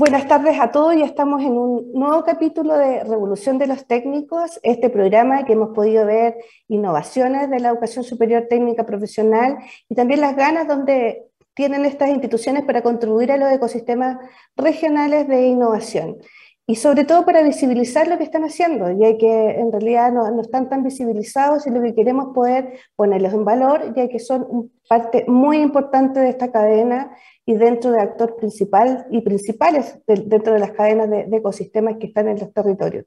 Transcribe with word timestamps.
Buenas 0.00 0.26
tardes 0.26 0.58
a 0.58 0.70
todos. 0.70 0.96
Ya 0.96 1.04
estamos 1.04 1.42
en 1.42 1.52
un 1.58 1.92
nuevo 1.92 2.24
capítulo 2.24 2.78
de 2.78 3.04
Revolución 3.04 3.58
de 3.58 3.66
los 3.66 3.86
Técnicos, 3.86 4.58
este 4.62 4.88
programa 4.88 5.44
que 5.44 5.52
hemos 5.52 5.74
podido 5.74 6.06
ver 6.06 6.36
innovaciones 6.68 7.50
de 7.50 7.60
la 7.60 7.68
educación 7.68 8.02
superior 8.02 8.46
técnica 8.48 8.86
profesional 8.86 9.58
y 9.90 9.94
también 9.94 10.22
las 10.22 10.36
ganas 10.36 10.66
donde 10.66 11.26
tienen 11.52 11.84
estas 11.84 12.08
instituciones 12.08 12.64
para 12.64 12.80
contribuir 12.80 13.30
a 13.30 13.36
los 13.36 13.52
ecosistemas 13.52 14.16
regionales 14.56 15.28
de 15.28 15.48
innovación 15.48 16.16
y 16.66 16.76
sobre 16.76 17.04
todo 17.04 17.24
para 17.24 17.42
visibilizar 17.42 18.06
lo 18.06 18.16
que 18.16 18.24
están 18.24 18.44
haciendo, 18.44 18.90
ya 18.92 19.18
que 19.18 19.50
en 19.58 19.72
realidad 19.72 20.12
no, 20.12 20.40
están 20.40 20.68
tan 20.68 20.84
visibilizados 20.84 21.66
y 21.66 21.70
lo 21.70 21.82
que 21.82 21.94
queremos 21.94 22.32
poder 22.32 22.78
ponerlos 22.94 23.32
en 23.34 23.44
valor, 23.44 23.92
ya 23.96 24.08
que 24.08 24.20
son 24.20 24.70
parte 24.88 25.24
muy 25.26 25.58
importante 25.58 26.20
de 26.20 26.28
esta 26.28 26.52
cadena 26.52 27.10
y 27.44 27.54
dentro 27.54 27.90
de 27.90 28.00
actor 28.00 28.36
principal 28.36 29.06
y 29.10 29.22
principales 29.22 29.98
dentro 30.06 30.52
de 30.52 30.60
las 30.60 30.70
cadenas 30.70 31.10
de, 31.10 31.24
de, 31.26 31.36
ecosistemas 31.38 31.96
que 31.98 32.06
están 32.06 32.28
en 32.28 32.38
los 32.38 32.52
territorios. 32.52 33.06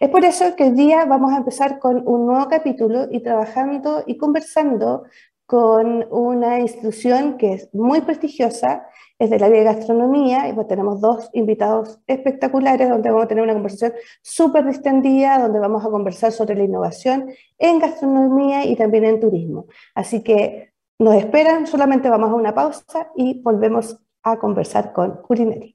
Es 0.00 0.08
por 0.08 0.24
eso 0.24 0.56
que 0.56 0.64
hoy 0.64 0.72
día 0.72 1.04
vamos 1.04 1.32
a 1.32 1.36
empezar 1.36 1.78
con 1.78 2.02
un 2.08 2.26
nuevo 2.26 2.48
capítulo 2.48 3.06
y 3.10 3.22
trabajando 3.22 4.02
y 4.06 4.16
conversando 4.16 5.04
con 5.46 6.06
una 6.10 6.60
institución 6.60 7.36
que 7.36 7.52
es 7.52 7.68
muy 7.74 8.00
prestigiosa, 8.00 8.86
es 9.18 9.30
del 9.30 9.42
área 9.42 9.58
de 9.58 9.64
gastronomía, 9.64 10.48
y 10.48 10.52
pues 10.52 10.66
tenemos 10.66 11.00
dos 11.00 11.30
invitados 11.32 12.00
espectaculares 12.06 12.88
donde 12.88 13.10
vamos 13.10 13.24
a 13.24 13.28
tener 13.28 13.44
una 13.44 13.52
conversación 13.52 13.92
súper 14.22 14.66
distendida, 14.66 15.38
donde 15.38 15.60
vamos 15.60 15.84
a 15.84 15.90
conversar 15.90 16.32
sobre 16.32 16.56
la 16.56 16.64
innovación 16.64 17.30
en 17.58 17.78
gastronomía 17.78 18.64
y 18.64 18.76
también 18.76 19.04
en 19.04 19.20
turismo. 19.20 19.66
Así 19.94 20.22
que 20.22 20.72
nos 20.98 21.14
esperan, 21.14 21.66
solamente 21.66 22.08
vamos 22.08 22.30
a 22.30 22.34
una 22.34 22.54
pausa 22.54 23.10
y 23.16 23.40
volvemos 23.42 23.98
a 24.22 24.38
conversar 24.38 24.92
con 24.92 25.20
Culinary. 25.22 25.74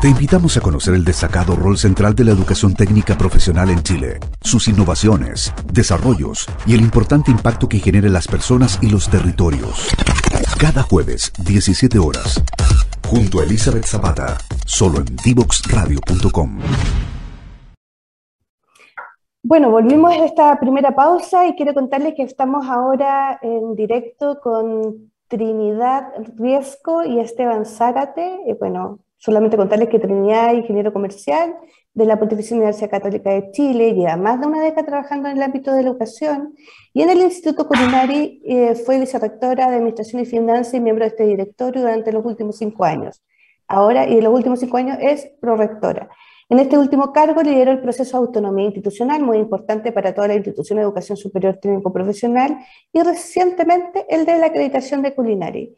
Te 0.00 0.08
invitamos 0.08 0.56
a 0.56 0.62
conocer 0.62 0.94
el 0.94 1.04
destacado 1.04 1.54
rol 1.56 1.76
central 1.76 2.14
de 2.14 2.24
la 2.24 2.30
educación 2.30 2.72
técnica 2.72 3.18
profesional 3.18 3.68
en 3.68 3.82
Chile, 3.82 4.18
sus 4.40 4.66
innovaciones, 4.66 5.52
desarrollos 5.74 6.48
y 6.66 6.72
el 6.72 6.80
importante 6.80 7.30
impacto 7.30 7.68
que 7.68 7.80
genera 7.80 8.06
en 8.06 8.14
las 8.14 8.26
personas 8.26 8.78
y 8.80 8.88
los 8.88 9.10
territorios. 9.10 9.90
Cada 10.58 10.84
jueves, 10.84 11.30
17 11.44 11.98
horas, 11.98 12.42
junto 13.06 13.40
a 13.40 13.44
Elizabeth 13.44 13.84
Zapata, 13.84 14.38
solo 14.64 15.00
en 15.00 15.16
divoxradio.com. 15.22 16.60
Bueno, 19.42 19.70
volvimos 19.70 20.14
a 20.14 20.24
esta 20.24 20.58
primera 20.58 20.94
pausa 20.94 21.46
y 21.46 21.54
quiero 21.56 21.74
contarles 21.74 22.14
que 22.14 22.22
estamos 22.22 22.66
ahora 22.70 23.38
en 23.42 23.76
directo 23.76 24.40
con 24.40 25.12
Trinidad 25.28 26.08
Riesco 26.38 27.04
y 27.04 27.20
Esteban 27.20 27.66
Zárate. 27.66 28.40
Y 28.46 28.54
bueno, 28.54 29.00
Solamente 29.20 29.58
contarles 29.58 29.90
que 29.90 29.98
Trinidad, 29.98 30.54
ingeniero 30.54 30.94
comercial 30.94 31.54
de 31.92 32.06
la 32.06 32.18
Pontificia 32.18 32.56
Universidad 32.56 32.88
Católica 32.88 33.30
de 33.30 33.50
Chile, 33.50 33.92
lleva 33.92 34.16
más 34.16 34.40
de 34.40 34.46
una 34.46 34.62
década 34.62 34.86
trabajando 34.86 35.28
en 35.28 35.36
el 35.36 35.42
ámbito 35.42 35.74
de 35.74 35.82
la 35.82 35.90
educación 35.90 36.54
y 36.94 37.02
en 37.02 37.10
el 37.10 37.20
Instituto 37.20 37.68
Culinari 37.68 38.40
eh, 38.46 38.74
fue 38.74 38.98
vicerrectora 38.98 39.68
de 39.68 39.76
Administración 39.76 40.22
y 40.22 40.24
Finanzas 40.24 40.72
y 40.72 40.80
miembro 40.80 41.04
de 41.04 41.10
este 41.10 41.24
directorio 41.24 41.82
durante 41.82 42.12
los 42.12 42.24
últimos 42.24 42.56
cinco 42.56 42.84
años. 42.84 43.22
Ahora, 43.68 44.08
y 44.08 44.16
en 44.16 44.24
los 44.24 44.32
últimos 44.32 44.58
cinco 44.58 44.78
años, 44.78 44.96
es 44.98 45.30
prorectora. 45.38 46.08
En 46.48 46.58
este 46.58 46.78
último 46.78 47.12
cargo 47.12 47.42
lideró 47.42 47.72
el 47.72 47.82
proceso 47.82 48.16
de 48.16 48.26
autonomía 48.26 48.64
institucional, 48.64 49.22
muy 49.22 49.36
importante 49.36 49.92
para 49.92 50.14
toda 50.14 50.28
la 50.28 50.34
institución 50.34 50.78
de 50.78 50.84
educación 50.84 51.18
superior 51.18 51.58
técnico-profesional, 51.58 52.56
y 52.90 53.02
recientemente 53.02 54.06
el 54.08 54.24
de 54.24 54.38
la 54.38 54.46
acreditación 54.46 55.02
de 55.02 55.14
Culinari. 55.14 55.76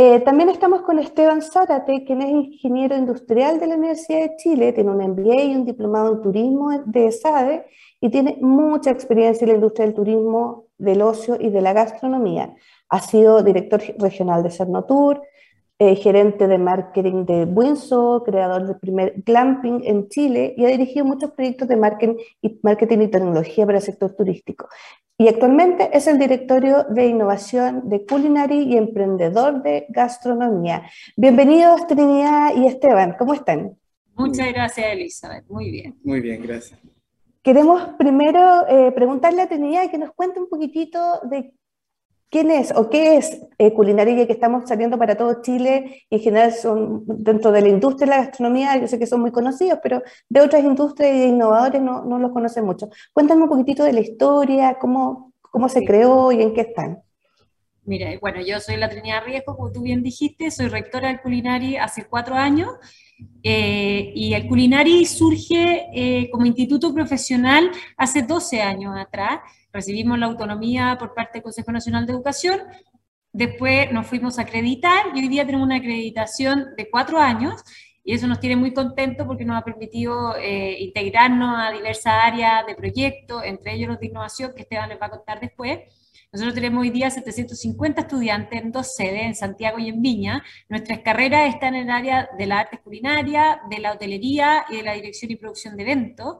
Eh, 0.00 0.20
también 0.20 0.48
estamos 0.48 0.82
con 0.82 1.00
Esteban 1.00 1.42
Zárate, 1.42 2.04
quien 2.04 2.22
es 2.22 2.30
ingeniero 2.30 2.96
industrial 2.96 3.58
de 3.58 3.66
la 3.66 3.74
Universidad 3.74 4.20
de 4.20 4.36
Chile, 4.36 4.72
tiene 4.72 4.92
un 4.92 4.98
MBA 4.98 5.42
y 5.42 5.56
un 5.56 5.64
diplomado 5.64 6.12
en 6.12 6.22
turismo 6.22 6.70
de 6.86 7.10
SADE 7.10 7.66
y 8.00 8.08
tiene 8.08 8.38
mucha 8.40 8.92
experiencia 8.92 9.44
en 9.44 9.48
la 9.48 9.54
industria 9.56 9.86
del 9.86 9.96
turismo, 9.96 10.66
del 10.78 11.02
ocio 11.02 11.36
y 11.40 11.48
de 11.48 11.60
la 11.62 11.72
gastronomía. 11.72 12.54
Ha 12.88 13.00
sido 13.00 13.42
director 13.42 13.82
regional 13.98 14.44
de 14.44 14.52
Cernotour, 14.52 15.20
eh, 15.80 15.94
gerente 15.94 16.48
de 16.48 16.58
marketing 16.58 17.24
de 17.24 17.44
Winso, 17.44 18.22
creador 18.24 18.66
del 18.66 18.78
primer 18.78 19.14
glamping 19.24 19.82
en 19.84 20.08
Chile 20.08 20.54
y 20.56 20.64
ha 20.64 20.68
dirigido 20.68 21.04
muchos 21.04 21.30
proyectos 21.30 21.68
de 21.68 21.76
marketing 21.76 22.16
y, 22.42 22.58
marketing 22.62 22.98
y 23.02 23.08
tecnología 23.08 23.64
para 23.64 23.78
el 23.78 23.84
sector 23.84 24.14
turístico. 24.16 24.68
Y 25.16 25.28
actualmente 25.28 25.90
es 25.92 26.06
el 26.06 26.18
directorio 26.18 26.84
de 26.84 27.06
innovación 27.06 27.88
de 27.88 28.04
Culinary 28.04 28.62
y 28.62 28.76
emprendedor 28.76 29.62
de 29.62 29.86
gastronomía. 29.88 30.82
Bienvenidos 31.16 31.86
Trinidad 31.86 32.56
y 32.56 32.66
Esteban, 32.66 33.14
¿cómo 33.18 33.34
están? 33.34 33.76
Muchas 34.14 34.48
gracias 34.52 34.86
Elizabeth, 34.92 35.44
muy 35.48 35.70
bien. 35.70 35.96
Muy 36.02 36.20
bien, 36.20 36.42
gracias. 36.42 36.80
Queremos 37.42 37.82
primero 37.96 38.66
eh, 38.68 38.90
preguntarle 38.92 39.42
a 39.42 39.48
Trinidad 39.48 39.90
que 39.90 39.98
nos 39.98 40.10
cuente 40.12 40.40
un 40.40 40.48
poquitito 40.48 41.20
de 41.30 41.52
¿Quién 42.30 42.50
es 42.50 42.72
o 42.76 42.90
qué 42.90 43.16
es 43.16 43.40
eh, 43.56 43.72
culinaria 43.72 44.26
que 44.26 44.32
estamos 44.32 44.68
saliendo 44.68 44.98
para 44.98 45.16
todo 45.16 45.40
Chile? 45.40 46.02
Y 46.10 46.16
en 46.16 46.20
general 46.20 46.52
son 46.52 47.04
dentro 47.06 47.52
de 47.52 47.62
la 47.62 47.68
industria 47.68 48.06
de 48.06 48.16
la 48.16 48.24
gastronomía, 48.24 48.76
yo 48.76 48.86
sé 48.86 48.98
que 48.98 49.06
son 49.06 49.20
muy 49.20 49.32
conocidos, 49.32 49.78
pero 49.82 50.02
de 50.28 50.40
otras 50.40 50.62
industrias 50.62 51.14
y 51.14 51.20
de 51.20 51.26
innovadores 51.26 51.80
no, 51.80 52.04
no 52.04 52.18
los 52.18 52.32
conocen 52.32 52.64
mucho. 52.64 52.88
Cuéntame 53.12 53.44
un 53.44 53.48
poquitito 53.48 53.82
de 53.82 53.94
la 53.94 54.00
historia, 54.00 54.76
cómo, 54.78 55.32
cómo 55.40 55.68
se 55.68 55.84
creó 55.84 56.30
y 56.32 56.42
en 56.42 56.52
qué 56.52 56.62
están. 56.62 57.02
Mira, 57.88 58.10
bueno, 58.20 58.42
yo 58.42 58.60
soy 58.60 58.76
la 58.76 58.90
Trinidad 58.90 59.24
Riesgo, 59.24 59.56
como 59.56 59.72
tú 59.72 59.80
bien 59.80 60.02
dijiste, 60.02 60.50
soy 60.50 60.68
rectora 60.68 61.08
del 61.08 61.22
Culinari 61.22 61.78
hace 61.78 62.04
cuatro 62.04 62.34
años, 62.34 62.68
eh, 63.42 64.12
y 64.14 64.34
el 64.34 64.46
Culinari 64.46 65.06
surge 65.06 65.86
eh, 65.94 66.28
como 66.30 66.44
instituto 66.44 66.92
profesional 66.92 67.70
hace 67.96 68.20
12 68.20 68.60
años 68.60 68.94
atrás, 68.94 69.40
recibimos 69.72 70.18
la 70.18 70.26
autonomía 70.26 70.96
por 70.98 71.14
parte 71.14 71.34
del 71.34 71.42
Consejo 71.42 71.72
Nacional 71.72 72.06
de 72.06 72.12
Educación, 72.12 72.60
después 73.32 73.92
nos 73.92 74.06
fuimos 74.06 74.38
a 74.38 74.42
acreditar 74.42 75.06
y 75.14 75.20
hoy 75.20 75.28
día 75.28 75.46
tenemos 75.46 75.66
una 75.66 75.76
acreditación 75.76 76.74
de 76.76 76.90
cuatro 76.90 77.18
años 77.18 77.62
y 78.08 78.14
eso 78.14 78.26
nos 78.26 78.40
tiene 78.40 78.56
muy 78.56 78.72
contentos 78.72 79.26
porque 79.26 79.44
nos 79.44 79.58
ha 79.58 79.64
permitido 79.64 80.34
eh, 80.36 80.76
integrarnos 80.80 81.54
a 81.58 81.70
diversas 81.70 82.14
áreas 82.22 82.66
de 82.66 82.74
proyectos, 82.74 83.44
entre 83.44 83.74
ellos 83.74 83.88
los 83.88 84.00
de 84.00 84.06
innovación, 84.06 84.52
que 84.56 84.62
Esteban 84.62 84.88
les 84.88 84.98
va 84.98 85.06
a 85.06 85.10
contar 85.10 85.40
después. 85.40 85.80
Nosotros 86.32 86.54
tenemos 86.54 86.80
hoy 86.80 86.90
día 86.90 87.10
750 87.10 88.02
estudiantes 88.02 88.62
en 88.62 88.72
dos 88.72 88.94
sedes, 88.94 89.22
en 89.22 89.34
Santiago 89.34 89.78
y 89.78 89.88
en 89.88 90.00
Viña. 90.00 90.42
Nuestras 90.68 91.00
carreras 91.00 91.52
están 91.52 91.74
en 91.74 91.84
el 91.84 91.90
área 91.90 92.30
de 92.38 92.46
la 92.46 92.60
arte 92.60 92.78
culinaria, 92.78 93.60
de 93.68 93.78
la 93.78 93.92
hotelería 93.92 94.64
y 94.70 94.76
de 94.76 94.82
la 94.82 94.94
dirección 94.94 95.30
y 95.30 95.36
producción 95.36 95.76
de 95.76 95.82
eventos. 95.82 96.36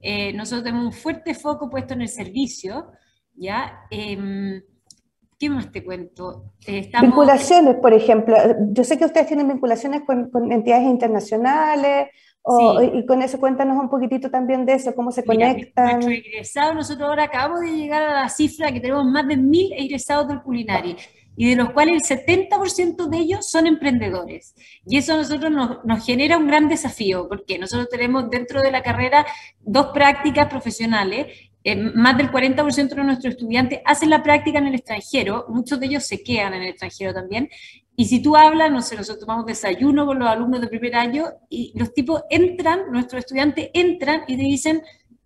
Eh, 0.00 0.32
nosotros 0.32 0.64
tenemos 0.64 0.86
un 0.86 0.92
fuerte 0.92 1.34
foco 1.34 1.68
puesto 1.68 1.94
en 1.94 2.02
el 2.02 2.08
servicio, 2.08 2.92
¿ya? 3.34 3.86
Em, 3.90 4.62
¿Qué 5.38 5.48
más 5.50 5.70
te 5.70 5.84
cuento? 5.84 6.52
Eh, 6.66 6.90
vinculaciones, 7.00 7.76
por 7.76 7.94
ejemplo. 7.94 8.36
Yo 8.72 8.82
sé 8.82 8.98
que 8.98 9.04
ustedes 9.04 9.28
tienen 9.28 9.46
vinculaciones 9.46 10.02
con, 10.04 10.30
entidades 10.50 10.86
internacionales, 10.86 12.08
y 12.92 13.04
con 13.04 13.20
eso 13.20 13.38
cuéntanos 13.38 13.78
un 13.78 13.90
poquitito 13.90 14.30
también 14.30 14.64
de 14.64 14.74
eso, 14.74 14.94
cómo 14.94 15.12
se 15.12 15.22
conectan. 15.22 16.00
Nuestro 16.00 16.74
nosotros 16.74 17.08
ahora 17.08 17.24
acabamos 17.24 17.60
de 17.60 17.72
llegar 17.72 18.02
a 18.02 18.22
la 18.22 18.28
cifra 18.28 18.72
que 18.72 18.80
tenemos 18.80 19.04
más 19.04 19.28
de 19.28 19.36
mil 19.36 19.70
egresados 19.74 20.28
del 20.28 20.42
Culinari 20.42 20.96
y 21.38 21.48
de 21.50 21.54
los 21.54 21.70
cuales 21.70 22.10
el 22.10 22.18
70% 22.18 23.08
de 23.08 23.16
ellos 23.16 23.48
son 23.48 23.68
emprendedores. 23.68 24.56
Y 24.84 24.98
eso 24.98 25.14
a 25.14 25.18
nosotros 25.18 25.52
nos, 25.84 26.04
genera 26.04 26.36
un 26.36 26.48
gran 26.48 26.68
desafío, 26.68 27.28
porque 27.28 27.60
nosotros 27.60 27.88
tenemos 27.88 28.28
dentro 28.28 28.60
de 28.60 28.72
la 28.72 28.82
carrera 28.82 29.24
dos 29.60 29.90
prácticas 29.94 30.48
profesionales. 30.48 31.28
Eh, 31.62 31.76
más 31.76 32.18
del 32.18 32.32
40% 32.32 32.88
de 32.88 33.04
nuestros 33.04 33.34
estudiantes 33.34 33.80
hacen 33.84 34.10
la 34.10 34.20
práctica 34.24 34.58
en 34.58 34.66
el 34.66 34.74
extranjero, 34.74 35.46
muchos 35.48 35.78
de 35.78 35.86
ellos 35.86 36.04
se 36.04 36.24
quedan 36.24 36.54
en 36.54 36.62
el 36.62 36.68
extranjero 36.70 37.14
también. 37.14 37.48
Y 37.94 38.06
si 38.06 38.20
tú 38.20 38.36
hablas, 38.36 38.72
no 38.72 38.82
sé, 38.82 38.96
nosotros 38.96 39.20
tomamos 39.20 39.46
desayuno 39.46 40.06
con 40.06 40.18
los 40.18 40.28
alumnos 40.28 40.60
de 40.60 40.66
primer 40.66 40.96
año 40.96 41.26
y 41.48 41.72
los 41.78 41.94
tipos 41.94 42.22
entran, 42.30 42.90
nuestros 42.90 43.20
estudiantes 43.20 43.70
entran 43.74 44.22
y 44.26 44.36
te 44.36 44.42
dicen, 44.42 44.82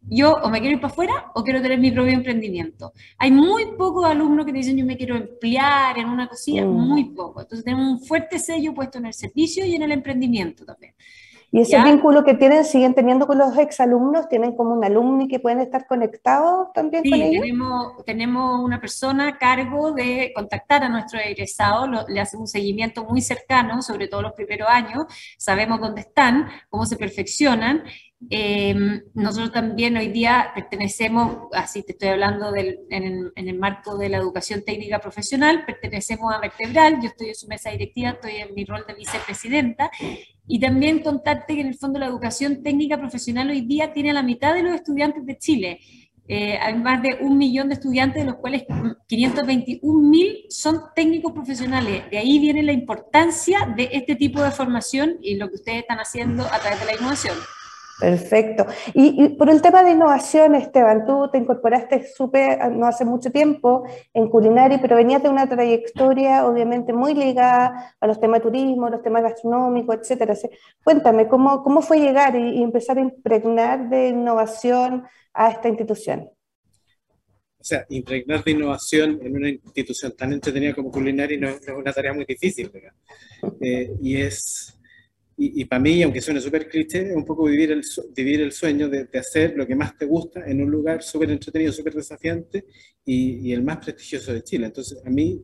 yo 0.09 0.35
o 0.43 0.51
me 0.51 0.61
quiero 0.61 0.77
ir 0.77 0.81
para 0.81 0.93
afuera 0.93 1.31
o 1.35 1.43
quiero 1.43 1.63
tener 1.63 1.79
mi 1.79 1.91
propio 1.91 2.13
emprendimiento. 2.13 2.93
Hay 3.19 3.31
muy 3.31 3.77
pocos 3.77 4.05
alumnos 4.05 4.47
que 4.47 4.53
dicen 4.53 4.77
yo 4.77 4.85
me 4.85 4.97
quiero 4.97 5.17
emplear 5.17 5.99
en 5.99 6.09
una 6.09 6.29
cocina, 6.29 6.65
mm. 6.65 6.71
muy 6.71 7.05
poco. 7.05 7.41
Entonces 7.41 7.65
tenemos 7.65 7.87
un 7.87 8.01
fuerte 8.01 8.39
sello 8.39 8.75
puesto 8.75 8.99
en 8.99 9.07
el 9.07 9.15
servicio 9.15 9.65
y 9.65 9.75
en 9.75 9.83
el 9.83 9.93
emprendimiento 9.93 10.65
también. 10.65 10.95
¿Y 11.55 11.61
ese 11.61 11.79
vínculo 11.83 12.25
que 12.25 12.33
tienen 12.33 12.65
siguen 12.65 12.95
teniendo 12.95 13.27
con 13.27 13.37
los 13.37 13.59
exalumnos? 13.59 14.27
¿Tienen 14.27 14.57
como 14.57 14.73
un 14.73 14.83
alumni 14.83 15.29
que 15.29 15.39
pueden 15.39 15.61
estar 15.61 15.87
conectados 15.87 16.73
también 16.73 17.03
con 17.03 17.13
ellos? 17.13 17.43
Tenemos, 17.43 18.05
tenemos 18.07 18.65
una 18.65 18.81
persona 18.81 19.29
a 19.29 19.37
cargo 19.37 19.93
de 19.93 20.33
contactar 20.35 20.83
a 20.83 20.89
nuestros 20.89 21.21
egresados, 21.23 21.91
le 22.09 22.21
hacemos 22.21 22.45
un 22.45 22.49
seguimiento 22.49 23.05
muy 23.05 23.21
cercano, 23.21 23.83
sobre 23.83 24.09
todo 24.09 24.23
los 24.23 24.33
primeros 24.33 24.67
años, 24.67 25.05
sabemos 25.37 25.79
dónde 25.79 26.01
están, 26.01 26.49
cómo 26.71 26.87
se 26.87 26.97
perfeccionan 26.97 27.83
Em, 28.31 29.03
nosotros 29.15 29.53
también 29.53 29.97
hoy 29.97 30.09
día 30.09 30.53
pertenecemos, 30.55 31.49
así 31.53 31.83
te 31.83 31.93
estoy 31.93 32.09
hablando 32.09 32.53
del, 32.53 32.81
en, 32.91 33.33
el 33.35 33.59
marco 33.59 33.99
de 33.99 34.09
la 34.09 34.19
educación 34.19 34.63
técnica 34.65 35.01
profesional, 35.01 35.65
pertenecemos 35.67 36.33
a 36.33 36.39
Vertebral, 36.39 36.99
yo 37.01 37.09
estoy 37.09 37.29
en 37.29 37.35
su 37.35 37.47
mesa 37.49 37.71
directiva, 37.71 38.11
estoy 38.11 38.37
en 38.37 38.55
mi 38.55 38.65
rol 38.65 38.85
de 38.87 38.95
vicepresidenta, 38.95 39.91
y 40.47 40.61
también 40.61 41.01
contarte 41.01 41.55
que 41.55 41.61
en 41.61 41.69
el 41.69 41.75
fondo 41.75 41.99
la 41.99 42.07
educación 42.07 42.63
técnica 42.63 42.99
profesional 42.99 43.51
hoy 43.51 43.63
día 43.63 43.93
tiene 43.93 44.13
la 44.13 44.23
mitad 44.23 44.55
de 44.55 44.63
los 44.63 44.75
estudiantes 44.75 45.25
de 45.27 45.39
Chile. 45.39 45.81
Eh, 46.29 46.57
hay 46.57 46.75
más 46.75 47.03
de 47.03 47.19
un 47.21 47.37
millón 47.37 47.69
de 47.69 47.75
estudiantes, 47.75 48.23
de 48.23 48.31
los 48.31 48.39
cuales 48.41 48.65
521 49.09 50.09
mil 50.09 50.47
son 50.49 50.81
técnicos 50.95 51.33
profesionales. 51.33 52.05
De 52.11 52.19
ahí 52.19 52.39
viene 52.39 52.63
la 52.63 52.73
importancia 52.73 53.73
de 53.77 53.91
este 53.93 54.15
tipo 54.15 54.41
de 54.43 54.53
formación 54.53 55.19
y 55.21 55.35
lo 55.37 55.49
que 55.49 55.57
ustedes 55.57 55.81
están 55.81 55.99
haciendo 55.99 56.45
a 56.45 56.59
través 56.61 56.81
de 56.81 56.87
la 56.87 56.95
innovación. 56.95 57.37
Perfecto. 58.01 58.67
Y, 58.95 59.29
por 59.31 59.49
el 59.49 59.63
tema 59.63 59.85
de 59.85 59.93
innovación, 59.93 60.55
Esteban, 60.55 61.07
tú 61.07 61.29
te 61.31 61.39
incorporaste 61.39 62.13
súper, 62.13 62.71
no 62.73 62.87
hace 62.87 63.05
mucho 63.05 63.31
tiempo 63.31 63.85
en 64.13 64.29
Culinari, 64.29 64.79
pero 64.79 64.97
venías 64.97 65.23
de 65.23 65.29
una 65.29 65.49
trayectoria 65.49 66.47
obviamente 66.47 66.93
muy 66.93 67.15
ligada 67.15 67.95
a 68.01 68.07
los 68.07 68.19
temas 68.19 68.41
de 68.41 68.51
turismo, 68.51 68.89
los 68.89 69.03
temas 69.03 69.23
gastronómicos, 69.23 69.97
etcétera. 70.01 70.35
Cuéntame, 70.83 71.29
¿cómo, 71.29 71.63
cómo 71.63 71.83
fue 71.83 72.01
llegar 72.01 72.35
y, 72.35 72.63
empezar 72.63 72.99
a 72.99 73.03
impregnar 73.03 73.89
de 73.89 74.09
innovación 74.09 75.05
a 75.33 75.51
esta 75.51 75.69
institución? 75.69 76.31
O 77.59 77.65
sea, 77.65 77.87
impregnar 77.91 78.43
de 78.43 78.51
innovación 78.51 79.21
en 79.23 79.37
una 79.37 79.49
institución 79.49 80.13
tan 80.17 80.33
entretenida 80.33 80.75
como 80.75 80.91
Culinari 80.91 81.39
no 81.39 81.49
es, 81.49 81.61
una 81.69 81.93
tarea 81.93 82.13
muy 82.13 82.25
difícil, 82.25 82.71
eh, 83.61 83.93
y 84.01 84.17
es 84.17 84.77
y, 85.37 85.65
para 85.65 85.81
mí, 85.81 86.03
aunque 86.03 86.21
suene 86.21 86.41
súper 86.41 86.69
cliché, 86.69 87.11
es 87.11 87.17
un 87.17 87.25
poco 87.25 87.45
vivir 87.45 87.73
el, 87.73 87.83
vivir 88.15 88.43
el 88.43 88.53
sueño 88.53 88.89
de, 88.89 89.09
hacer 89.19 89.55
lo 89.57 89.67
que 89.67 89.75
más 89.75 89.97
te 89.97 90.07
gusta 90.07 90.45
en 90.47 90.63
un 90.63 90.71
lugar 90.71 91.03
súper 91.03 91.31
entretenido, 91.31 91.73
súper 91.73 91.95
desafiante 91.95 92.67
y, 93.05 93.49
y, 93.49 93.53
el 93.53 93.63
más 93.63 93.79
prestigioso 93.79 94.33
de 94.33 94.43
Chile. 94.43 94.67
Entonces, 94.67 95.03
a 95.05 95.11
mí 95.11 95.43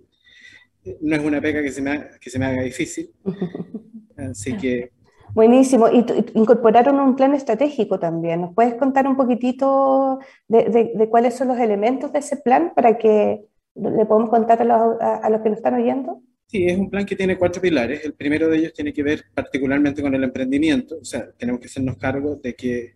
eh, 0.84 0.98
no 1.00 1.16
es 1.16 1.24
una 1.24 1.40
pega 1.40 1.62
que 1.62 1.72
se 1.72 1.82
me, 1.82 2.10
que 2.20 2.30
se 2.30 2.38
me 2.38 2.46
haga 2.46 2.62
difícil. 2.62 3.10
Así 4.16 4.56
que... 4.56 4.92
Buenísimo. 5.34 5.88
Y, 5.88 6.04
incorporaron 6.34 7.00
un 7.00 7.16
plan 7.16 7.34
estratégico 7.34 7.98
también. 7.98 8.42
¿Nos 8.42 8.54
puedes 8.54 8.74
contar 8.74 9.06
un 9.08 9.16
poquitito 9.16 10.18
de, 10.48 10.92
de, 10.94 11.08
cuáles 11.08 11.34
son 11.34 11.48
los 11.48 11.58
elementos 11.58 12.12
de 12.12 12.20
ese 12.20 12.36
plan 12.36 12.72
para 12.74 12.98
que 12.98 13.44
le 13.74 14.06
podamos 14.06 14.30
contar 14.30 14.60
a 14.62 14.64
los, 14.64 15.00
a 15.00 15.30
los 15.30 15.40
que 15.40 15.50
nos 15.50 15.58
están 15.58 15.74
oyendo? 15.74 16.22
Sí, 16.50 16.64
es 16.66 16.78
un 16.78 16.88
plan 16.88 17.04
que 17.04 17.14
tiene 17.14 17.36
cuatro 17.36 17.60
pilares. 17.60 18.02
El 18.06 18.14
primero 18.14 18.48
de 18.48 18.56
ellos 18.56 18.72
tiene 18.72 18.90
que 18.90 19.02
ver 19.02 19.26
particularmente 19.34 20.00
con 20.00 20.14
el 20.14 20.24
emprendimiento. 20.24 20.96
O 20.98 21.04
sea, 21.04 21.30
tenemos 21.32 21.60
que 21.60 21.66
hacernos 21.66 21.98
cargo 21.98 22.36
de 22.36 22.54
que, 22.54 22.94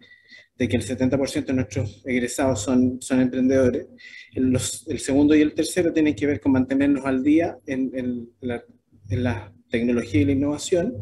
de 0.56 0.69
que 0.69 0.76
el 0.76 0.82
70% 0.82 1.44
de 1.44 1.52
nuestros 1.52 2.02
egresados 2.06 2.62
son, 2.62 3.02
son 3.02 3.20
emprendedores. 3.20 3.88
El, 4.32 4.56
el, 4.87 4.99
segundo 5.00 5.34
y 5.34 5.43
el 5.43 5.52
tercero 5.52 5.93
tienen 5.93 6.14
que 6.14 6.26
ver 6.26 6.40
con 6.40 6.52
mantenernos 6.52 7.04
al 7.04 7.22
día 7.22 7.58
en, 7.66 7.90
en, 7.94 8.31
la, 8.40 8.64
en 9.10 9.22
la 9.22 9.52
tecnología 9.69 10.22
y 10.22 10.25
la 10.25 10.32
innovación 10.32 10.96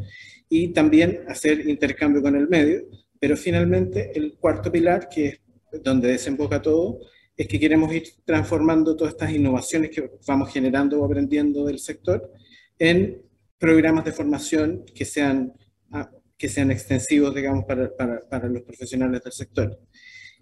y 0.49 0.73
también 0.73 1.21
hacer 1.29 1.69
intercambio 1.69 2.21
con 2.21 2.35
el 2.35 2.49
medio. 2.49 2.81
Pero 3.17 3.37
finalmente 3.37 4.11
el 4.13 4.33
cuarto 4.33 4.69
pilar, 4.69 5.07
que 5.07 5.39
es 5.71 5.83
donde 5.83 6.09
desemboca 6.09 6.61
todo, 6.61 6.99
es 7.41 7.47
que 7.47 7.59
queremos 7.59 7.91
ir 7.91 8.03
transformando 8.23 8.95
todas 8.95 9.13
estas 9.13 9.31
innovaciones 9.31 9.89
que 9.89 10.11
vamos 10.27 10.53
generando 10.53 11.01
o 11.01 11.05
aprendiendo 11.05 11.65
del 11.65 11.79
sector 11.79 12.31
en 12.77 13.19
programas 13.57 14.05
de 14.05 14.11
formación 14.11 14.85
que 14.93 15.05
sean, 15.05 15.51
ah, 15.91 16.11
que 16.37 16.47
sean 16.47 16.69
extensivos, 16.69 17.33
digamos, 17.33 17.65
para, 17.65 17.97
para, 17.97 18.29
para 18.29 18.47
los 18.47 18.61
profesionales 18.61 19.23
del 19.23 19.33
sector. 19.33 19.79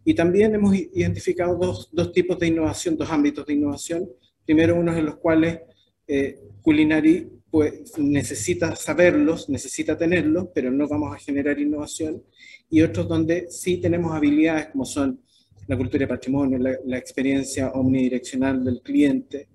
Y 0.04 0.14
también 0.14 0.54
hemos 0.54 0.76
identificado 0.76 1.56
dos, 1.56 1.88
dos, 1.94 2.12
tipos 2.12 2.38
de 2.38 2.48
innovación, 2.48 2.98
dos 2.98 3.10
ámbitos 3.10 3.46
de 3.46 3.54
innovación. 3.54 4.10
Primero, 4.46 4.76
unos 4.76 4.98
en 4.98 5.06
los 5.06 5.16
cuales 5.20 5.60
eh, 6.06 6.38
Culinary 6.62 7.32
pues, 7.50 7.98
necesita 7.98 8.76
saberlos, 8.76 9.48
necesita 9.48 9.98
tenerlos, 9.98 10.50
pero 10.54 10.70
no 10.70 10.86
vamos 10.86 11.16
a 11.16 11.20
generar 11.20 11.58
innovación. 11.58 12.22
Y 12.70 12.82
otros 12.82 13.08
donde 13.08 13.50
sí 13.50 13.78
tenemos 13.78 14.14
habilidades 14.14 14.68
como 14.68 14.84
son 14.84 15.22
la 15.70 15.78
cultura 15.78 16.00
de 16.00 16.08
patrimonio, 16.08 16.58
la, 16.58 16.98
experiencia 16.98 17.70
omnidireccional 17.70 18.64
del 18.66 18.82
cliente 18.82 19.50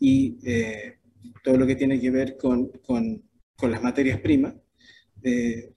y 0.00 0.36
eh, 0.44 0.98
todo 1.44 1.56
lo 1.56 1.64
que 1.64 1.76
tiene 1.76 2.00
que 2.00 2.10
ver 2.10 2.36
con, 2.36 2.72
con, 2.84 3.22
con 3.56 3.70
las 3.70 3.80
materias 3.80 4.18
primas, 4.18 4.52
eh, 5.22 5.72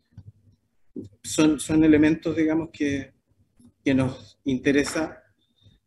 son, 1.22 1.60
son 1.60 1.84
elementos, 1.84 2.36
digamos, 2.36 2.70
que, 2.74 3.14
que 3.86 3.94
nos 3.94 4.40
interesa 4.46 5.22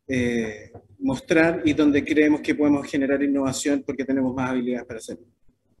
eh, 0.07 0.71
mostrar 0.99 1.63
y 1.65 1.73
donde 1.73 2.05
creemos 2.05 2.39
que 2.39 2.55
podemos 2.55 2.87
generar 2.87 3.21
innovación 3.21 3.83
porque 3.85 4.05
tenemos 4.05 4.33
más 4.33 4.51
habilidades 4.51 4.87
para 4.87 4.99
hacerlo. 4.99 5.25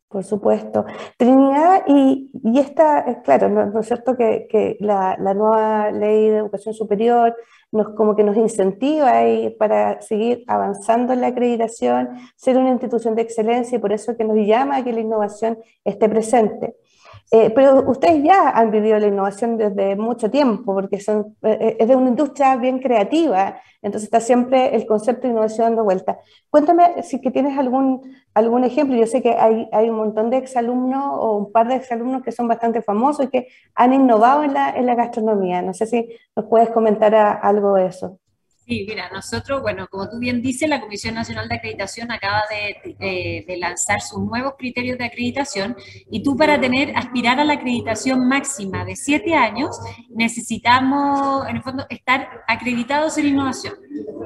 Por 0.09 0.25
supuesto. 0.25 0.85
Trinidad, 1.17 1.83
y, 1.87 2.29
y 2.43 2.59
esta, 2.59 3.21
claro, 3.23 3.47
¿no, 3.47 3.79
es 3.79 3.87
cierto 3.87 4.17
que, 4.17 4.47
que 4.49 4.75
la, 4.81 5.15
la, 5.17 5.33
nueva 5.33 5.91
ley 5.91 6.29
de 6.29 6.37
educación 6.37 6.73
superior 6.73 7.33
nos, 7.71 7.89
como 7.95 8.15
que 8.15 8.23
nos 8.23 8.37
incentiva 8.37 9.21
para 9.57 10.01
seguir 10.01 10.43
avanzando 10.47 11.13
en 11.13 11.21
la 11.21 11.27
acreditación, 11.27 12.09
ser 12.35 12.57
una 12.57 12.69
institución 12.69 13.15
de 13.15 13.23
excelencia 13.23 13.77
y 13.77 13.79
por 13.79 13.91
eso 13.91 14.15
que 14.15 14.23
nos 14.23 14.37
llama 14.37 14.77
a 14.77 14.83
que 14.83 14.93
la 14.93 15.01
innovación 15.01 15.57
esté 15.83 16.07
presente. 16.09 16.75
Eh, 17.29 17.49
pero 17.53 17.83
ustedes 17.89 18.23
ya 18.23 18.51
han 18.51 18.71
vivido 18.71 18.97
la 18.99 19.07
innovación 19.07 19.57
desde 19.57 19.97
mucho 19.97 20.31
tiempo, 20.31 20.73
porque 20.73 21.01
son, 21.01 21.35
eh, 21.43 21.57
eh, 21.59 21.77
es 21.79 21.87
de 21.87 21.95
una 21.95 22.09
industria 22.09 22.55
bien 22.55 22.79
creativa, 22.79 23.59
entonces 23.81 24.05
está 24.05 24.21
siempre 24.21 24.73
el 24.73 24.85
concepto 24.85 25.23
de 25.23 25.33
innovación 25.33 25.67
dando 25.67 25.83
vuelta. 25.83 26.19
Cuéntame 26.49 27.03
si 27.03 27.19
que 27.19 27.29
tienes 27.31 27.57
algún, 27.57 28.15
algún 28.33 28.63
ejemplo. 28.63 28.95
Yo 28.95 29.05
sé 29.07 29.21
que 29.21 29.31
hay, 29.31 29.67
hay 29.73 29.89
un 29.89 29.97
montón 29.97 30.29
de 30.29 30.37
exalumnos 30.37 31.03
o 31.19 31.37
un 31.37 31.51
par 31.51 31.67
de 31.67 31.75
exalumnos 31.75 32.23
que 32.23 32.31
son 32.31 32.47
bastante 32.47 32.81
famosos 32.81 33.25
y 33.25 33.29
que 33.29 33.47
han 33.75 33.93
innovado 33.93 34.43
en 34.43 34.53
la, 34.53 34.69
en 34.69 34.85
la 34.85 34.95
gastronomía. 34.95 35.61
No 35.61 35.73
sé 35.73 35.85
si 35.85 36.09
nos 36.35 36.45
puedes 36.45 36.69
comentar 36.69 37.13
algo 37.15 37.73
de 37.75 37.87
eso. 37.87 38.19
Sí, 38.67 38.85
mira, 38.85 39.09
nosotros, 39.13 39.61
bueno, 39.61 39.87
como 39.89 40.09
tú 40.09 40.19
bien 40.19 40.41
dices, 40.41 40.67
la 40.67 40.81
Comisión 40.81 41.15
Nacional 41.15 41.47
de 41.47 41.55
Acreditación 41.55 42.11
acaba 42.11 42.43
de, 42.49 43.45
lanzar 43.59 44.01
sus 44.01 44.19
nuevos 44.19 44.55
criterios 44.57 44.97
de 44.97 45.05
acreditación 45.05 45.77
y 46.11 46.21
tú 46.21 46.35
para 46.35 46.59
tener, 46.59 46.93
aspirar 46.97 47.39
a 47.39 47.45
la 47.45 47.53
acreditación 47.53 48.27
máxima 48.27 48.83
de 48.83 48.97
siete 48.97 49.35
años, 49.35 49.79
necesitamos, 50.09 51.47
en 51.47 51.55
el 51.55 51.63
fondo, 51.63 51.85
estar 51.89 52.43
acreditados 52.45 53.17
en 53.17 53.27
innovación. 53.27 53.73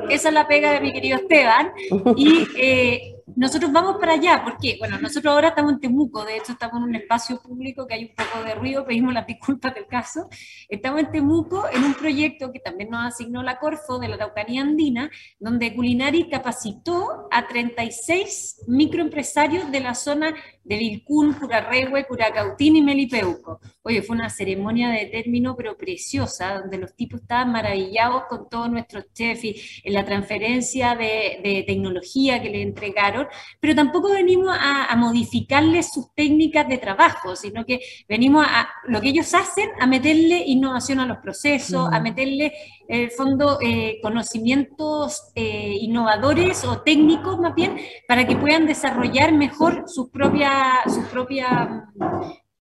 Esa 0.10 0.30
es 0.30 0.34
la 0.34 0.48
pega 0.48 0.72
de 0.72 0.82
mi 0.82 0.92
querido 0.92 1.20
Esteban 1.20 1.72
y 2.16 2.48
eh, 2.58 3.21
nosotros 3.36 3.72
vamos 3.72 3.98
para 4.00 4.14
allá, 4.14 4.42
porque, 4.44 4.78
bueno, 4.80 4.98
nosotros 5.00 5.34
ahora 5.34 5.50
estamos 5.50 5.74
en 5.74 5.80
Temuco, 5.80 6.24
de 6.26 6.38
hecho 6.38 6.54
estamos 6.54 6.78
en 6.78 6.84
un 6.84 6.96
espacio 6.96 7.42
público 7.42 7.88
que 7.88 7.94
hay 7.94 8.04
un 8.06 8.16
poco 8.16 8.44
de 8.44 8.56
ruido, 8.56 8.86
pedimos 8.86 9.14
las 9.14 9.28
disculpas 9.28 9.74
del 9.74 9.88
caso. 9.88 10.30
Estamos 10.70 11.02
en 11.02 11.12
Temuco 11.12 11.66
en 11.72 11.84
un 11.84 11.94
proyecto 11.94 12.52
que 12.52 12.60
también 12.60 12.90
nos 12.90 13.06
asignó 13.06 13.44
la 13.44 13.60
Corfo 13.60 14.00
de 14.00 14.08
la 14.08 14.16
Araucanía 14.16 14.62
Andina, 14.62 15.10
donde 15.40 15.76
Culinari 15.76 16.30
capacitó 16.30 17.28
a 17.32 17.48
36 17.48 18.64
microempresarios 18.68 19.72
de 19.72 19.80
la 19.80 19.96
zona 19.96 20.34
de 20.64 20.78
Vilcún, 20.78 21.34
Curarrehue, 21.34 22.06
Curacautín 22.06 22.76
y 22.76 22.82
Melipeuco. 22.82 23.60
Oye, 23.84 24.02
fue 24.02 24.16
una 24.16 24.30
ceremonia 24.30 24.90
de 24.90 25.08
término, 25.08 25.56
pero 25.56 25.78
preciosa, 25.78 26.60
donde 26.60 26.78
los 26.78 26.96
tipos 26.96 27.22
estaban 27.22 27.52
maravillados 27.52 28.24
con 28.30 28.48
todos 28.50 28.70
nuestros 28.70 29.12
chefs 29.14 29.44
y 29.44 29.56
en 29.84 29.94
la 29.94 30.06
transferencia 30.06 30.96
de, 30.96 31.40
de 31.44 31.64
tecnología 31.66 32.42
que 32.42 32.50
le 32.50 32.62
entregaron, 32.62 33.28
pero 33.60 33.76
tampoco 33.76 34.12
venimos 34.12 34.56
a, 34.58 34.86
a, 34.86 34.96
modificarles 34.96 35.92
sus 35.92 36.14
técnicas 36.14 36.68
de 36.68 36.78
trabajo, 36.78 37.36
sino 37.36 37.66
que 37.66 37.80
venimos 38.08 38.46
a 38.48 38.70
lo 38.88 39.02
que 39.02 39.10
ellos 39.10 39.34
hacen, 39.34 39.70
a 39.80 39.88
meterle 39.88 40.44
innovación 40.46 41.00
a 41.00 41.06
los 41.06 41.18
procesos, 41.18 41.90
a 41.92 42.00
meterle, 42.00 42.54
en 42.88 43.02
el 43.02 43.12
fondo, 43.12 43.58
eh, 43.62 44.00
conocimientos 44.02 45.32
eh, 45.36 45.78
innovadores 45.80 46.64
o 46.66 46.82
técnicos 46.82 47.40
más 47.40 47.56
bien, 47.56 47.80
para 48.08 48.28
que 48.28 48.36
puedan 48.36 48.66
desarrollar 48.66 49.32
mejor 49.32 49.86
sus 49.88 50.10
propias 50.10 50.51
su 50.88 51.02
propia 51.06 51.88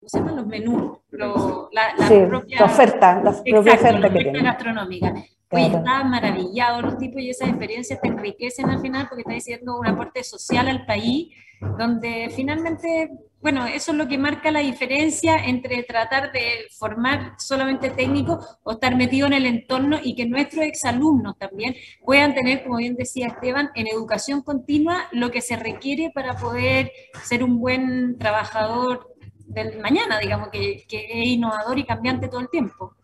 ¿cómo 0.00 0.09
se 0.09 0.18
llaman 0.18 0.37
los 0.37 0.47
menús? 0.47 0.99
la, 1.11 1.94
propia, 2.28 2.64
oferta, 2.64 3.23
la 3.23 3.32
propia 3.42 3.75
oferta 3.75 4.11
que 4.11 4.42
gastronómica. 4.42 5.14
Oye, 5.52 5.66
está 5.66 6.04
maravillado 6.04 6.80
los 6.80 6.97
tipos 6.97 7.20
y 7.20 7.30
esas 7.30 7.49
experiencias 7.49 8.00
te 8.00 8.09
enriquecen 8.09 8.70
al 8.70 8.80
final 8.80 9.09
porque 9.09 9.23
está 9.23 9.35
diciendo 9.35 9.78
un 9.78 9.87
aporte 9.87 10.23
social 10.23 10.68
al 10.68 10.87
país, 10.87 11.35
donde 11.76 12.30
finalmente 12.35 13.11
bueno, 13.42 13.66
eso 13.66 13.92
es 13.92 13.99
lo 13.99 14.06
que 14.06 14.18
marca 14.18 14.50
la 14.50 14.61
diferencia 14.61 15.37
entre 15.47 15.82
tratar 15.82 16.30
de 16.30 16.66
formar 16.78 17.35
solamente 17.38 17.88
técnicos 17.88 18.59
o 18.62 18.73
estar 18.73 18.94
metido 18.97 19.26
en 19.26 19.32
el 19.32 19.47
entorno 19.47 19.99
y 20.02 20.14
que 20.14 20.26
nuestros 20.26 20.64
exalumnos 20.64 21.38
también 21.38 21.75
puedan 22.04 22.35
tener, 22.35 22.62
como 22.62 22.76
bien 22.76 22.97
decía 22.97 23.28
Esteban, 23.28 23.70
en 23.75 23.87
educación 23.87 24.42
continua 24.42 25.04
lo 25.12 25.30
que 25.30 25.40
se 25.40 25.56
requiere 25.56 26.11
para 26.14 26.37
poder 26.37 26.92
ser 27.25 27.42
un 27.42 27.59
buen 27.59 28.18
trabajador 28.18 29.14
del 29.47 29.80
mañana, 29.80 30.18
digamos, 30.18 30.49
que, 30.49 30.85
es 30.88 31.26
innovador 31.26 31.78
y 31.78 31.85
cambiante 31.85 32.28
todo 32.28 32.40
el 32.40 32.50
tiempo. 32.50 32.94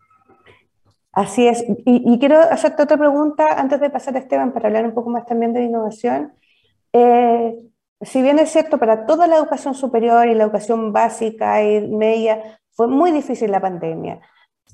Así 1.11 1.47
es. 1.47 1.65
Y, 1.83 2.19
quiero 2.19 2.39
hacerte 2.39 2.83
otra 2.83 2.95
pregunta 2.95 3.59
antes 3.59 3.79
de 3.79 3.89
pasar 3.89 4.15
a 4.15 4.19
Esteban 4.19 4.53
para 4.53 4.67
hablar 4.67 4.85
un 4.85 4.93
poco 4.93 5.09
más 5.09 5.25
también 5.25 5.51
de 5.51 5.63
innovación. 5.63 6.33
Eh, 6.93 7.55
si 8.01 8.21
bien 8.21 8.39
es 8.39 8.51
cierto, 8.51 8.77
para 8.77 9.05
toda 9.05 9.27
la 9.27 9.37
educación 9.37 9.73
superior 9.75 10.27
y 10.27 10.35
la 10.35 10.43
educación 10.43 10.93
básica 10.93 11.63
y 11.63 11.87
media 11.87 12.59
fue 12.71 12.87
muy 12.87 13.11
difícil 13.11 13.51
la 13.51 13.61
pandemia. 13.61 14.19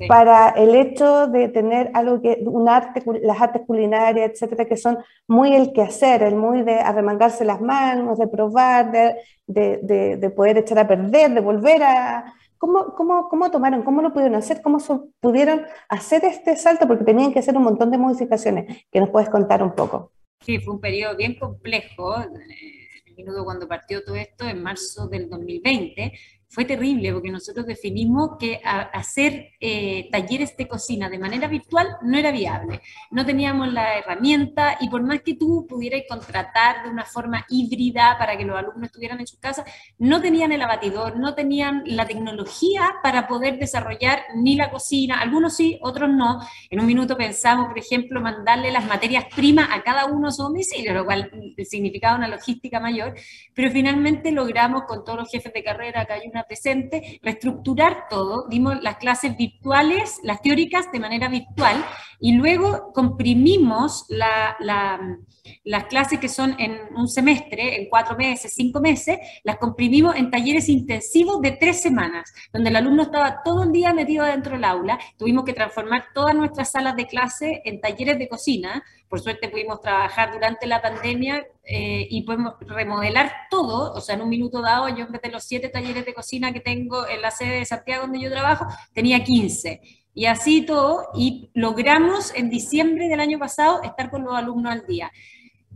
Para 0.08 0.50
el 0.50 0.74
hecho 0.74 1.28
de 1.28 1.50
tener 1.50 1.92
algo 1.94 2.20
que, 2.20 2.44
un 2.46 2.68
arte, 2.68 3.04
las 3.22 3.40
artes 3.40 3.62
culinarias, 3.68 4.32
etcétera, 4.32 4.66
que 4.66 4.76
son 4.76 4.98
muy 5.28 5.54
el 5.54 5.72
quehacer, 5.72 6.24
el 6.24 6.36
muy 6.36 6.64
de 6.64 6.80
arremangarse 6.80 7.46
las 7.46 7.62
manos, 7.62 8.18
de 8.18 8.28
probar, 8.28 8.92
de, 8.92 9.16
de, 9.46 10.18
de 10.18 10.30
poder 10.32 10.58
echar 10.58 10.80
a 10.80 10.88
perder, 10.88 11.32
de 11.32 11.42
volver 11.42 11.84
a, 11.84 12.34
¿Cómo, 12.64 12.96
cómo, 12.96 13.28
cómo 13.28 13.52
tomaron? 13.52 13.84
¿Cómo 13.84 14.02
lo 14.02 14.14
pudieron 14.14 14.36
hacer? 14.36 14.62
¿Cómo 14.62 14.78
pudieron 15.20 15.66
hacer 15.90 16.24
este 16.24 16.56
salto? 16.56 16.88
Porque 16.88 17.04
tenían 17.04 17.34
que 17.34 17.40
hacer 17.40 17.58
un 17.58 17.64
montón 17.64 17.92
de 17.92 17.98
modificaciones 17.98 18.86
que 18.90 19.02
nos 19.02 19.10
puedes 19.10 19.30
contar 19.30 19.62
un 19.62 19.76
poco. 19.76 20.14
Sí, 20.40 20.60
fue 20.60 20.76
un 20.76 20.80
periodo 20.80 21.18
bien 21.18 21.38
complejo. 21.38 22.22
Eh, 22.22 22.83
el 23.14 23.26
minuto 23.26 23.44
cuando 23.44 23.68
partió 23.68 24.04
todo 24.04 24.16
esto, 24.16 24.48
en 24.48 24.62
marzo 24.64 25.08
del 25.08 25.30
2020, 25.30 26.14
fue 26.54 26.66
terrible 26.66 27.12
porque 27.12 27.32
nosotros 27.32 27.66
definimos 27.66 28.38
que 28.40 28.62
hacer 28.64 29.54
eh, 29.60 30.08
talleres 30.12 30.56
de 30.56 30.68
cocina 30.68 31.10
de 31.10 31.18
manera 31.18 31.48
virtual 31.48 31.88
no 32.04 32.16
era 32.16 32.30
viable. 32.30 32.80
No 33.10 33.26
teníamos 33.26 33.74
la 33.74 33.98
herramienta 33.98 34.78
y 34.80 34.88
por 34.88 35.02
más 35.02 35.22
que 35.22 35.34
tú 35.34 35.66
pudieras 35.68 36.04
contratar 36.08 36.84
de 36.84 36.92
una 36.92 37.06
forma 37.06 37.44
híbrida 37.50 38.18
para 38.20 38.38
que 38.38 38.46
los 38.46 38.56
alumnos 38.56 38.84
estuvieran 38.84 39.20
en 39.20 39.26
su 39.26 39.40
casa, 39.40 39.66
no 39.98 40.22
tenían 40.22 40.52
el 40.52 40.62
abatidor, 40.62 41.18
no 41.18 41.34
tenían 41.34 41.82
la 41.88 42.06
tecnología 42.06 42.88
para 43.02 43.28
poder 43.28 43.58
desarrollar 43.58 44.22
ni 44.36 44.56
la 44.56 44.70
cocina, 44.70 45.22
algunos 45.22 45.56
sí, 45.56 45.80
otros 45.82 46.12
no. 46.12 46.40
En 46.70 46.80
un 46.80 46.86
minuto 46.86 47.18
pensamos, 47.18 47.66
por 47.66 47.80
ejemplo, 47.80 48.22
mandarle 48.22 48.72
las 48.72 48.86
materias 48.86 49.26
primas 49.36 49.70
a 49.72 49.82
cada 49.82 50.06
uno 50.06 50.28
a 50.28 50.32
su 50.32 50.44
domicilio, 50.44 50.94
lo 50.94 51.04
cual 51.04 51.32
significaba 51.68 52.16
una 52.16 52.28
logística 52.28 52.80
mayor, 52.80 53.16
pero 53.56 53.72
finalmente 53.72 54.32
logramos 54.32 54.84
con 54.84 55.04
todos 55.04 55.18
los 55.18 55.32
jefes 55.32 55.52
de 55.52 55.64
carrera, 55.64 56.06
que 56.06 56.14
hay 56.14 56.28
una 56.28 56.43
presente, 56.46 57.20
reestructurar 57.24 58.08
todo, 58.10 58.48
dimos 58.50 58.82
las 58.82 58.98
clases 58.98 59.36
virtuales, 59.38 60.20
las 60.24 60.42
teóricas 60.42 60.92
de 60.92 61.00
manera 61.00 61.28
virtual, 61.28 61.84
y 62.24 62.32
luego 62.32 62.94
comprimimos 62.94 64.06
las 64.08 65.84
clases 65.90 66.20
que 66.20 66.30
son 66.30 66.56
en 66.58 66.80
un 66.96 67.10
semestre, 67.10 67.82
en 67.82 67.90
cuatro 67.90 68.16
meses, 68.16 68.54
cinco 68.56 68.80
meses, 68.80 69.20
las 69.44 69.58
comprimimos 69.58 70.16
en 70.16 70.32
talleres 70.32 70.70
intensivos 70.70 71.42
de 71.42 71.52
tres 71.52 71.82
semanas, 71.82 72.34
donde 72.54 72.70
el 72.70 72.78
alumno 72.78 73.04
estaba 73.04 73.44
todo 73.44 73.64
el 73.64 73.74
día 73.74 73.92
metido 73.94 74.24
dentro 74.24 74.54
del 74.54 74.64
aula, 74.64 74.98
tuvimos 75.18 75.44
que 75.44 75.52
transformar 75.52 76.06
todas 76.16 76.34
nuestras 76.34 76.72
salas 76.72 76.96
de 76.96 77.08
clase 77.08 77.62
en 77.66 77.82
talleres 77.82 78.18
de 78.18 78.30
cocina, 78.30 78.82
por 79.10 79.20
suerte 79.20 79.50
pudimos 79.50 79.82
trabajar 79.82 80.32
durante 80.32 80.66
la 80.66 80.82
pandemia 80.82 81.46
eh, 81.66 82.08
y 82.10 82.22
podemos 82.22 82.54
remodelar 82.62 83.34
todo, 83.50 83.92
o 83.92 84.00
sea, 84.00 84.16
en 84.16 84.22
un 84.22 84.30
minuto 84.30 84.62
dado, 84.62 84.88
yo 84.88 85.04
en 85.04 85.12
vez 85.12 85.22
de 85.22 85.30
los 85.30 85.44
siete 85.44 85.68
talleres 85.68 86.06
de 86.06 86.14
cocina 86.14 86.54
que 86.54 86.62
tengo 86.62 87.06
en 87.06 87.22
la 87.22 87.32
sede 87.32 87.60
de 87.60 87.66
Santiago 87.66 88.04
donde 88.04 88.22
yo 88.22 88.32
trabajo, 88.32 88.66
tenía 88.94 89.22
15. 89.22 90.03
Y 90.14 90.26
así 90.26 90.62
todo, 90.62 91.08
y 91.16 91.50
logramos 91.54 92.34
en 92.36 92.50
diciembre 92.50 93.08
del 93.08 93.20
año 93.20 93.40
pasado 93.40 93.82
estar 93.82 94.12
con 94.12 94.24
los 94.24 94.36
alumnos 94.36 94.72
al 94.72 94.86
día. 94.86 95.12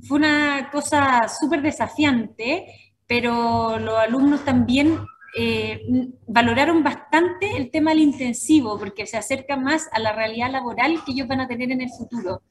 Fue 0.01 0.17
una 0.17 0.69
cosa 0.71 1.27
súper 1.27 1.61
desafiante, 1.61 2.65
pero 3.07 3.79
los 3.79 3.97
alumnos 3.97 4.45
también 4.45 4.99
eh, 5.39 5.81
valoraron 6.27 6.83
bastante 6.83 7.57
el 7.57 7.71
tema 7.71 7.91
del 7.91 8.01
intensivo, 8.01 8.77
porque 8.77 9.05
se 9.05 9.17
acerca 9.17 9.57
más 9.57 9.89
a 9.91 9.99
la 9.99 10.11
realidad 10.11 10.51
laboral 10.51 11.03
que 11.05 11.11
ellos 11.11 11.27
van 11.27 11.41
a 11.41 11.47
tener 11.47 11.71
en 11.71 11.81
el 11.81 11.89
futuro. 11.89 12.41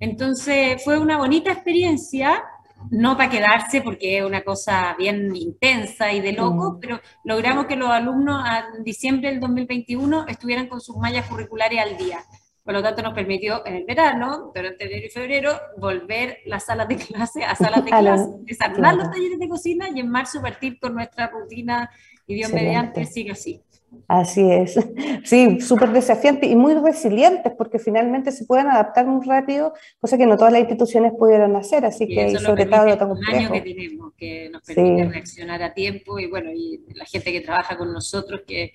Entonces 0.00 0.82
fue 0.82 0.98
una 0.98 1.18
bonita 1.18 1.52
experiencia, 1.52 2.42
no 2.90 3.16
para 3.16 3.30
quedarse 3.30 3.80
porque 3.80 4.18
es 4.18 4.24
una 4.24 4.42
cosa 4.42 4.94
bien 4.98 5.34
intensa 5.36 6.12
y 6.12 6.20
de 6.20 6.32
loco, 6.32 6.72
mm. 6.72 6.80
pero 6.80 7.00
logramos 7.24 7.66
que 7.66 7.76
los 7.76 7.90
alumnos 7.90 8.44
en 8.76 8.84
diciembre 8.84 9.30
del 9.30 9.40
2021 9.40 10.26
estuvieran 10.28 10.68
con 10.68 10.80
sus 10.80 10.96
mallas 10.96 11.26
curriculares 11.28 11.80
al 11.80 11.96
día. 11.96 12.20
Por 12.64 12.74
lo 12.74 12.82
tanto, 12.82 13.02
nos 13.02 13.12
permitió 13.12 13.66
en 13.66 13.74
el 13.74 13.84
verano, 13.84 14.52
durante 14.54 14.84
enero 14.84 15.06
y 15.06 15.10
febrero, 15.10 15.60
volver 15.78 16.38
las 16.46 16.66
salas 16.66 16.86
de 16.86 16.96
clase 16.96 17.44
a 17.44 17.56
salas 17.56 17.84
de 17.84 17.90
clase, 17.98 18.28
desarmar 18.42 18.94
los 18.94 19.10
talleres 19.10 19.38
de 19.38 19.48
cocina 19.48 19.88
y 19.92 19.98
en 19.98 20.08
marzo 20.08 20.40
partir 20.40 20.78
con 20.78 20.94
nuestra 20.94 21.28
rutina 21.28 21.90
y 22.26 22.34
Dios 22.34 22.52
mediante 22.52 23.04
sigue 23.04 23.32
así. 23.32 23.62
Así 24.08 24.50
es. 24.50 24.78
Sí, 25.24 25.60
súper 25.60 25.92
desafiante 25.92 26.46
y 26.46 26.56
muy 26.56 26.74
resilientes 26.74 27.52
porque 27.56 27.78
finalmente 27.78 28.32
se 28.32 28.44
pueden 28.44 28.66
adaptar 28.66 29.06
muy 29.06 29.24
rápido, 29.24 29.72
cosa 30.00 30.18
que 30.18 30.26
no 30.26 30.36
todas 30.36 30.52
las 30.52 30.60
instituciones 30.62 31.12
pudieron 31.16 31.54
hacer, 31.54 31.84
así 31.84 32.08
que 32.08 32.36
sobre 32.38 32.66
todo 32.66 32.86
lo 32.86 33.14
Un 33.14 33.24
año 33.26 33.52
que 33.52 33.60
tenemos, 33.60 34.12
que 34.16 34.50
nos 34.50 34.62
permite 34.62 35.04
reaccionar 35.04 35.62
a 35.62 35.72
tiempo 35.72 36.18
y 36.18 36.26
bueno, 36.26 36.50
y 36.52 36.82
la 36.94 37.04
gente 37.04 37.30
que 37.30 37.40
trabaja 37.40 37.78
con 37.78 37.92
nosotros 37.92 38.42
que 38.44 38.72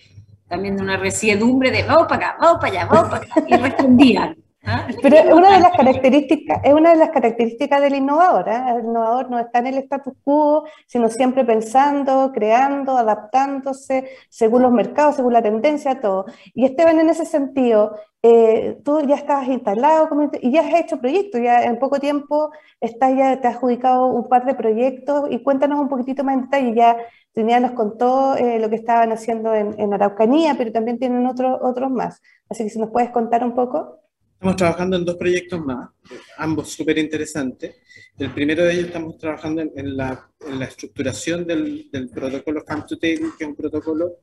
también 0.48 0.78
de 0.78 0.84
una 0.84 0.96
resiedumbre 0.96 1.70
de 1.70 1.84
vamos 1.84 2.08
para 2.08 2.30
acá, 2.30 2.38
vamos 2.40 2.62
para 2.62 2.74
allá, 2.74 2.86
vamos 2.86 3.10
para 3.10 3.26
acá, 3.26 3.44
y 3.46 3.58
respondían. 3.58 4.38
¿Ah? 4.68 4.86
Pero 5.02 5.16
una 5.36 5.54
de 5.54 5.60
las 5.62 5.72
características, 5.72 6.60
es 6.64 6.74
una 6.74 6.90
de 6.92 6.98
las 6.98 7.10
características 7.12 7.82
del 7.82 7.96
innovador. 7.96 8.50
¿eh? 8.50 8.62
El 8.76 8.86
innovador 8.86 9.30
no 9.32 9.40
está 9.40 9.60
en 9.60 9.68
el 9.68 9.78
status 9.78 10.14
quo, 10.24 10.66
sino 10.86 11.10
siempre 11.10 11.46
pensando, 11.46 12.32
creando, 12.34 12.98
adaptándose 12.98 14.10
según 14.30 14.64
los 14.64 14.72
mercados, 14.74 15.16
según 15.16 15.34
la 15.34 15.42
tendencia, 15.42 16.02
todo. 16.02 16.26
Y 16.54 16.66
Esteban, 16.66 17.00
en 17.00 17.10
ese 17.10 17.26
sentido, 17.26 17.96
eh, 18.22 18.78
tú 18.84 19.00
ya 19.08 19.16
estabas 19.16 19.48
instalado 19.48 20.10
y 20.42 20.52
ya 20.52 20.62
has 20.62 20.74
hecho 20.82 21.00
proyectos, 21.00 21.40
ya 21.42 21.64
en 21.64 21.80
poco 21.80 22.00
tiempo 22.00 22.52
estás, 22.82 23.16
ya 23.16 23.40
te 23.40 23.48
has 23.48 23.56
adjudicado 23.56 24.08
un 24.08 24.28
par 24.28 24.46
de 24.46 24.54
proyectos 24.54 25.28
y 25.30 25.44
cuéntanos 25.44 25.80
un 25.80 25.88
poquitito 25.88 26.26
más 26.26 26.36
en 26.36 26.42
detalle. 26.42 26.74
Ya 26.76 26.98
Trinidad 27.32 27.62
nos 27.62 27.72
contó 27.72 28.36
eh, 28.36 28.60
lo 28.60 28.70
que 28.70 28.76
estaban 28.76 29.14
haciendo 29.14 29.54
en, 29.54 29.80
en 29.80 29.94
Araucanía, 29.94 30.56
pero 30.58 30.74
también 30.74 31.00
tienen 31.00 31.26
otros 31.26 31.58
otros 31.62 31.90
más. 31.90 32.22
Así 32.50 32.64
que 32.64 32.70
si 32.70 32.80
nos 32.80 32.92
puedes 32.92 33.12
contar 33.12 33.44
un 33.46 33.56
poco. 33.56 34.00
Estamos 34.38 34.56
trabajando 34.56 34.98
en 34.98 35.04
dos 35.04 35.16
proyectos 35.16 35.60
más, 35.66 35.90
ambos 36.38 36.70
súper 36.70 37.00
interesantes. 37.00 37.78
El 38.20 38.32
primero 38.36 38.64
de 38.64 38.74
ellos 38.74 38.86
estamos 38.86 39.18
trabajando 39.18 39.64
en, 39.64 39.98
la, 39.98 40.30
en 40.48 40.60
la, 40.60 40.66
estructuración 40.66 41.48
del, 41.48 41.90
del 41.92 42.08
protocolo 42.10 42.64
Farm 42.64 42.86
to 42.86 43.00
Table, 43.00 43.32
que 43.36 43.46
es 43.46 43.48
un 43.50 43.56
protocolo 43.56 44.18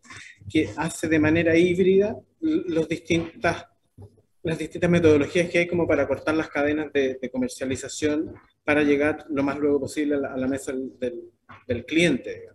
que 0.49 0.71
hace 0.77 1.09
de 1.09 1.19
manera 1.19 1.57
híbrida 1.57 2.17
los 2.39 2.89
distintas, 2.89 3.67
las 4.45 4.57
distintas 4.57 4.89
metodologías 4.89 5.51
que 5.51 5.59
hay 5.59 5.67
como 5.67 5.85
para 5.85 6.07
cortar 6.07 6.37
las 6.37 6.49
cadenas 6.49 6.93
de, 6.93 7.19
comercialización 7.33 8.37
para 8.63 8.85
llegar 8.85 9.27
lo 9.31 9.43
más 9.43 9.59
luego 9.59 9.81
posible 9.81 10.15
a 10.15 10.37
la, 10.37 10.47
mesa 10.47 10.73
del, 10.73 11.25
del, 11.67 11.85
cliente. 11.85 12.51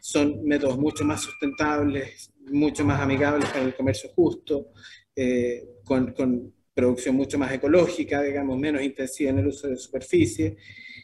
Son 0.00 0.42
métodos 0.42 0.76
mucho 0.76 1.04
más 1.04 1.20
sustentables, 1.20 2.32
mucho 2.50 2.84
más 2.84 3.00
amigables 3.00 3.48
con 3.50 3.62
el 3.62 3.76
comercio 3.76 4.10
justo, 4.12 4.72
eh, 5.14 5.62
con, 5.84 6.12
con 6.14 6.52
producción 6.80 7.14
mucho 7.14 7.38
más 7.38 7.52
ecológica, 7.52 8.22
digamos, 8.22 8.58
menos 8.58 8.82
intensiva 8.82 9.30
en 9.30 9.38
el 9.40 9.48
uso 9.48 9.68
de 9.68 9.76
superficie. 9.76 10.56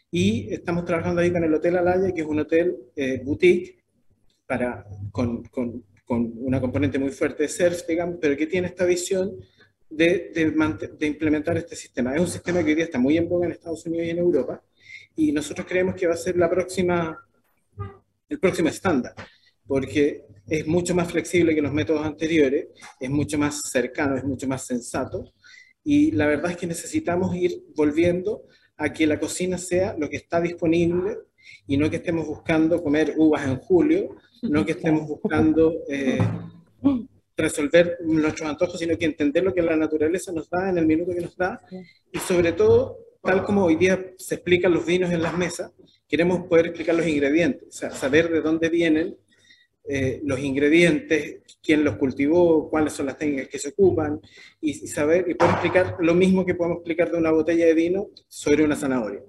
Y 0.09 0.51
estamos 0.51 0.85
trabajando 0.85 1.21
ahí 1.21 1.31
con 1.31 1.43
el 1.43 1.53
Hotel 1.53 1.77
Alaya, 1.77 2.11
que 2.13 2.21
es 2.21 2.27
un 2.27 2.39
hotel 2.39 2.75
eh, 2.95 3.21
boutique 3.23 3.83
para, 4.47 4.85
con, 5.11 5.43
con, 5.43 5.83
con, 6.05 6.33
una 6.37 6.59
componente 6.59 6.97
muy 6.97 7.11
fuerte 7.11 7.43
de 7.43 7.49
surf, 7.49 7.85
digamos, 7.87 8.17
pero 8.19 8.35
que 8.35 8.47
tiene 8.47 8.67
esta 8.67 8.85
visión 8.85 9.35
de, 9.89 10.31
de, 10.33 10.89
de, 10.97 11.07
implementar 11.07 11.57
este 11.57 11.75
sistema. 11.75 12.15
Es 12.15 12.21
un 12.21 12.27
sistema 12.27 12.63
que 12.63 12.69
hoy 12.69 12.75
día 12.75 12.85
está 12.85 12.97
muy 12.97 13.17
en 13.17 13.29
boga 13.29 13.45
en 13.45 13.51
Estados 13.51 13.85
Unidos 13.85 14.07
y 14.07 14.09
en 14.09 14.17
Europa, 14.17 14.63
y 15.15 15.31
nosotros 15.31 15.67
creemos 15.67 15.95
que 15.95 16.07
va 16.07 16.13
a 16.13 16.17
ser 16.17 16.37
la 16.37 16.49
próxima, 16.49 17.17
el 18.29 18.39
próximo 18.39 18.69
estándar, 18.69 19.13
porque 19.67 20.23
es 20.47 20.65
mucho 20.65 20.95
más 20.95 21.11
flexible 21.11 21.53
que 21.53 21.61
los 21.61 21.73
métodos 21.73 22.05
anteriores, 22.05 22.67
es 22.99 23.09
mucho 23.09 23.37
más 23.37 23.61
cercano, 23.69 24.15
es 24.15 24.23
mucho 24.23 24.47
más 24.47 24.65
sensato, 24.65 25.33
y 25.89 26.11
la 26.11 26.27
verdad 26.27 26.51
es 26.51 26.57
que 26.57 26.67
necesitamos 26.67 27.33
ir 27.33 27.63
volviendo 27.73 28.43
a 28.75 28.91
que 28.91 29.07
la 29.07 29.17
cocina 29.17 29.57
sea 29.57 29.95
lo 29.97 30.09
que 30.09 30.17
está 30.17 30.41
disponible 30.41 31.17
y 31.65 31.77
no 31.77 31.89
que 31.89 31.95
estemos 31.95 32.27
buscando 32.27 32.83
comer 32.83 33.13
uvas 33.15 33.47
en 33.47 33.55
julio, 33.59 34.17
no 34.41 34.65
que 34.65 34.73
estemos 34.73 35.07
buscando 35.07 35.73
eh, 35.87 36.19
resolver 37.37 37.99
nuestros 38.03 38.49
antojos, 38.49 38.77
sino 38.77 38.97
que 38.97 39.05
entender 39.05 39.45
lo 39.45 39.53
que 39.53 39.61
la 39.61 39.77
naturaleza 39.77 40.33
nos 40.33 40.49
da 40.49 40.69
en 40.69 40.77
el 40.77 40.85
minuto 40.85 41.13
que 41.13 41.21
nos 41.21 41.37
da. 41.37 41.61
Y 42.11 42.19
sobre 42.19 42.51
todo, 42.51 42.97
tal 43.23 43.45
como 43.45 43.63
hoy 43.63 43.77
día 43.77 44.11
se 44.17 44.35
explican 44.35 44.73
los 44.73 44.85
vinos 44.85 45.13
en 45.13 45.21
las 45.21 45.37
mesas, 45.37 45.71
queremos 46.05 46.45
poder 46.47 46.65
explicar 46.65 46.95
los 46.95 47.07
ingredientes, 47.07 47.65
o 47.69 47.71
sea, 47.71 47.91
saber 47.91 48.29
de 48.29 48.41
dónde 48.41 48.67
vienen 48.67 49.15
eh, 49.89 50.21
los 50.23 50.39
ingredientes, 50.39 51.41
quién 51.63 51.83
los 51.83 51.95
cultivó, 51.95 52.69
cuáles 52.69 52.93
son 52.93 53.05
las 53.05 53.17
técnicas 53.17 53.47
que 53.47 53.59
se 53.59 53.69
ocupan, 53.69 54.19
y, 54.59 54.73
saber, 54.73 55.25
y 55.29 55.35
poder 55.35 55.53
explicar 55.53 55.95
lo 55.99 56.13
mismo 56.13 56.45
que 56.45 56.55
podemos 56.55 56.79
explicar 56.79 57.11
de 57.11 57.17
una 57.17 57.31
botella 57.31 57.65
de 57.65 57.73
vino 57.73 58.09
sobre 58.27 58.63
una 58.63 58.75
zanahoria. 58.75 59.21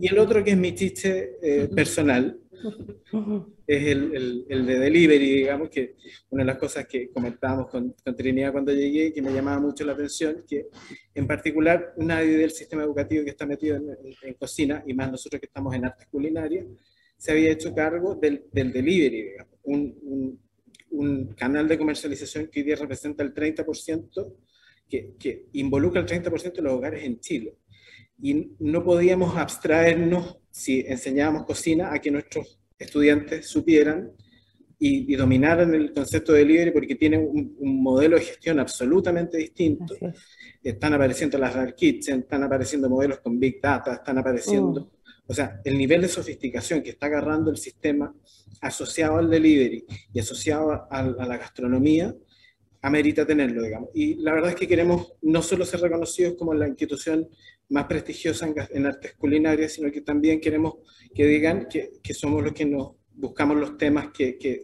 Y 0.00 0.08
el 0.08 0.18
otro 0.18 0.42
que 0.42 0.52
es 0.52 0.56
mi 0.56 0.74
chiste 0.74 1.38
eh, 1.42 1.68
personal, 1.68 2.40
es 3.66 3.86
el, 3.86 4.46
el, 4.48 4.66
de 4.66 4.78
delivery, 4.78 5.30
digamos, 5.30 5.70
que 5.70 5.94
una 6.30 6.42
de 6.42 6.46
las 6.46 6.58
cosas 6.58 6.86
que 6.86 7.10
comentábamos 7.10 7.68
con, 7.68 7.94
con, 8.04 8.16
Trinidad 8.16 8.52
cuando 8.52 8.72
llegué, 8.72 9.12
que 9.12 9.22
me 9.22 9.32
llamaba 9.32 9.60
mucho 9.60 9.84
la 9.84 9.92
atención, 9.92 10.44
que 10.48 10.66
en 11.14 11.26
particular 11.26 11.94
nadie 11.98 12.36
del 12.36 12.50
sistema 12.50 12.82
educativo 12.82 13.24
que 13.24 13.30
está 13.30 13.46
metido 13.46 13.76
en, 13.76 13.96
en 14.22 14.34
cocina, 14.34 14.82
y 14.86 14.94
más 14.94 15.10
nosotros 15.10 15.40
que 15.40 15.46
estamos 15.46 15.74
en 15.74 15.84
artes 15.84 16.06
culinarias, 16.08 16.66
se 17.18 17.32
había 17.32 17.50
hecho 17.50 17.74
cargo 17.74 18.14
del, 18.14 18.44
del 18.52 18.72
delivery, 18.72 19.22
digamos, 19.22 19.54
un, 19.64 20.40
un, 20.90 21.34
canal 21.34 21.68
de 21.68 21.76
comercialización 21.76 22.46
que 22.46 22.60
hoy 22.60 22.66
día 22.66 22.76
representa 22.76 23.22
el 23.22 23.34
30%, 23.34 24.34
que, 24.88 25.14
que 25.18 25.46
involucra 25.54 26.00
el 26.00 26.06
30% 26.06 26.54
de 26.54 26.62
los 26.62 26.72
hogares 26.72 27.04
en 27.04 27.20
Chile. 27.20 27.56
Y 28.22 28.52
no 28.60 28.82
podíamos 28.84 29.36
abstraernos, 29.36 30.38
si 30.50 30.80
enseñábamos 30.80 31.44
cocina, 31.44 31.92
a 31.92 31.98
que 31.98 32.10
nuestros 32.10 32.58
estudiantes 32.78 33.46
supieran 33.46 34.12
y, 34.78 35.16
dominaran 35.16 35.74
el 35.74 35.92
concepto 35.92 36.32
de 36.32 36.40
delivery 36.40 36.70
porque 36.70 36.94
tiene 36.94 37.18
un, 37.18 37.82
modelo 37.82 38.16
de 38.16 38.22
gestión 38.22 38.60
absolutamente 38.60 39.36
distinto. 39.36 39.96
Están 40.62 40.94
apareciendo 40.94 41.36
las 41.38 41.54
dark 41.54 41.74
kitchen, 41.74 42.20
están 42.20 42.44
apareciendo 42.44 42.88
modelos 42.88 43.18
con 43.18 43.38
big 43.38 43.60
data, 43.60 43.94
están 43.94 44.18
apareciendo... 44.18 44.82
Mm. 44.82 44.97
O 45.30 45.34
sea, 45.34 45.60
el 45.62 45.76
nivel 45.76 46.00
de 46.00 46.08
sofisticación 46.08 46.82
que 46.82 46.90
está 46.90 47.06
agarrando 47.06 47.50
el 47.50 47.58
sistema 47.58 48.14
asociado 48.62 49.18
al 49.18 49.28
delivery 49.28 49.84
y 50.12 50.20
asociado 50.20 50.86
a, 50.90 51.02
la 51.02 51.36
gastronomía, 51.36 52.14
amerita 52.80 53.26
tenerlo, 53.26 53.62
digamos. 53.62 53.90
Y 53.92 54.14
la 54.14 54.32
verdad 54.32 54.50
es 54.50 54.56
que 54.56 54.66
queremos 54.66 55.12
no 55.20 55.42
solo 55.42 55.66
ser 55.66 55.80
reconocidos 55.80 56.34
como 56.34 56.54
la 56.54 56.66
institución 56.66 57.28
más 57.68 57.84
prestigiosa 57.84 58.48
en, 58.70 58.86
artes 58.86 59.16
culinarias, 59.16 59.72
sino 59.72 59.92
que 59.92 60.00
también 60.00 60.40
queremos 60.40 60.76
que 61.14 61.26
digan 61.26 61.68
que, 61.68 62.14
somos 62.14 62.42
los 62.42 62.54
que 62.54 62.64
nos 62.64 62.92
buscamos 63.12 63.58
los 63.58 63.76
temas 63.76 64.08
que, 64.12 64.62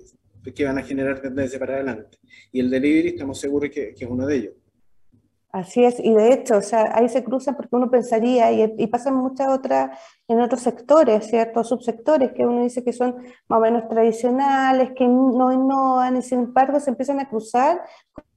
van 0.65 0.79
a 0.79 0.83
generar 0.83 1.21
tendencia 1.21 1.59
para 1.59 1.75
adelante. 1.75 2.19
Y 2.51 2.61
el 2.61 2.71
delivery 2.71 3.09
estamos 3.09 3.39
seguros 3.39 3.69
que 3.69 3.95
es 3.99 4.09
uno 4.09 4.27
de 4.27 4.37
ellos. 4.37 4.55
Así 5.55 5.85
es, 5.85 6.01
y 6.01 6.13
de 6.13 6.33
hecho, 6.33 6.57
o 6.57 6.63
sea, 6.63 6.91
ahí 6.97 7.09
se 7.09 7.23
cruzan 7.23 7.55
porque 7.55 7.77
uno 7.77 7.89
pensaría, 7.89 8.51
y, 8.51 8.75
y 8.77 8.89
pasan 8.89 9.15
muchas 9.15 9.47
otras 9.51 9.97
en 10.27 10.41
otros 10.41 10.63
sectores, 10.63 11.29
¿cierto? 11.29 11.63
Subsectores 11.63 12.33
que 12.33 12.45
uno 12.45 12.65
dice 12.65 12.83
que 12.83 12.93
son 12.93 13.15
más 13.47 13.59
o 13.59 13.63
menos 13.63 13.89
tradicionales, 13.89 14.91
que 14.97 15.07
no 15.07 15.53
innovan, 15.53 16.17
y 16.17 16.23
sin 16.23 16.41
embargo 16.41 16.81
se 16.81 16.91
empiezan 16.91 17.21
a 17.21 17.29
cruzar 17.29 17.83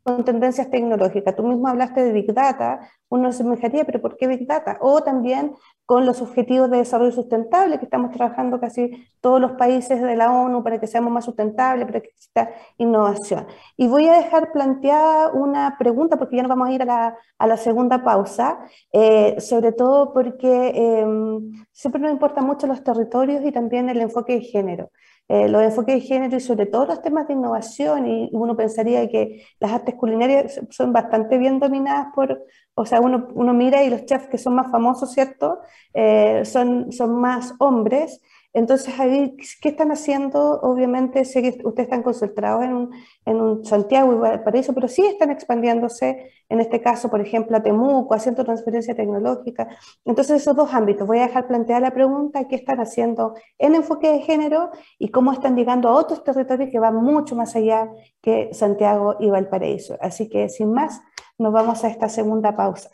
con 0.04 0.24
tendencias 0.26 0.70
tecnológicas. 0.70 1.36
Tú 1.36 1.42
mismo 1.42 1.68
hablaste 1.68 2.04
de 2.04 2.12
Big 2.12 2.32
Data, 2.36 2.82
uno 3.10 3.32
se 3.32 3.44
fijaría, 3.44 3.84
pero 3.84 4.00
¿por 4.00 4.16
qué 4.16 4.28
Big 4.28 4.46
Data? 4.46 4.78
O 4.80 5.02
también 5.02 5.56
con 5.88 6.06
los 6.06 6.22
objetivos 6.22 6.70
de 6.70 6.80
desarrollo 6.80 7.14
sustentable, 7.14 7.80
que 7.80 7.86
estamos 7.86 8.12
trabajando 8.12 8.60
casi 8.60 9.08
todos 9.22 9.40
los 9.40 9.54
países 9.54 10.02
de 10.02 10.18
la 10.18 10.34
ONU 10.34 10.62
para 10.62 10.82
que 10.82 10.86
seamos 10.86 11.14
más 11.14 11.24
sustentables, 11.24 11.86
para 11.86 12.02
que 12.02 12.10
exista 12.10 12.50
innovación. 12.78 13.48
Y 13.78 13.88
voy 13.88 14.06
a 14.10 14.18
dejar 14.18 14.52
planteada 14.52 15.32
una 15.32 15.78
pregunta, 15.80 16.18
porque 16.18 16.36
ya 16.36 16.44
nos 16.44 16.50
vamos 16.50 16.68
a 16.68 16.74
ir 16.74 16.82
a 16.82 16.86
la, 16.86 17.18
a 17.38 17.48
la 17.48 17.56
segunda 17.56 18.04
pausa, 18.04 18.60
eh, 18.92 19.40
sobre 19.40 19.72
todo 19.72 20.14
porque 20.14 20.74
em, 20.76 21.66
siempre 21.72 22.02
nos 22.02 22.12
importan 22.12 22.46
mucho 22.46 22.68
los 22.68 22.84
territorios 22.84 23.46
y 23.46 23.54
también 23.54 23.88
el 23.88 24.02
enfoque 24.02 24.34
de 24.34 24.42
género. 24.42 24.92
Eh, 25.30 25.50
los 25.50 25.62
enfoques 25.62 25.96
de 25.96 26.02
género 26.02 26.38
y 26.38 26.40
sobre 26.40 26.68
todo 26.68 26.86
los 26.86 27.02
temas 27.02 27.28
de 27.28 27.34
innovación, 27.34 28.08
y 28.08 28.30
uno 28.32 28.56
pensaría 28.56 29.10
que 29.10 29.46
las 29.60 29.72
artes 29.72 29.96
culinarias 29.96 30.62
son 30.70 30.94
bastante 30.94 31.38
bien 31.38 31.60
dominadas 31.60 32.08
por, 32.16 32.46
o 32.76 32.86
sea, 32.86 33.02
uno, 33.02 33.28
uno 33.34 33.54
mira 33.54 33.84
y 33.84 33.90
los 33.90 34.06
chefs 34.06 34.28
que 34.28 34.38
son 34.38 34.56
más 34.56 34.72
famosos, 34.72 35.12
¿cierto? 35.12 35.60
Eh, 35.94 36.44
son, 36.46 36.92
son 36.94 37.20
más 37.20 37.54
hombres, 37.60 38.22
entonces, 38.58 39.00
ahí, 39.00 39.38
¿qué 39.62 39.70
están 39.70 39.92
haciendo? 39.92 40.60
Obviamente, 40.62 41.24
sé 41.26 41.44
que 41.44 41.50
ustedes 41.64 41.86
están 41.86 42.02
concentrados 42.02 42.64
en 42.64 42.74
un, 42.74 42.90
en 43.24 43.40
un 43.40 43.64
Santiago 43.64 44.12
y 44.12 44.16
Valparaíso, 44.16 44.74
pero 44.74 44.88
sí 44.88 45.06
están 45.06 45.30
expandiéndose, 45.30 46.32
en 46.50 46.60
este 46.60 46.82
caso, 46.82 47.08
por 47.08 47.22
ejemplo, 47.22 47.56
a 47.56 47.62
Temuco, 47.62 48.16
haciendo 48.16 48.44
transferencia 48.44 48.96
tecnológica. 48.96 49.68
Entonces, 50.04 50.42
esos 50.42 50.56
dos 50.56 50.74
ámbitos. 50.74 51.06
Voy 51.06 51.20
a 51.20 51.28
dejar 51.28 51.48
plantear 51.48 51.84
la 51.84 51.92
pregunta, 51.92 52.48
¿qué 52.48 52.56
están 52.56 52.80
haciendo 52.80 53.36
en 53.60 53.76
enfoque 53.76 54.12
de 54.12 54.22
género 54.22 54.72
y 54.98 55.10
cómo 55.10 55.34
están 55.34 55.56
llegando 55.56 55.90
a 55.90 55.94
otros 55.94 56.24
territorios 56.24 56.72
que 56.72 56.80
van 56.80 56.96
mucho 56.96 57.36
más 57.36 57.56
allá 57.56 57.92
que 58.24 58.50
Santiago 58.54 59.18
y 59.20 59.30
Valparaíso? 59.30 59.98
Así 60.02 60.30
que, 60.30 60.50
sin 60.50 60.74
más, 60.74 61.00
nos 61.38 61.54
vamos 61.54 61.84
a 61.84 61.90
esta 61.90 62.10
segunda 62.10 62.56
pausa. 62.56 62.90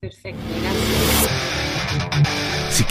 Perfecto, 0.00 0.40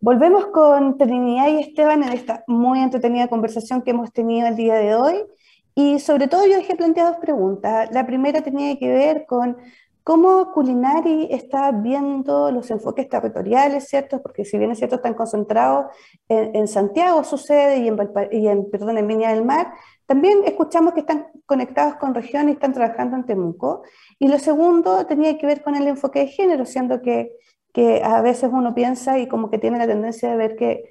Volvemos 0.00 0.46
con 0.46 0.96
Trinidad 0.96 1.48
y 1.48 1.60
Esteban 1.60 2.02
en 2.04 2.12
esta 2.12 2.44
muy 2.46 2.80
entretenida 2.80 3.28
conversación 3.28 3.82
que 3.82 3.90
hemos 3.90 4.12
tenido 4.12 4.46
el 4.46 4.56
día 4.56 4.74
de 4.74 4.94
hoy. 4.94 5.24
Y 5.74 5.98
sobre 5.98 6.28
todo 6.28 6.46
yo 6.46 6.56
dejé 6.56 6.76
planteadas 6.76 7.14
dos 7.14 7.20
preguntas. 7.20 7.88
La 7.92 8.06
primera 8.06 8.40
tenía 8.40 8.78
que 8.78 8.88
ver 8.88 9.26
con 9.26 9.56
¿Cómo 10.08 10.52
Culinari 10.52 11.28
está 11.30 11.70
viendo 11.70 12.50
los 12.50 12.70
enfoques 12.70 13.10
territoriales, 13.10 13.88
cierto? 13.88 14.22
Porque 14.22 14.46
si 14.46 14.56
bien 14.56 14.70
es 14.70 14.78
cierto, 14.78 14.96
están 14.96 15.12
concentrados 15.12 15.92
en, 16.30 16.66
Santiago, 16.66 17.22
sucede, 17.24 17.76
y 17.80 17.88
en, 17.88 17.98
y 18.32 18.48
en, 18.48 18.70
perdón, 18.70 18.96
en 18.96 19.06
Viña 19.06 19.34
del 19.34 19.44
Mar, 19.44 19.70
también 20.06 20.38
escuchamos 20.46 20.94
que 20.94 21.00
están 21.00 21.26
conectados 21.44 21.96
con 21.96 22.14
regiones 22.14 22.52
y 22.52 22.54
están 22.54 22.72
trabajando 22.72 23.16
en 23.16 23.26
Temuco. 23.26 23.82
Y 24.18 24.28
lo 24.28 24.38
segundo 24.38 25.04
tenía 25.04 25.36
que 25.36 25.44
ver 25.44 25.62
con 25.62 25.74
el 25.76 25.86
enfoque 25.86 26.20
de 26.20 26.28
género, 26.28 26.64
siendo 26.64 27.02
que, 27.02 27.32
que 27.78 28.02
a 28.02 28.20
veces 28.22 28.50
uno 28.52 28.74
piensa 28.74 29.20
y 29.20 29.28
como 29.28 29.50
que 29.50 29.58
tiene 29.58 29.78
la 29.78 29.86
tendencia 29.86 30.28
de 30.28 30.36
ver 30.36 30.56
que 30.56 30.90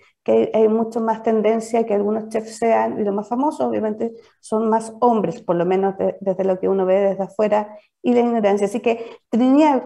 hay 0.54 0.70
mucho 0.70 1.02
más 1.02 1.22
tendencia 1.22 1.86
que 1.86 1.94
algunos 1.94 2.30
chefs 2.30 2.60
sean, 2.60 2.98
y 2.98 3.04
los 3.04 3.14
más 3.14 3.28
famosos 3.28 3.60
obviamente 3.60 4.14
son 4.40 4.70
más 4.70 4.94
hombres, 5.02 5.42
por 5.42 5.58
lo 5.58 5.66
menos 5.66 5.96
desde 6.22 6.46
lo 6.46 6.58
que 6.62 6.70
uno 6.70 6.86
ve 6.86 7.02
desde 7.02 7.26
afuera 7.26 7.78
y 8.02 8.14
la 8.14 8.22
ignorancia. 8.22 8.68
Así 8.68 8.80
que, 8.80 9.18
Trinidad, 9.30 9.84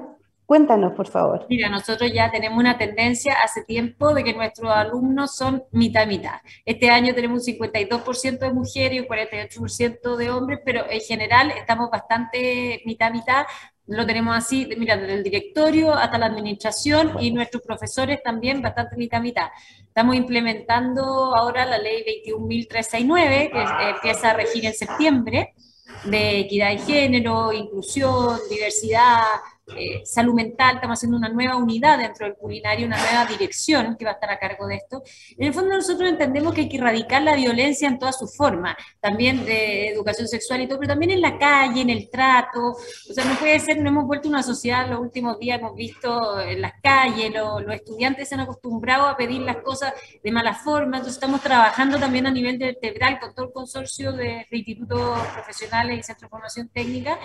Cuéntanos, 0.52 0.92
por 0.92 1.08
favor. 1.08 1.46
Mira, 1.48 1.70
nosotros 1.70 2.12
ya 2.14 2.30
tenemos 2.30 2.60
una 2.60 2.78
tendencia 2.78 3.36
hace 3.42 3.64
tiempo 3.64 4.14
de 4.14 4.22
que 4.22 4.34
nuestros 4.34 4.70
alumnos 4.70 5.34
son 5.34 5.64
mitad-mitad. 5.72 6.42
Este 6.66 6.90
año 6.90 7.16
tenemos 7.16 7.48
un 7.48 7.54
52% 7.54 8.40
de 8.40 8.52
mujeres 8.52 8.98
y 8.98 9.00
un 9.00 9.06
48% 9.06 10.18
de 10.18 10.30
hombres, 10.30 10.60
pero 10.66 10.84
en 10.90 11.00
general 11.00 11.52
estamos 11.52 11.90
bastante 11.90 12.82
mitad-mitad 12.86 13.46
lo 13.88 14.06
tenemos 14.06 14.36
así, 14.36 14.68
mira, 14.78 14.96
desde 14.96 15.16
el 15.16 15.24
directorio 15.24 15.94
hasta 15.94 16.18
la 16.18 16.28
administración 16.28 17.18
y 17.20 17.32
nuestros 17.32 17.64
profesores 17.64 18.22
también 18.24 18.62
bastante 18.62 18.96
mitad 18.96 19.20
a 19.20 19.24
mitad. 19.24 19.48
Estamos 19.80 20.16
implementando 20.16 21.36
ahora 21.36 21.66
la 21.66 21.78
ley 21.78 22.04
21.369, 22.26 23.52
que 23.52 23.58
ah. 23.58 23.90
empieza 23.96 24.32
a 24.32 24.34
regir 24.34 24.66
en 24.66 24.74
septiembre, 24.74 25.54
de 26.06 26.40
equidad 26.40 26.70
de 26.70 26.78
género, 26.80 27.52
inclusión, 27.52 28.40
diversidad, 28.50 29.24
eh, 29.76 30.02
salud 30.06 30.34
mental, 30.34 30.76
estamos 30.76 31.00
haciendo 31.00 31.18
una 31.18 31.30
nueva 31.30 31.56
unidad 31.56 31.98
dentro 31.98 32.26
del 32.26 32.36
culinario, 32.36 32.88
una 32.88 32.98
nueva 32.98 33.26
dirección 33.26 33.96
que 33.98 34.06
va 34.06 34.12
a 34.12 34.14
estar 34.16 34.30
a 34.32 34.40
cargo 34.40 34.68
de 34.68 34.76
esto. 34.76 35.04
En 35.38 35.48
el 35.48 35.54
fondo 35.54 35.76
nosotros 35.76 36.10
entendemos 36.10 36.54
que 36.54 36.62
hay 36.62 36.70
que 36.70 36.78
erradicar 36.78 37.22
la 37.22 37.36
violencia 37.36 37.88
en 37.88 38.00
todas 38.00 38.18
sus 38.18 38.36
formas, 38.36 38.76
también 39.00 39.46
de 39.46 39.90
educación 39.90 40.28
sexual 40.28 40.62
y 40.62 40.68
todo, 40.68 40.80
pero 40.80 40.90
también 40.90 41.12
en 41.12 41.22
la 41.22 41.38
calle, 41.38 41.82
en 41.82 41.90
el 41.90 42.10
trato. 42.10 42.72
O 42.72 43.14
sea, 43.14 43.24
no 43.24 43.36
puede 43.36 43.60
ser, 43.60 43.80
no 43.82 43.90
hemos 43.90 44.06
vuelto 44.06 44.28
una 44.28 44.44
sociedad, 44.44 44.90
los 44.90 45.00
últimos 45.00 45.40
días 45.40 45.60
hemos 45.60 45.76
visto 45.76 46.40
en 46.42 46.62
las 46.62 46.74
calles, 46.82 47.32
los 47.34 47.74
estudiantes 47.74 48.28
se 48.28 48.36
han 48.36 48.42
acostumbrado 48.42 49.08
a 49.08 49.16
pedir 49.16 49.42
las 49.42 49.58
cosas 49.58 49.94
de 50.24 50.32
mala 50.32 50.54
forma, 50.54 50.98
entonces 50.98 51.16
estamos 51.16 51.42
trabajando 51.42 51.98
también 52.00 52.28
a 52.28 52.32
nivel 52.32 52.58
vertebral 52.58 53.20
con 53.20 53.34
todo 53.34 53.46
el 53.46 53.54
consorcio 53.54 54.12
de, 54.12 54.48
de 54.50 54.58
institutos 54.58 55.20
profesionales 55.34 56.00
y 56.00 56.04
centros 56.04 56.24
de 56.24 56.30
formación 56.30 56.70
técnica 56.70 57.20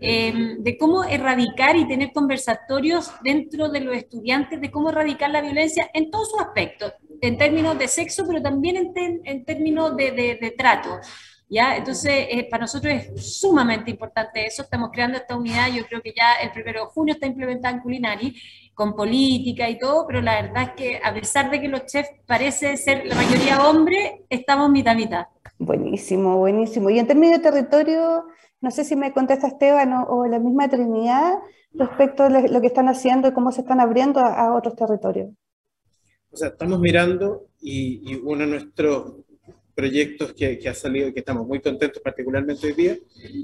Em, 0.00 0.60
de 0.62 0.76
cómo 0.76 1.04
erradicar 1.04 1.76
y 1.76 1.86
tener 1.86 2.12
conversatorios 2.12 3.12
dentro 3.22 3.68
de 3.68 3.80
los 3.80 3.96
estudiantes, 3.96 4.60
de 4.60 4.70
cómo 4.70 4.90
erradicar 4.90 5.30
la 5.30 5.40
violencia 5.40 5.88
en 5.94 6.10
todos 6.10 6.32
sus 6.32 6.40
aspectos, 6.40 6.92
en 7.20 7.38
términos 7.38 7.78
de 7.78 7.86
sexo, 7.86 8.24
pero 8.26 8.42
también 8.42 8.92
en, 8.96 9.20
en 9.24 9.44
términos 9.44 9.96
de, 9.96 10.10
de, 10.10 10.54
trato. 10.58 10.98
¿Ya? 11.48 11.76
Entonces, 11.76 12.26
eh, 12.28 12.48
para 12.50 12.62
nosotros 12.62 12.92
es 12.92 13.38
sumamente 13.38 13.90
importante 13.90 14.44
eso. 14.44 14.62
Estamos 14.62 14.90
creando 14.92 15.18
esta 15.18 15.36
unidad. 15.36 15.68
Yo 15.72 15.86
creo 15.86 16.02
que 16.02 16.12
ya 16.16 16.34
el 16.42 16.50
primero 16.50 16.80
de 16.80 16.86
junio 16.86 17.14
está 17.14 17.26
implementada 17.26 17.76
en 17.76 17.80
Culinari, 17.80 18.34
con 18.74 18.96
política 18.96 19.70
y 19.70 19.78
todo, 19.78 20.06
pero 20.08 20.20
la 20.20 20.42
verdad 20.42 20.62
es 20.64 20.70
que 20.70 21.00
a 21.02 21.14
pesar 21.14 21.50
de 21.50 21.60
que 21.60 21.68
los 21.68 21.86
chefs 21.86 22.10
parecen 22.26 22.76
ser 22.76 23.06
la 23.06 23.14
mayoría 23.14 23.68
hombres, 23.68 24.14
estamos 24.28 24.68
mitad 24.70 24.96
mitad. 24.96 25.26
Buenísimo, 25.58 26.38
buenísimo. 26.38 26.90
Y 26.90 26.98
en 26.98 27.06
términos 27.06 27.38
de 27.38 27.50
territorio, 27.50 28.26
no 28.64 28.70
sé 28.70 28.82
si 28.82 28.96
me 28.96 29.12
contesta 29.12 29.46
Esteban 29.46 29.92
o, 29.92 30.26
la 30.26 30.38
misma 30.38 30.68
Trinidad 30.68 31.34
respecto 31.74 32.24
a 32.24 32.30
lo 32.30 32.60
que 32.62 32.66
están 32.66 32.88
haciendo 32.88 33.28
y 33.28 33.32
cómo 33.32 33.52
se 33.52 33.60
están 33.60 33.78
abriendo 33.78 34.20
a, 34.20 34.54
otros 34.56 34.74
territorios. 34.74 35.30
O 36.30 36.36
sea, 36.36 36.48
estamos 36.48 36.80
mirando 36.80 37.46
y, 37.60 38.16
uno 38.22 38.40
de 38.40 38.46
nuestros 38.46 39.16
proyectos 39.74 40.32
que, 40.32 40.58
ha 40.66 40.74
salido 40.74 41.08
y 41.08 41.12
que 41.12 41.20
estamos 41.20 41.46
muy 41.46 41.60
contentos, 41.60 42.02
particularmente 42.02 42.66
hoy 42.66 42.72
día, 42.72 42.96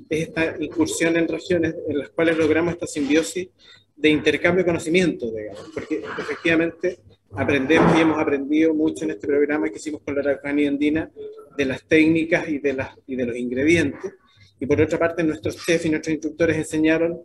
es 0.08 0.28
esta 0.28 0.56
incursión 0.58 1.16
en 1.18 1.28
regiones 1.28 1.74
en 1.86 1.98
las 1.98 2.08
cuales 2.10 2.38
logramos 2.38 2.72
esta 2.72 2.86
simbiosis 2.86 3.48
de 3.94 4.08
intercambio 4.08 4.64
de 4.64 4.70
conocimiento, 4.70 5.30
digamos, 5.30 5.70
porque 5.74 6.02
efectivamente 6.18 7.00
aprendemos 7.32 7.94
y 7.96 8.00
hemos 8.00 8.18
aprendido 8.18 8.72
mucho 8.72 9.04
en 9.04 9.10
este 9.10 9.26
programa 9.26 9.68
que 9.68 9.76
hicimos 9.76 10.00
con 10.00 10.14
la 10.14 10.22
Araucanía 10.22 10.68
Andina 10.68 11.10
de 11.58 11.64
las 11.66 11.84
técnicas 11.84 12.48
y 12.48 12.58
de, 12.58 12.72
las, 12.72 12.96
y 13.06 13.16
de 13.16 13.26
los 13.26 13.36
ingredientes, 13.36 14.14
y 14.60 14.66
por 14.66 14.80
otra 14.80 14.98
parte, 14.98 15.24
nuestros 15.24 15.56
chefs 15.56 15.86
y 15.86 15.90
nuestros 15.90 16.12
instructores 16.12 16.56
enseñaron 16.56 17.22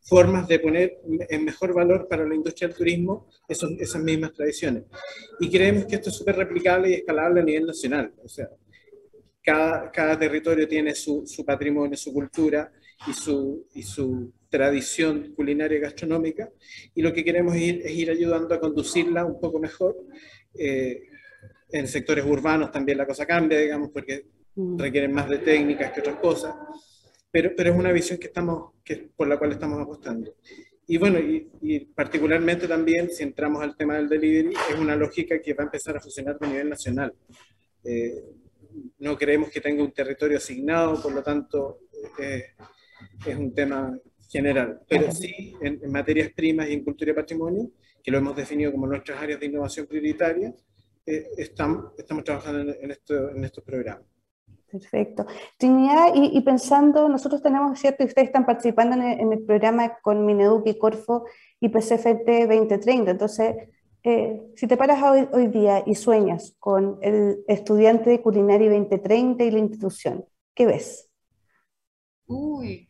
formas 0.00 0.48
de 0.48 0.58
poner 0.58 0.98
en 1.28 1.44
mejor 1.44 1.74
valor 1.74 2.08
para 2.08 2.26
la 2.26 2.34
industria 2.34 2.68
del 2.68 2.76
turismo 2.76 3.28
esos, 3.46 3.70
esas 3.78 4.02
mismas 4.02 4.32
tradiciones. 4.32 4.84
Y 5.38 5.50
creemos 5.50 5.84
que 5.84 5.96
esto 5.96 6.08
es 6.08 6.16
súper 6.16 6.36
replicable 6.36 6.88
y 6.88 6.94
escalable 6.94 7.42
a 7.42 7.44
nivel 7.44 7.66
nacional. 7.66 8.14
O 8.24 8.28
sea, 8.28 8.48
cada, 9.42 9.90
cada 9.92 10.18
territorio 10.18 10.66
tiene 10.66 10.94
su, 10.94 11.26
su, 11.26 11.44
patrimonio, 11.44 11.96
su 11.98 12.14
cultura 12.14 12.72
y 13.06 13.12
su, 13.12 13.66
y 13.74 13.82
su 13.82 14.32
tradición 14.48 15.34
culinaria 15.36 15.76
y 15.76 15.82
gastronómica, 15.82 16.50
y 16.94 17.02
lo 17.02 17.12
que 17.12 17.22
queremos 17.22 17.54
ir, 17.56 17.82
es 17.84 17.92
ir 17.92 18.10
ayudando 18.10 18.54
a 18.54 18.60
conducirla 18.60 19.26
un 19.26 19.38
poco 19.38 19.58
mejor. 19.58 19.94
Eh, 20.54 21.02
en 21.70 21.86
sectores 21.86 22.24
urbanos 22.24 22.72
también 22.72 22.96
la 22.96 23.06
cosa 23.06 23.26
cambia, 23.26 23.58
digamos, 23.58 23.90
porque. 23.92 24.37
Requieren 24.76 25.12
más 25.12 25.28
de 25.28 25.38
técnicas 25.38 25.92
que 25.92 26.00
otras 26.00 26.16
cosas, 26.16 26.54
pero, 27.30 27.50
pero 27.56 27.70
es 27.70 27.76
una 27.76 27.92
visión 27.92 28.18
que 28.18 28.28
estamos, 28.28 28.72
que, 28.84 29.10
por 29.14 29.28
la 29.28 29.38
cual 29.38 29.52
estamos 29.52 29.80
apostando. 29.80 30.34
Y 30.90 30.96
bueno, 30.96 31.18
y, 31.20 31.80
particularmente 31.94 32.66
también, 32.66 33.10
si 33.10 33.22
entramos 33.22 33.62
al 33.62 33.76
tema 33.76 33.96
del 33.96 34.08
delivery, 34.08 34.54
es 34.70 34.78
una 34.78 34.96
lógica 34.96 35.40
que 35.40 35.52
va 35.52 35.64
a 35.64 35.66
empezar 35.66 35.96
a 35.96 36.00
funcionar 36.00 36.38
a 36.40 36.46
nivel 36.46 36.70
nacional. 36.70 37.12
Eh, 37.84 38.24
no 39.00 39.16
creemos 39.18 39.50
que 39.50 39.60
tenga 39.60 39.82
un 39.82 39.92
territorio 39.92 40.38
asignado, 40.38 41.00
por 41.02 41.12
lo 41.12 41.22
tanto, 41.22 41.80
eh, 42.18 42.54
es 43.26 43.36
un 43.36 43.54
tema 43.54 43.98
general. 44.30 44.80
Pero 44.88 45.12
sí, 45.12 45.54
en, 45.60 45.90
materias 45.92 46.30
primas 46.34 46.70
y 46.70 46.72
en 46.72 46.84
cultura 46.84 47.10
y 47.10 47.14
patrimonio, 47.14 47.70
que 48.02 48.10
lo 48.10 48.16
hemos 48.16 48.34
definido 48.34 48.72
como 48.72 48.86
nuestras 48.86 49.20
áreas 49.20 49.40
de 49.40 49.46
innovación 49.46 49.86
prioritarias, 49.86 50.54
eh, 51.04 51.26
estamos, 51.36 51.92
estamos 51.98 52.24
trabajando 52.24 52.74
en, 52.80 52.90
esto, 52.90 53.30
en 53.30 53.44
estos 53.44 53.62
programas. 53.62 54.06
Perfecto. 54.70 55.26
Trinidad, 55.56 56.12
y, 56.14 56.40
pensando, 56.42 57.08
nosotros 57.08 57.42
tenemos, 57.42 57.78
¿cierto? 57.78 58.02
Y 58.02 58.06
ustedes 58.06 58.28
están 58.28 58.44
participando 58.44 58.96
en 58.96 59.32
el, 59.32 59.42
programa 59.44 59.98
con 60.02 60.26
Mineduc 60.26 60.66
y 60.66 60.76
Corfo 60.76 61.24
y 61.58 61.70
PCFT 61.70 62.46
2030. 62.48 63.10
Entonces, 63.10 63.56
eh, 64.02 64.42
si 64.56 64.66
te 64.66 64.76
paras 64.76 65.02
hoy, 65.02 65.26
hoy, 65.32 65.46
día 65.46 65.82
y 65.86 65.94
sueñas 65.94 66.54
con 66.58 66.98
el 67.00 67.44
estudiante 67.48 68.10
de 68.10 68.20
culinaria 68.20 68.70
2030 68.70 69.44
y 69.44 69.50
la 69.50 69.58
institución, 69.58 70.26
¿qué 70.54 70.66
ves? 70.66 71.08
Uy, 72.26 72.87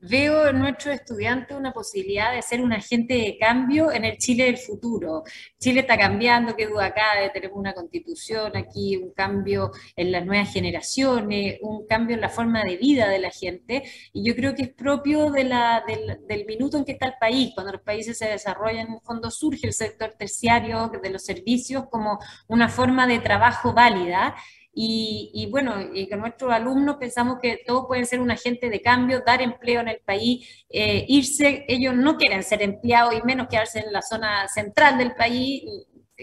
Veo 0.00 0.46
en 0.46 0.60
nuestros 0.60 0.94
estudiantes 0.94 1.56
una 1.56 1.72
posibilidad 1.72 2.32
de 2.32 2.40
ser 2.40 2.60
un 2.60 2.72
agente 2.72 3.14
de 3.14 3.36
cambio 3.36 3.90
en 3.90 4.04
el 4.04 4.16
Chile 4.16 4.44
del 4.44 4.56
futuro. 4.56 5.24
Chile 5.58 5.80
está 5.80 5.98
cambiando, 5.98 6.54
qué 6.54 6.68
duda 6.68 6.94
cabe, 6.94 7.30
tenemos 7.30 7.58
una 7.58 7.74
constitución 7.74 8.56
aquí, 8.56 8.96
un 8.96 9.12
cambio 9.12 9.72
en 9.96 10.12
las 10.12 10.24
nuevas 10.24 10.52
generaciones, 10.52 11.58
un 11.62 11.84
cambio 11.88 12.14
en 12.14 12.20
la 12.20 12.28
forma 12.28 12.62
de 12.62 12.76
vida 12.76 13.08
de 13.08 13.18
la 13.18 13.30
gente, 13.30 13.82
y 14.12 14.24
yo 14.24 14.36
creo 14.36 14.54
que 14.54 14.62
es 14.62 14.68
propio 14.72 15.32
de 15.32 15.42
la, 15.42 15.82
del, 15.84 16.20
del, 16.28 16.46
minuto 16.46 16.76
en 16.78 16.84
que 16.84 16.92
está 16.92 17.06
el 17.06 17.14
país, 17.18 17.50
cuando 17.52 17.72
los 17.72 17.82
países 17.82 18.16
se 18.16 18.28
desarrollan, 18.28 18.86
en 18.86 18.92
un 18.92 19.00
fondo 19.00 19.32
surge 19.32 19.66
el 19.66 19.72
sector 19.72 20.14
terciario 20.16 20.92
de 21.02 21.10
los 21.10 21.24
servicios 21.24 21.86
como 21.90 22.20
una 22.46 22.68
forma 22.68 23.08
de 23.08 23.18
trabajo 23.18 23.72
válida, 23.72 24.36
y, 24.80 25.48
bueno, 25.50 25.74
y 25.92 26.08
con 26.08 26.20
nuestros 26.20 26.52
alumnos 26.52 26.98
pensamos 26.98 27.38
que 27.42 27.60
todos 27.66 27.86
pueden 27.88 28.06
ser 28.06 28.20
un 28.20 28.30
agente 28.30 28.70
de 28.70 28.80
cambio, 28.80 29.24
dar 29.26 29.42
empleo 29.42 29.80
en 29.80 29.88
el 29.88 29.98
país, 29.98 30.64
eh, 30.70 31.04
irse, 31.08 31.64
ellos 31.66 31.96
no 31.96 32.16
quieren 32.16 32.44
ser 32.44 32.62
empleados 32.62 33.14
y 33.14 33.22
menos 33.26 33.48
quedarse 33.48 33.80
en 33.80 33.92
la 33.92 34.02
zona 34.02 34.46
central 34.46 34.96
del 34.96 35.16
país, 35.16 35.64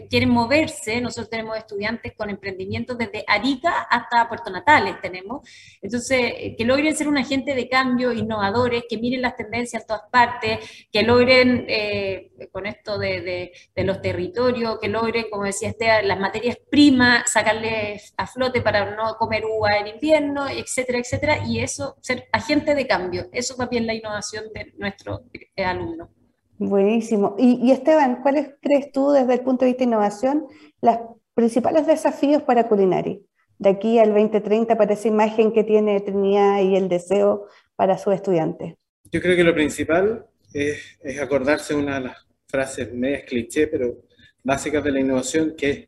quieren 0.10 0.30
moverse, 0.30 1.00
nosotros 1.00 1.30
tenemos 1.30 1.58
estudiantes 1.58 2.14
con 2.18 2.30
emprendimientos 2.30 2.98
desde 2.98 3.24
Arica 3.28 3.88
hasta 3.90 4.28
Puerto 4.28 4.50
Natales 4.50 5.00
tenemos, 5.02 5.48
entonces 5.82 6.34
que 6.58 6.66
logren 6.66 6.96
ser 6.96 7.08
un 7.08 7.18
agente 7.18 7.56
de 7.56 7.70
cambio, 7.70 8.12
innovadores, 8.12 8.84
que 8.90 8.98
miren 8.98 9.22
las 9.22 9.36
tendencias 9.36 9.84
en 9.84 9.88
todas 9.88 10.04
partes, 10.12 10.88
que 10.92 11.04
logren 11.04 11.66
eh, 11.70 12.32
con 12.52 12.66
esto 12.66 12.98
de, 12.98 13.52
los 13.76 14.02
territorios, 14.02 14.80
que 14.80 14.90
logren, 14.90 15.26
como 15.30 15.44
decía 15.46 15.74
las 16.04 16.20
materias 16.20 16.58
primas, 16.70 17.32
sacarles 17.32 18.14
a 18.18 18.28
flote 18.28 18.62
para 18.62 18.96
no 18.96 19.16
comer 19.16 19.46
uva 19.46 19.78
en 19.78 19.88
invierno, 19.88 20.48
etcétera, 20.50 21.00
etcétera, 21.00 21.46
y 21.48 21.60
eso, 21.60 21.96
ser 22.02 22.28
agente 22.32 22.76
de 22.76 22.88
cambio, 22.88 23.30
eso 23.32 23.56
también 23.56 23.88
la 23.88 23.94
innovación 23.94 24.46
de 24.54 24.74
nuestros 24.78 25.22
alumnos. 25.58 26.10
Buenísimo. 26.58 27.36
Y, 27.38 27.72
Esteban, 27.72 28.22
¿cuáles 28.22 28.50
crees 28.62 28.92
tú 28.92 29.12
desde 29.12 29.34
el 29.34 29.42
punto 29.42 29.66
de 29.66 29.72
vista 29.72 29.84
de 29.84 29.90
innovación 29.90 30.48
los 30.82 30.98
principales 31.34 31.86
desafíos 31.86 32.44
para 32.44 32.68
Culinari? 32.68 33.26
De 33.58 33.70
aquí 33.70 34.00
al 34.00 34.14
2030 34.14 34.78
para 34.78 34.94
esa 34.94 35.08
imagen 35.08 35.52
que 35.52 35.64
tiene 35.64 36.00
Trinidad 36.02 36.62
y 36.62 36.76
el 36.76 36.90
deseo 36.90 37.48
para 37.76 37.98
sus 37.98 38.14
estudiantes. 38.14 38.76
Yo 39.12 39.22
creo 39.22 39.36
que 39.36 39.44
lo 39.44 39.54
principal 39.54 40.26
es, 40.54 40.98
acordarse 41.22 41.74
una 41.74 41.96
de 41.96 42.06
las 42.08 42.28
frases 42.48 42.94
medias 42.94 43.24
cliché, 43.24 43.68
pero 43.68 44.04
básicas 44.44 44.84
de 44.84 44.92
la 44.92 45.00
innovación, 45.00 45.56
que 45.58 45.70
es 45.70 45.88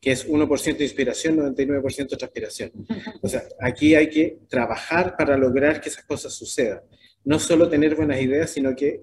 que 0.00 0.12
es 0.12 0.28
1% 0.28 0.76
de 0.76 0.84
inspiración, 0.84 1.36
99% 1.36 2.16
transpiración. 2.16 2.70
O 3.20 3.28
sea, 3.28 3.42
aquí 3.60 3.94
hay 3.94 4.08
que 4.08 4.38
trabajar 4.48 5.16
para 5.16 5.36
lograr 5.36 5.80
que 5.80 5.88
esas 5.88 6.04
cosas 6.04 6.32
sucedan. 6.32 6.80
No 7.24 7.38
solo 7.38 7.68
tener 7.68 7.96
buenas 7.96 8.20
ideas, 8.20 8.50
sino 8.50 8.74
que 8.76 9.02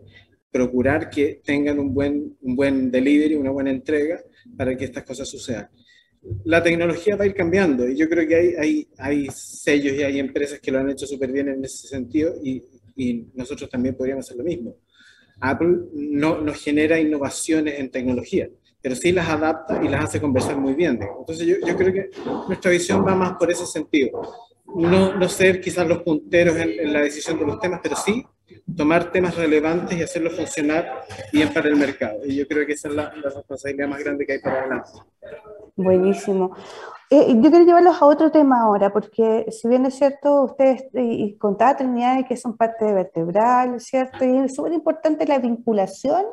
procurar 0.55 1.09
que 1.09 1.41
tengan 1.43 1.77
un 1.79 1.93
buen, 1.93 2.37
un 2.41 2.55
buen 2.55 2.89
delivery, 2.89 3.35
una 3.35 3.51
buena 3.51 3.71
entrega 3.71 4.21
para 4.55 4.73
que 4.77 4.85
estas 4.85 5.03
cosas 5.03 5.27
sucedan. 5.27 5.69
La 6.45 6.63
tecnología 6.63 7.17
va 7.17 7.25
a 7.25 7.27
ir 7.27 7.33
cambiando 7.33 7.85
y 7.85 7.97
yo 7.97 8.07
creo 8.07 8.25
que 8.25 8.35
hay, 8.35 8.53
hay, 8.57 8.87
hay 8.97 9.27
sellos 9.33 9.91
y 9.97 10.03
hay 10.03 10.17
empresas 10.17 10.61
que 10.61 10.71
lo 10.71 10.79
han 10.79 10.89
hecho 10.89 11.05
súper 11.05 11.29
bien 11.33 11.49
en 11.49 11.65
ese 11.65 11.89
sentido 11.89 12.35
y, 12.41 12.63
y, 12.95 13.27
nosotros 13.33 13.69
también 13.69 13.95
podríamos 13.95 14.25
hacer 14.25 14.37
lo 14.37 14.45
mismo. 14.45 14.77
Apple 15.41 15.89
no 15.93 16.39
nos 16.39 16.63
genera 16.63 17.01
innovaciones 17.01 17.77
en 17.77 17.91
tecnología, 17.91 18.49
pero 18.81 18.95
sí 18.95 19.11
las 19.11 19.27
adapta 19.27 19.83
y 19.83 19.89
las 19.89 20.05
hace 20.05 20.21
conversar 20.21 20.57
muy 20.57 20.73
bien. 20.73 20.97
Entonces 21.19 21.45
yo, 21.45 21.55
yo 21.67 21.75
creo 21.75 21.91
que 21.91 22.11
nuestra 22.47 22.71
visión 22.71 23.05
va 23.05 23.13
más 23.13 23.33
por 23.33 23.51
ese 23.51 23.65
sentido. 23.65 24.21
no, 24.73 25.17
no 25.17 25.27
ser 25.27 25.59
quizás 25.59 25.85
los 25.85 26.01
punteros 26.01 26.55
en, 26.55 26.93
la 26.93 27.01
decisión 27.01 27.37
de 27.37 27.45
los 27.45 27.59
temas, 27.59 27.81
pero 27.83 27.97
sí 27.97 28.23
tomar 28.75 29.11
temas 29.11 29.35
relevantes 29.35 29.97
y 29.97 30.03
hacerlos 30.03 30.35
funcionar 30.35 31.05
bien 31.31 31.53
para 31.53 31.69
el 31.69 31.75
mercado. 31.75 32.19
Y 32.25 32.37
yo 32.37 32.47
creo 32.47 32.65
que 32.65 32.73
esa 32.73 32.87
es 32.87 32.95
la, 32.95 33.13
la 33.15 33.29
responsabilidad 33.29 33.87
más 33.87 33.99
grande 33.99 34.25
que 34.25 34.33
hay 34.33 34.39
para 34.39 34.59
adelante. 34.61 34.91
Buenísimo. 35.75 36.55
Eh, 37.09 37.35
yo 37.35 37.49
quiero 37.51 37.65
llevarlos 37.65 38.01
a 38.01 38.05
otro 38.05 38.31
tema 38.31 38.61
ahora, 38.61 38.91
porque 38.91 39.45
si 39.51 39.67
bien 39.67 39.85
es 39.85 39.95
cierto, 39.95 40.43
ustedes 40.43 40.85
y 40.93 41.37
contaba 41.37 41.77
Trinidad 41.77 42.25
que 42.27 42.35
son 42.35 42.57
parte 42.57 42.85
de 42.85 42.93
Vertebral, 42.93 43.79
¿cierto? 43.79 44.25
Y 44.25 44.37
es 44.37 44.55
súper 44.55 44.73
importante 44.73 45.27
la 45.27 45.37
vinculación 45.37 46.25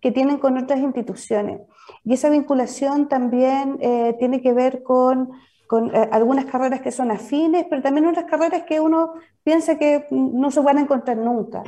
que 0.00 0.10
tienen 0.10 0.38
con 0.38 0.58
otras 0.58 0.80
instituciones. 0.80 1.60
Y 2.04 2.14
esa 2.14 2.28
vinculación 2.28 3.08
también 3.08 3.78
eh, 3.80 4.16
tiene 4.18 4.42
que 4.42 4.52
ver 4.52 4.82
con, 4.82 5.30
con 5.66 5.94
eh, 5.94 6.08
algunas 6.12 6.44
carreras 6.46 6.80
que 6.80 6.92
son 6.92 7.10
afines, 7.10 7.66
pero 7.68 7.82
también 7.82 8.06
otras 8.06 8.26
carreras 8.26 8.62
que 8.62 8.80
uno 8.80 9.14
piensa 9.42 9.78
que 9.78 10.06
no 10.10 10.50
se 10.50 10.60
van 10.60 10.78
a 10.78 10.82
encontrar 10.82 11.16
nunca. 11.16 11.62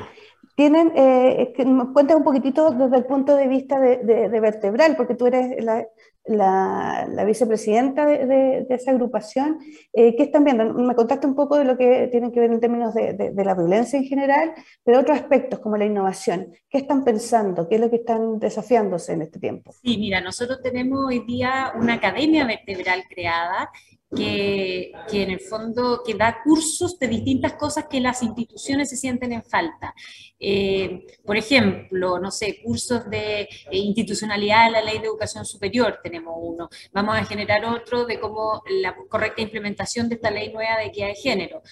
Tienen, 0.59 0.90
eh, 0.97 1.55
un 1.57 2.25
poquitito 2.25 2.73
desde 2.73 2.97
el 2.97 3.05
punto 3.05 3.37
de 3.37 3.47
vista 3.47 3.79
de, 3.79 3.99
de 3.99 4.40
vertebral, 4.40 4.97
porque 4.97 5.14
tú 5.14 5.27
eres 5.27 5.64
la, 5.64 5.87
la, 6.29 7.25
vicepresidenta 7.25 8.07
de, 8.07 8.66
esa 8.68 8.90
agrupación. 8.90 9.59
Eh, 9.92 10.14
¿Qué 10.16 10.25
están 10.25 10.44
viendo? 10.44 10.73
Me 10.75 10.94
contaste 10.94 11.27
un 11.27 11.35
poco 11.35 11.57
de 11.57 11.64
lo 11.64 11.77
que 11.77 12.09
tiene 12.11 12.31
que 12.33 12.40
ver 12.40 12.51
en 12.53 12.61
términos 12.61 12.94
de, 12.94 13.33
la 13.35 13.55
violencia 13.55 13.99
en 13.99 14.05
general, 14.05 14.53
pero 14.85 15.01
otros 15.01 15.18
aspectos 15.18 15.59
como 15.61 15.77
la 15.77 15.87
innovación. 15.87 16.53
¿Qué 16.68 16.79
están 16.79 17.05
pensando? 17.05 17.68
¿Qué 17.68 17.77
es 17.77 17.81
lo 17.81 17.90
que 17.90 17.97
están 17.97 18.38
desafiándose 18.38 19.12
en 19.12 19.23
este 19.23 19.38
tiempo? 19.38 19.73
Sí, 19.83 19.97
mira, 19.99 20.21
nosotros 20.21 20.61
tenemos 20.62 21.07
hoy 21.07 21.21
día 21.21 21.73
una 21.77 21.94
academia 21.94 22.47
vertebral 22.47 23.05
creada 23.09 23.71
que, 24.14 24.92
que, 25.11 25.23
en 25.23 25.31
el 25.31 25.40
fondo 25.40 26.03
que 26.05 26.14
da 26.14 26.42
cursos 26.42 26.99
de 26.99 27.09
distintas 27.09 27.55
cosas 27.55 27.87
que 27.90 28.01
las 28.01 28.23
instituciones 28.23 28.88
se 28.88 28.97
sienten 28.97 29.33
en 29.33 29.42
falta. 29.42 29.94
Eh, 30.40 31.07
por 31.25 31.37
ejemplo, 31.37 32.18
no 32.18 32.31
sé, 32.31 32.61
cursos 32.62 33.09
de 33.11 33.42
eh, 33.42 33.49
institucionalidad 33.71 34.66
de 34.66 34.71
la 34.73 34.83
ley 34.83 34.99
de 34.99 35.07
educación 35.07 35.44
superior, 35.44 36.01
tenemos 36.03 36.35
uno. 36.38 36.68
Vamos 36.92 37.16
a 37.16 37.25
generar 37.25 37.64
otro 37.64 38.07
de 38.07 38.18
cómo 38.18 38.62
la 38.83 38.97
correcta 39.09 39.42
implementación 39.42 40.09
de 40.09 40.14
esta 40.14 40.31
ley 40.31 40.53
nueva 40.53 40.79
de 40.79 40.87
equidad 40.87 41.09
de 41.09 41.14
género. 41.14 41.62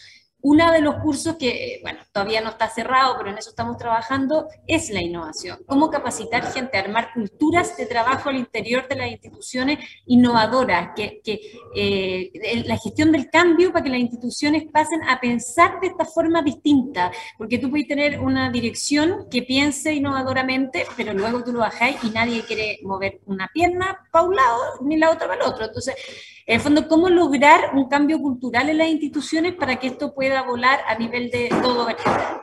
Uno 0.48 0.70
de 0.70 0.80
los 0.80 0.94
cursos 1.02 1.35
que, 1.35 1.80
bueno, 1.82 1.98
todavía 2.12 2.40
no 2.40 2.50
está 2.50 2.68
cerrado, 2.68 3.16
pero 3.18 3.30
en 3.30 3.38
eso 3.38 3.50
estamos 3.50 3.76
trabajando, 3.78 4.46
es 4.68 4.90
la 4.90 5.02
innovación. 5.02 5.59
Cómo 5.66 5.90
capacitar 5.90 6.52
gente, 6.52 6.78
armar 6.78 7.12
culturas 7.12 7.76
de 7.76 7.85
trabajo 7.85 8.28
al 8.28 8.37
interior 8.37 8.87
de 8.87 8.94
las 8.94 9.11
instituciones 9.11 9.80
innovadoras, 10.06 10.90
que, 10.94 11.20
eh, 11.74 12.62
la 12.64 12.78
gestión 12.78 13.11
del 13.11 13.28
cambio 13.28 13.72
para 13.72 13.82
que 13.82 13.90
las 13.90 13.98
instituciones 13.98 14.62
pasen 14.72 15.02
a 15.09 15.18
pensar 15.18 15.80
de 15.80 15.88
esta 15.88 16.04
forma 16.04 16.42
distinta, 16.42 17.11
porque 17.37 17.59
tú 17.59 17.68
puedes 17.68 17.88
tener 17.88 18.20
una 18.20 18.48
dirección 18.48 19.26
que 19.28 19.42
piense 19.42 19.94
innovadoramente, 19.94 20.87
pero 20.96 21.12
luego 21.12 21.42
tú 21.42 21.52
lo 21.54 21.59
bajáis 21.59 21.96
y 22.04 22.11
nadie 22.11 22.44
quiere 22.44 22.78
mover 22.85 23.18
una 23.26 23.50
pierna 23.52 23.98
para 24.12 24.24
un 24.24 24.37
lado 24.37 24.61
ni 24.82 24.96
la 24.96 25.11
otra 25.11 25.26
para 25.26 25.42
el 25.42 25.50
otro. 25.50 25.64
Entonces, 25.64 25.96
en 26.46 26.54
el 26.54 26.61
fondo, 26.61 26.87
¿cómo 26.88 27.09
lograr 27.09 27.74
un 27.74 27.88
cambio 27.88 28.20
cultural 28.20 28.70
en 28.70 28.78
las 28.78 28.88
instituciones 28.88 29.54
para 29.54 29.76
que 29.76 29.88
esto 29.88 30.14
pueda 30.14 30.42
volar 30.42 30.78
a 30.87 30.96
nivel 30.96 31.30
de 31.30 31.48
todo 31.61 31.87
vertebral? 31.87 32.42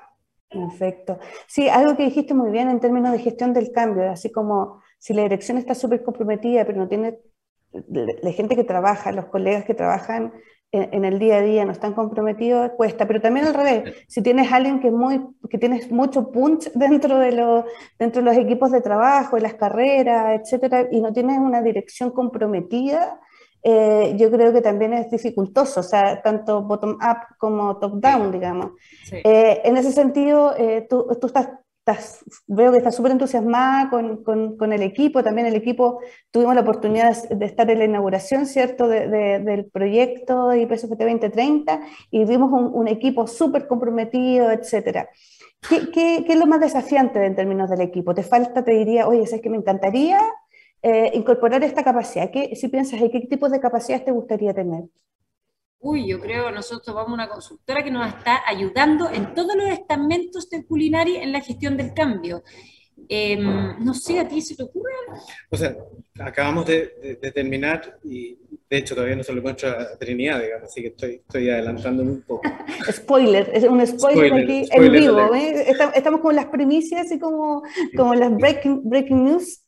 Perfecto. 0.50 1.20
Sí, 1.48 1.70
algo 1.70 1.96
que 1.96 2.04
dijiste 2.04 2.34
muy 2.34 2.52
bien 2.52 2.70
en 2.70 2.80
términos 2.80 3.14
de 3.14 3.20
gestión 3.20 3.54
del 3.54 3.72
cambio, 3.72 4.12
así 4.12 4.32
como 4.32 4.82
si 5.00 5.14
la 5.14 5.24
dirección 5.24 5.58
está 5.58 5.74
súper 5.74 6.04
comprometida, 6.04 6.66
pero 6.66 6.80
no 6.80 6.88
tiene 6.88 7.20
la 7.88 8.32
gente 8.32 8.56
que 8.56 8.64
trabaja, 8.64 9.12
los 9.12 9.26
colegas 9.26 9.66
que 9.66 9.74
trabajan 9.74 10.34
en, 10.74 11.06
el 11.06 11.20
día 11.20 11.38
a 11.38 11.42
día 11.42 11.66
no 11.66 11.72
están 11.72 11.94
comprometidos, 11.94 12.72
cuesta, 12.72 13.08
pero 13.08 13.22
también 13.22 13.46
al 13.46 13.54
revés, 13.54 13.96
si 14.08 14.24
tienes 14.24 14.52
alguien 14.52 14.80
que, 14.80 14.90
muy, 14.90 15.22
que 15.50 15.60
tienes 15.60 15.92
mucho 15.92 16.32
punch 16.32 16.72
dentro 16.74 17.20
de, 17.20 17.32
lo, 17.32 17.66
dentro 18.00 18.24
de 18.24 18.26
los 18.26 18.38
equipos 18.38 18.72
de 18.72 18.82
trabajo, 18.82 19.36
de 19.36 19.44
las 19.44 19.54
carreras, 19.54 20.42
etcétera, 20.42 20.88
y 20.92 21.00
no 21.00 21.14
tienes 21.14 21.38
una 21.38 21.62
dirección 21.62 22.10
comprometida, 22.12 23.20
eh, 23.64 24.14
yo 24.18 24.30
creo 24.30 24.52
que 24.52 24.62
también 24.62 24.94
es 24.94 25.10
dificultoso, 25.10 25.80
o 25.80 25.84
sea, 25.84 26.22
tanto 26.22 26.62
bottom-up 26.64 27.38
como 27.38 27.78
top-down, 27.78 28.32
digamos. 28.32 28.72
Eh, 29.12 29.62
en 29.64 29.78
ese 29.78 29.94
sentido, 29.94 30.54
eh, 30.58 30.86
tú, 30.90 31.08
tú 31.22 31.28
estás, 31.28 31.50
veo 32.46 32.72
que 32.74 32.80
estás 32.80 32.96
súper 32.96 33.14
entusiasmada 33.14 33.90
con, 33.90 34.22
con, 34.22 34.58
con, 34.58 34.74
el 34.74 34.82
equipo, 34.82 35.24
también 35.24 35.48
el 35.48 35.56
equipo, 35.56 36.02
tuvimos 36.30 36.56
la 36.56 36.62
oportunidad 36.62 37.30
de 37.30 37.46
estar 37.46 37.70
en 37.72 37.80
la 37.80 37.86
inauguración, 37.86 38.48
¿cierto?, 38.48 38.90
de, 38.90 39.08
del 39.40 39.66
proyecto 39.66 40.54
IPSFT 40.54 41.00
2030 41.00 41.82
y 42.12 42.26
vimos 42.26 42.52
un, 42.52 42.70
un 42.74 42.90
equipo 42.90 43.28
súper 43.28 43.68
comprometido, 43.68 44.52
etcétera. 44.52 45.10
¿Qué, 45.70 45.90
qué, 45.92 46.24
¿Qué, 46.28 46.34
es 46.34 46.40
lo 46.40 46.48
más 46.48 46.60
desafiante 46.60 47.26
en 47.26 47.36
términos 47.36 47.70
del 47.70 47.80
equipo? 47.80 48.14
¿Te 48.14 48.24
falta, 48.24 48.66
te 48.66 48.74
diría, 48.74 49.08
oye, 49.08 49.22
es 49.22 49.42
que 49.42 49.50
me 49.50 49.56
encantaría 49.56 50.20
eh, 50.84 51.12
incorporar 51.14 51.64
esta 51.64 51.84
capacidad? 51.84 52.30
¿Qué, 52.30 52.56
si 52.56 52.68
piensas, 52.68 53.00
¿qué 53.00 53.22
tipos 53.22 53.50
de 53.52 53.60
capacidades 53.62 54.04
te 54.04 54.12
gustaría 54.12 54.54
tener? 54.54 54.84
Uy, 55.80 56.08
yo 56.08 56.20
creo 56.20 56.48
que 56.48 56.52
nosotros 56.54 56.94
vamos 56.96 57.12
a 57.12 57.14
una 57.14 57.30
consultora 57.30 57.84
que 57.84 57.92
nos 57.92 58.08
está 58.08 58.42
ayudando 58.46 59.10
en 59.10 59.34
todos 59.34 59.56
los 59.56 59.70
estamentos 59.70 60.50
de 60.50 60.66
culinaria 60.66 61.24
en 61.24 61.32
la 61.32 61.42
gestión 61.42 61.78
del 61.78 61.94
cambio. 61.94 62.44
Em, 63.10 63.84
no 63.84 63.94
sé, 63.94 64.20
¿a 64.20 64.28
ti 64.28 64.40
se 64.42 64.56
te 64.56 64.64
ocurre 64.64 64.92
O 65.50 65.58
sea, 65.58 65.76
acabamos 66.20 66.66
de, 66.66 67.18
terminar 67.34 67.98
y 68.04 68.38
de 68.70 68.78
hecho 68.78 68.94
todavía 68.96 69.16
no 69.16 69.24
se 69.24 69.34
lo 69.34 69.40
encuentro 69.40 69.70
a 69.70 69.98
Trinidad, 69.98 70.42
digamos, 70.42 70.70
así 70.70 70.82
que 70.82 70.88
estoy, 70.88 71.16
estoy 71.16 71.50
adelantándome 71.50 72.12
un 72.12 72.22
poco. 72.22 72.44
spoiler, 72.92 73.50
es 73.54 73.64
un 73.64 73.86
spoiler, 73.86 74.34
aquí 74.34 74.66
en 74.72 74.92
vivo. 74.92 75.34
¿eh? 75.34 75.74
Estamos 75.96 76.22
con 76.22 76.36
las 76.36 76.46
primicias 76.48 77.12
y 77.12 77.20
como, 77.20 77.64
como 77.96 78.16
las 78.16 78.34
breaking, 78.36 78.82
breaking 78.84 79.24
news. 79.26 79.63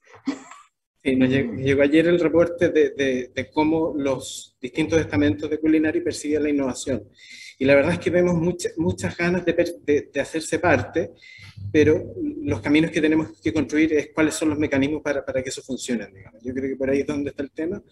Sí, 1.05 1.15
nos 1.15 1.29
llegó, 1.29 1.83
ayer 1.83 2.07
el 2.07 2.19
reporte 2.19 2.69
de, 2.69 3.29
de, 3.31 3.49
cómo 3.51 3.93
los 3.95 4.57
distintos 4.59 4.99
estamentos 4.99 5.47
de 5.47 5.59
Culinary 5.59 6.01
persiguen 6.01 6.41
la 6.41 6.49
innovación. 6.49 7.03
Y 7.59 7.65
la 7.65 7.75
verdad 7.75 7.93
es 7.93 7.99
que 7.99 8.09
vemos 8.09 8.33
muchas 8.77 9.15
ganas 9.15 9.45
de, 9.45 10.09
de, 10.11 10.19
hacerse 10.19 10.57
parte, 10.57 11.11
pero 11.71 12.15
los 12.41 12.59
caminos 12.59 12.89
que 12.89 13.01
tenemos 13.01 13.39
que 13.39 13.53
construir 13.53 13.93
es 13.93 14.09
cuáles 14.15 14.33
son 14.33 14.49
los 14.49 14.57
mecanismos 14.57 15.03
para, 15.03 15.23
para 15.23 15.43
que 15.43 15.49
eso 15.49 15.61
funcione. 15.61 16.07
Digamos. 16.07 16.41
Yo 16.43 16.55
creo 16.55 16.69
que 16.69 16.75
por 16.75 16.89
ahí 16.89 17.01
es 17.01 17.05
donde 17.05 17.29
está 17.29 17.43
el 17.43 17.51
tema. 17.51 17.83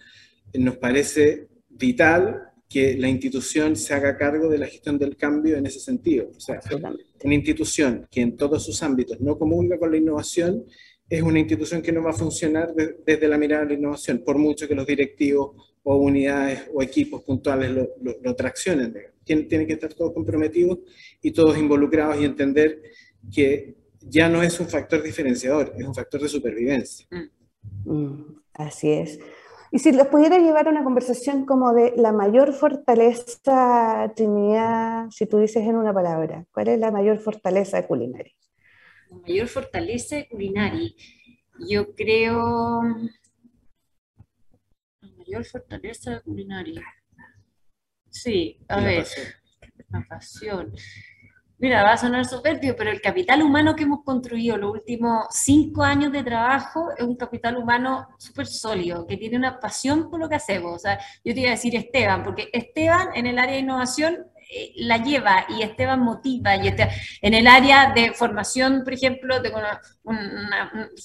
Nos 0.56 0.78
parece 0.78 1.50
vital 1.70 2.50
que 2.68 2.98
la 2.98 3.10
institución 3.10 3.76
se 3.76 3.94
haga 3.94 4.18
cargo 4.18 4.50
de 4.50 4.58
la 4.58 4.66
gestión 4.66 4.98
del 4.98 5.16
cambio 5.16 5.56
en 5.56 5.68
ese 5.68 5.80
sentido. 5.80 6.32
O 6.36 6.40
sea, 6.40 6.60
una 7.24 7.36
institución 7.36 8.08
que 8.10 8.22
en 8.22 8.36
todos 8.36 8.66
sus 8.66 8.82
ámbitos 8.82 9.22
no 9.22 9.38
comulga 9.38 9.78
con 9.78 9.92
la 9.92 9.98
innovación 9.98 10.66
es 11.10 11.22
una 11.22 11.40
institución 11.40 11.82
que 11.82 11.92
no 11.92 12.04
va 12.04 12.12
a 12.12 12.14
funcionar 12.14 12.74
desde 12.74 13.28
la 13.28 13.38
mirada 13.38 13.64
de 13.64 13.70
la 13.70 13.80
innovación, 13.80 14.24
por 14.24 14.38
mucho 14.38 14.68
que 14.68 14.76
los 14.76 14.88
directivos 14.88 15.74
o 15.84 15.98
unidades 15.98 16.70
o 16.74 16.82
equipos 16.82 17.22
puntuales 17.24 17.72
lo, 17.72 17.90
lo, 18.22 18.36
traccionen. 18.36 18.96
Tienen, 19.24 19.68
que 19.68 19.74
estar 19.74 19.94
todos 19.94 20.14
comprometidos 20.14 20.80
y 21.22 21.32
todos 21.32 21.58
involucrados 21.58 22.20
y 22.20 22.26
entender 22.26 22.82
que 23.34 23.76
ya 24.00 24.28
no 24.28 24.44
es 24.44 24.60
un 24.60 24.68
factor 24.68 25.02
diferenciador, 25.02 25.74
es 25.78 25.86
un 25.86 25.94
factor 25.94 26.22
de 26.22 26.30
supervivencia. 26.30 27.08
Mm, 27.86 28.36
así 28.54 28.92
es. 28.92 29.20
Y 29.72 29.80
si 29.80 29.92
los 29.92 30.08
pudiera 30.08 30.38
llevar 30.38 30.68
a 30.68 30.72
una 30.72 30.84
conversación 30.84 31.46
como 31.46 31.74
de 31.74 31.94
la 31.96 32.12
mayor 32.12 32.54
fortaleza, 32.54 34.12
Trinidad, 34.16 35.10
si 35.10 35.26
tú 35.26 35.40
dices 35.40 35.64
en 35.64 35.76
una 35.76 35.94
palabra, 35.94 36.46
¿cuál 36.54 36.68
es 36.68 36.80
la 36.80 36.92
mayor 36.92 37.18
fortaleza 37.18 37.78
de 37.78 37.88
culinaria? 37.88 38.34
Mayor 39.14 39.48
fortaleza 39.48 40.16
de 40.16 40.28
Culinari, 40.28 40.96
yo 41.70 41.94
creo, 41.96 42.82
la 45.02 45.10
mayor 45.18 45.46
fortaleza 45.46 46.12
de 46.12 46.22
Culinari. 46.22 46.76
Sí, 48.10 48.60
a 48.68 48.80
ver, 48.80 49.08
la 49.90 50.06
pasión. 50.08 50.74
Mira, 51.64 51.82
va 51.82 51.94
a 51.94 51.98
sonar 51.98 52.26
soberbio, 52.26 52.76
pero 52.76 52.92
el 52.92 53.00
capital 53.00 53.42
humano 53.42 53.74
que 53.74 53.84
hemos 53.84 54.04
construido 54.04 54.58
los 54.58 54.72
últimos 54.72 55.28
cinco 55.30 55.82
años 55.82 56.12
de 56.12 56.22
trabajo 56.22 56.90
es 56.98 57.06
un 57.06 57.16
capital 57.16 57.56
humano 57.56 58.10
súper 58.18 58.48
sólido, 58.48 59.08
que 59.08 59.16
tiene 59.16 59.38
una 59.38 59.62
pasión 59.62 60.10
por 60.10 60.20
lo 60.20 60.28
que 60.28 60.36
hacemos. 60.36 60.76
O 60.76 60.80
sea, 60.80 61.00
yo 61.24 61.34
te 61.34 61.40
iba 61.40 61.50
a 61.50 61.52
decir 61.52 61.74
Esteban, 61.76 62.22
porque 62.22 62.50
Esteban 62.52 63.10
en 63.16 63.28
el 63.28 63.40
área 63.40 63.54
de 63.54 63.62
innovación 63.62 64.28
la 64.76 64.98
lleva 64.98 65.46
y 65.50 65.62
Esteban 65.62 66.02
motiva. 66.02 66.56
Y 66.58 66.68
este, 66.68 66.90
en 67.22 67.34
el 67.34 67.48
área 67.48 67.92
de 67.94 68.12
formación, 68.12 68.84
por 68.84 68.94
ejemplo, 68.94 69.42
tengo 69.42 69.58
una, 69.58 69.82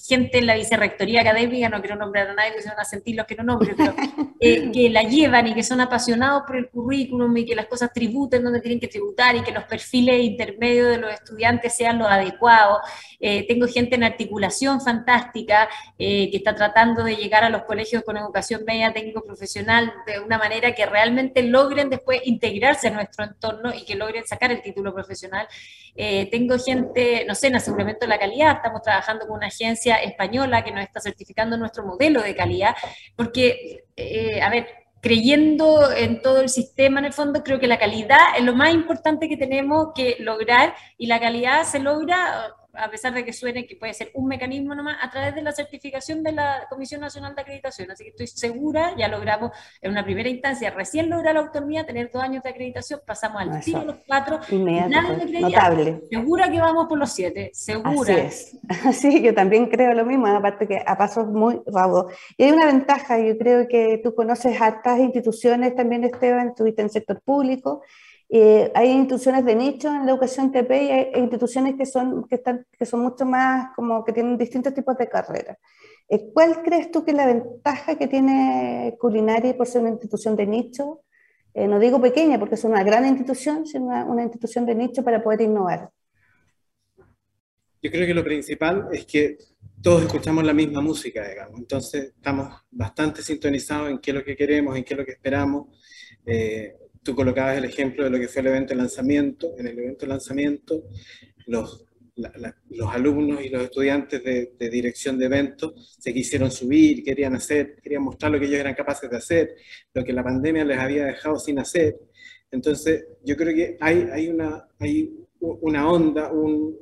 gente 0.07 0.39
en 0.39 0.47
la 0.47 0.55
vicerrectoría 0.55 1.21
académica, 1.21 1.69
no 1.69 1.79
quiero 1.79 1.95
nombrar 1.95 2.29
a 2.29 2.33
nadie, 2.33 2.53
que 2.53 2.61
se 2.61 2.69
van 2.69 2.79
a 2.79 2.83
sentir 2.83 3.15
los 3.15 3.25
que 3.25 3.35
no 3.35 3.43
nombren, 3.43 3.75
pero 3.77 3.93
eh, 4.39 4.71
que 4.71 4.89
la 4.89 5.03
llevan 5.03 5.47
y 5.47 5.53
que 5.53 5.63
son 5.63 5.79
apasionados 5.79 6.43
por 6.45 6.57
el 6.57 6.69
currículum 6.69 7.35
y 7.37 7.45
que 7.45 7.55
las 7.55 7.67
cosas 7.67 7.93
tributen 7.93 8.43
donde 8.43 8.59
tienen 8.59 8.79
que 8.79 8.87
tributar 8.87 9.35
y 9.35 9.41
que 9.41 9.51
los 9.51 9.63
perfiles 9.63 10.21
intermedios 10.21 10.89
de 10.89 10.97
los 10.97 11.13
estudiantes 11.13 11.75
sean 11.75 11.97
los 11.97 12.09
adecuados. 12.09 12.79
Eh, 13.21 13.45
tengo 13.47 13.67
gente 13.67 13.95
en 13.95 14.03
articulación 14.03 14.81
fantástica 14.81 15.69
que 15.97 16.31
está 16.33 16.55
tratando 16.55 17.03
de 17.03 17.15
llegar 17.15 17.43
a 17.43 17.49
los 17.49 17.63
colegios 17.63 18.03
con 18.03 18.17
educación 18.17 18.63
media 18.65 18.93
técnico 18.93 19.21
profesional 19.21 19.93
de 20.05 20.19
una 20.19 20.37
manera 20.37 20.73
que 20.73 20.85
realmente 20.85 21.43
logren 21.43 21.89
después 21.89 22.21
integrarse 22.25 22.87
a 22.87 22.91
nuestro 22.91 23.25
entorno 23.29 23.73
y 23.73 23.85
que 23.85 23.95
logren 23.95 24.27
sacar 24.27 24.51
el 24.51 24.61
título 24.61 24.93
profesional. 24.93 25.47
Eh, 25.95 26.27
tengo 26.29 26.57
gente, 26.57 27.25
no 27.27 27.35
sé, 27.35 27.47
en 27.47 27.55
aseguramiento 27.55 28.05
de 28.05 28.09
la 28.09 28.19
calidad, 28.19 28.57
estamos 28.57 28.81
trabajando 28.81 29.27
con 29.27 29.37
una 29.37 29.47
agencia 29.47 29.95
española 29.97 30.63
que 30.63 30.71
nos 30.71 30.83
está 30.83 30.99
certificando 30.99 31.57
nuestro 31.57 31.85
modelo 31.85 32.21
de 32.21 32.35
calidad, 32.35 32.75
porque, 33.15 33.85
eh, 33.95 34.41
a 34.41 34.49
ver, 34.49 34.67
creyendo 35.01 35.91
en 35.91 36.21
todo 36.21 36.41
el 36.41 36.49
sistema, 36.49 36.99
en 36.99 37.05
el 37.05 37.13
fondo, 37.13 37.43
creo 37.43 37.59
que 37.59 37.67
la 37.67 37.79
calidad 37.79 38.37
es 38.37 38.43
lo 38.43 38.55
más 38.55 38.73
importante 38.73 39.29
que 39.29 39.37
tenemos 39.37 39.89
que 39.95 40.17
lograr 40.19 40.75
y 40.97 41.07
la 41.07 41.19
calidad 41.19 41.63
se 41.63 41.79
logra 41.79 42.53
a 42.79 42.89
pesar 42.89 43.13
de 43.13 43.25
que 43.25 43.33
suene 43.33 43.65
que 43.65 43.75
puede 43.75 43.93
ser 43.93 44.11
un 44.13 44.27
mecanismo 44.27 44.73
nomás, 44.75 44.97
a 45.01 45.09
través 45.09 45.35
de 45.35 45.41
la 45.41 45.51
certificación 45.51 46.23
de 46.23 46.31
la 46.31 46.67
Comisión 46.69 47.01
Nacional 47.01 47.35
de 47.35 47.41
Acreditación. 47.41 47.91
Así 47.91 48.05
que 48.05 48.09
estoy 48.09 48.27
segura, 48.27 48.95
ya 48.97 49.07
logramos 49.07 49.51
en 49.81 49.91
una 49.91 50.03
primera 50.03 50.29
instancia, 50.29 50.71
recién 50.71 51.09
lograr 51.09 51.35
la 51.35 51.41
autonomía, 51.41 51.85
tener 51.85 52.09
dos 52.11 52.23
años 52.23 52.43
de 52.43 52.49
acreditación, 52.49 53.01
pasamos 53.05 53.41
al 53.41 53.61
tiro 53.61 53.83
los 53.83 53.97
cuatro, 54.07 54.39
de 54.49 55.39
Notable. 55.41 56.01
Segura 56.09 56.49
que 56.49 56.59
vamos 56.59 56.87
por 56.87 56.97
los 56.97 57.11
siete, 57.11 57.51
segura. 57.53 57.99
Así 57.99 58.13
es, 58.13 58.57
así 58.85 59.21
yo 59.21 59.33
también 59.33 59.67
creo 59.67 59.93
lo 59.93 60.05
mismo, 60.05 60.27
aparte 60.27 60.67
que 60.67 60.81
a 60.85 60.97
pasos 60.97 61.27
muy 61.27 61.61
raudos. 61.65 62.13
Y 62.37 62.43
hay 62.43 62.51
una 62.51 62.67
ventaja, 62.67 63.19
yo 63.19 63.37
creo 63.37 63.67
que 63.67 63.99
tú 64.03 64.15
conoces 64.15 64.59
a 64.61 64.69
estas 64.69 64.99
instituciones 64.99 65.75
también, 65.75 66.03
Esteban, 66.03 66.49
estuviste 66.49 66.81
en 66.81 66.85
el 66.87 66.91
sector 66.91 67.21
público, 67.21 67.83
eh, 68.31 68.71
hay 68.75 68.91
instituciones 68.91 69.43
de 69.43 69.55
nicho 69.55 69.87
en 69.87 70.05
la 70.05 70.11
educación 70.11 70.51
TP 70.51 70.83
y 70.83 70.91
hay, 70.91 71.11
instituciones 71.15 71.75
que 71.75 71.85
son, 71.87 72.27
que, 72.27 72.35
están, 72.35 72.65
que 72.77 72.85
son 72.85 73.01
mucho 73.01 73.25
más, 73.25 73.75
como 73.75 74.05
que 74.05 74.13
tienen 74.13 74.37
distintos 74.37 74.73
tipos 74.73 74.95
de 74.97 75.09
carreras. 75.09 75.57
Eh, 76.07 76.29
¿Cuál 76.31 76.61
crees 76.61 76.91
tú 76.91 77.03
que 77.03 77.11
es 77.11 77.17
la 77.17 77.25
ventaja 77.25 77.97
que 77.97 78.07
tiene 78.07 78.95
Culinaria 78.99 79.57
por 79.57 79.65
ser 79.65 79.81
una 79.81 79.89
institución 79.89 80.35
de 80.35 80.45
nicho? 80.45 81.01
Eh, 81.55 81.67
no 81.67 81.79
digo 81.79 81.99
pequeña 81.99 82.37
porque 82.37 82.55
es 82.55 82.63
una 82.63 82.83
gran 82.83 83.05
institución, 83.07 83.65
sino 83.65 83.85
una, 83.85 84.05
una 84.05 84.23
institución 84.23 84.65
de 84.67 84.75
nicho 84.75 85.03
para 85.03 85.23
poder 85.23 85.41
innovar. 85.41 85.89
Yo 87.81 87.89
creo 87.89 88.05
que 88.05 88.13
lo 88.13 88.23
principal 88.23 88.89
es 88.91 89.05
que 89.05 89.37
todos 89.81 90.03
escuchamos 90.03 90.43
la 90.43 90.53
misma 90.53 90.81
música, 90.81 91.27
digamos. 91.27 91.59
Entonces 91.59 92.13
estamos 92.15 92.53
bastante 92.69 93.23
sintonizados 93.23 93.89
en 93.89 93.99
qué 93.99 94.11
es 94.11 94.17
lo 94.17 94.23
que 94.23 94.35
queremos, 94.35 94.77
en 94.77 94.83
qué 94.83 94.93
es 94.93 94.97
lo 94.99 95.05
que 95.05 95.13
esperamos. 95.13 95.67
Eh, 96.25 96.75
tú 97.03 97.15
colocabas 97.15 97.57
el 97.57 97.65
ejemplo 97.65 98.03
de 98.03 98.09
lo 98.09 98.19
que 98.19 98.27
fue 98.27 98.41
el 98.41 98.47
evento 98.47 98.73
de 98.73 98.77
lanzamiento. 98.77 99.53
En 99.57 99.67
el 99.67 99.79
evento 99.79 100.05
de 100.05 100.09
lanzamiento, 100.09 100.83
los, 101.47 101.85
los 102.69 102.93
alumnos 102.93 103.43
y 103.43 103.49
los 103.49 103.63
estudiantes 103.63 104.23
de, 104.23 104.69
dirección 104.69 105.17
de 105.17 105.25
eventos 105.25 105.97
se 105.99 106.13
quisieron 106.13 106.51
subir, 106.51 107.03
querían 107.03 107.35
hacer, 107.35 107.77
querían 107.81 108.03
mostrar 108.03 108.31
lo 108.31 108.39
que 108.39 108.45
ellos 108.45 108.59
eran 108.59 108.75
capaces 108.75 109.09
de 109.09 109.17
hacer, 109.17 109.55
lo 109.93 110.03
que 110.03 110.13
la 110.13 110.23
pandemia 110.23 110.65
les 110.65 110.77
había 110.77 111.05
dejado 111.05 111.39
sin 111.39 111.59
hacer. 111.59 111.99
Entonces, 112.51 113.05
yo 113.23 113.35
creo 113.35 113.53
que 113.53 113.77
hay, 113.79 114.07
hay, 114.11 114.27
una, 114.29 114.67
hay 114.79 115.13
una 115.39 115.89
onda, 115.89 116.31
un, 116.31 116.75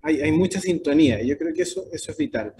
hay, 0.00 0.20
hay, 0.20 0.32
mucha 0.32 0.60
sintonía, 0.60 1.20
y 1.20 1.28
yo 1.28 1.36
creo 1.36 1.52
que 1.52 1.62
eso, 1.62 1.88
eso 1.92 2.12
es 2.12 2.16
vital. 2.16 2.54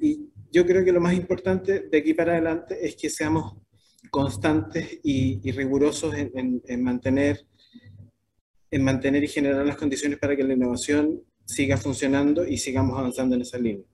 Y 0.00 0.28
yo 0.52 0.66
creo 0.66 0.84
que 0.84 0.92
lo 0.92 1.00
más 1.00 1.14
importante 1.14 1.88
de 1.88 1.98
aquí 1.98 2.14
para 2.14 2.32
adelante 2.32 2.78
es 2.80 2.96
que 2.96 3.08
seamos 3.08 3.56
constantes 4.10 4.98
y, 5.02 5.50
rigurosos 5.52 6.14
en, 6.14 6.82
mantener, 6.82 7.46
en 8.70 8.84
mantener 8.84 9.24
y 9.24 9.28
generar 9.28 9.64
las 9.64 9.76
condiciones 9.76 10.18
para 10.18 10.36
que 10.36 10.44
la 10.44 10.54
innovación 10.54 11.22
siga 11.44 11.76
funcionando 11.76 12.46
y 12.46 12.58
sigamos 12.58 12.98
avanzando 12.98 13.34
en 13.34 13.42
esa 13.42 13.58
línea 13.58 13.86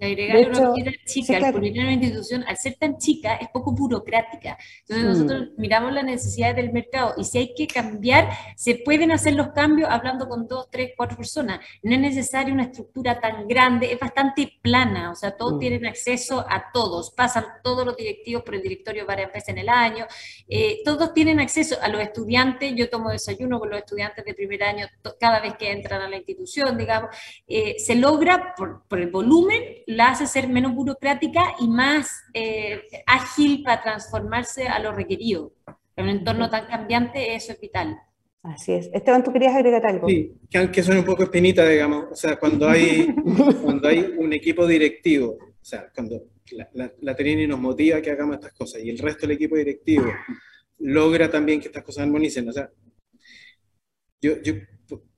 agregar 0.00 0.50
una 0.50 0.92
chica, 1.06 1.36
al 1.38 1.54
una 1.54 1.92
institución, 1.92 2.44
al 2.46 2.56
ser 2.56 2.74
tan 2.74 2.98
chica, 2.98 3.36
es 3.36 3.48
poco 3.48 3.72
burocrática. 3.72 4.58
Entonces 4.80 5.04
mm. 5.04 5.08
nosotros 5.08 5.48
miramos 5.56 5.92
las 5.92 6.04
necesidades 6.04 6.56
del 6.56 6.72
mercado 6.72 7.14
y 7.16 7.24
si 7.24 7.38
hay 7.38 7.54
que 7.54 7.66
cambiar, 7.66 8.30
se 8.56 8.76
pueden 8.76 9.12
hacer 9.12 9.34
los 9.34 9.48
cambios 9.48 9.88
hablando 9.90 10.28
con 10.28 10.46
dos, 10.46 10.68
tres, 10.70 10.92
cuatro 10.96 11.16
personas. 11.16 11.60
No 11.82 11.94
es 11.94 12.00
necesaria 12.00 12.52
una 12.52 12.64
estructura 12.64 13.20
tan 13.20 13.48
grande, 13.48 13.92
es 13.92 13.98
bastante 13.98 14.52
plana, 14.62 15.10
o 15.10 15.14
sea, 15.14 15.36
todos 15.36 15.54
mm. 15.54 15.58
tienen 15.58 15.86
acceso 15.86 16.44
a 16.48 16.70
todos, 16.72 17.10
pasan 17.10 17.44
todos 17.62 17.86
los 17.86 17.96
directivos 17.96 18.42
por 18.42 18.54
el 18.54 18.62
directorio 18.62 19.06
varias 19.06 19.32
veces 19.32 19.50
en 19.50 19.58
el 19.58 19.68
año, 19.68 20.06
eh, 20.48 20.82
todos 20.84 21.14
tienen 21.14 21.40
acceso 21.40 21.76
a 21.80 21.88
los 21.88 22.00
estudiantes, 22.00 22.74
yo 22.76 22.90
tomo 22.90 23.10
desayuno 23.10 23.58
con 23.58 23.70
los 23.70 23.78
estudiantes 23.78 24.24
de 24.24 24.34
primer 24.34 24.62
año 24.62 24.86
cada 25.18 25.40
vez 25.40 25.54
que 25.56 25.70
entran 25.70 26.02
a 26.02 26.08
la 26.08 26.16
institución, 26.16 26.76
digamos, 26.76 27.10
eh, 27.46 27.76
se 27.78 27.94
logra 27.94 28.54
por, 28.56 28.82
por 28.88 28.98
el 28.98 29.10
volumen 29.10 29.62
la 29.86 30.10
hace 30.10 30.26
ser 30.26 30.48
menos 30.48 30.74
burocrática 30.74 31.54
y 31.60 31.68
más 31.68 32.24
eh, 32.34 32.82
ágil 33.06 33.62
para 33.62 33.82
transformarse 33.82 34.66
a 34.68 34.78
lo 34.80 34.92
requerido. 34.92 35.52
En 35.94 36.04
un 36.04 36.10
entorno 36.10 36.50
tan 36.50 36.66
cambiante, 36.66 37.34
eso 37.34 37.52
es 37.52 37.60
vital. 37.60 37.96
Así 38.42 38.72
es. 38.72 38.90
Esteban, 38.92 39.24
¿tú 39.24 39.32
querías 39.32 39.54
agregar 39.54 39.86
algo? 39.86 40.08
Sí, 40.08 40.34
que 40.50 40.58
aunque 40.58 40.82
suene 40.82 41.00
un 41.00 41.06
poco 41.06 41.22
espinita, 41.22 41.66
digamos, 41.66 42.06
o 42.10 42.16
sea, 42.16 42.36
cuando 42.36 42.68
hay, 42.68 43.14
cuando 43.62 43.88
hay 43.88 44.14
un 44.18 44.32
equipo 44.32 44.66
directivo, 44.66 45.38
o 45.40 45.64
sea, 45.64 45.90
cuando 45.94 46.22
la, 46.52 46.68
la, 46.74 46.92
la 47.00 47.46
nos 47.48 47.58
motiva 47.58 47.98
a 47.98 48.02
que 48.02 48.10
hagamos 48.10 48.36
estas 48.36 48.52
cosas 48.52 48.82
y 48.82 48.90
el 48.90 48.98
resto 48.98 49.22
del 49.26 49.36
equipo 49.36 49.56
directivo 49.56 50.12
logra 50.78 51.30
también 51.30 51.60
que 51.60 51.68
estas 51.68 51.82
cosas 51.82 52.04
armonicen, 52.04 52.48
o 52.48 52.52
sea, 52.52 52.70
yo, 54.20 54.40
yo 54.42 54.54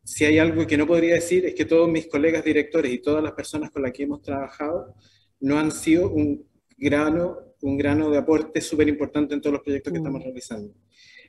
si 0.08 0.24
hay 0.24 0.38
algo 0.38 0.66
que 0.66 0.78
no 0.78 0.86
podría 0.86 1.16
decir 1.16 1.44
es 1.44 1.54
que 1.54 1.66
todos 1.66 1.86
mis 1.86 2.06
colegas 2.06 2.42
directores 2.42 2.90
y 2.90 2.98
todas 2.98 3.22
las 3.22 3.32
personas 3.32 3.70
con 3.70 3.82
las 3.82 3.92
que 3.92 4.04
hemos 4.04 4.22
trabajado 4.22 4.94
no 5.40 5.58
han 5.58 5.70
sido 5.70 6.10
un 6.10 6.48
grano, 6.78 7.36
un 7.60 7.76
grano 7.76 8.08
de 8.08 8.16
aporte 8.16 8.62
súper 8.62 8.88
importante 8.88 9.34
en 9.34 9.42
todos 9.42 9.52
los 9.52 9.62
proyectos 9.62 9.92
que 9.92 9.98
estamos 9.98 10.20
mm. 10.22 10.24
realizando. 10.24 10.74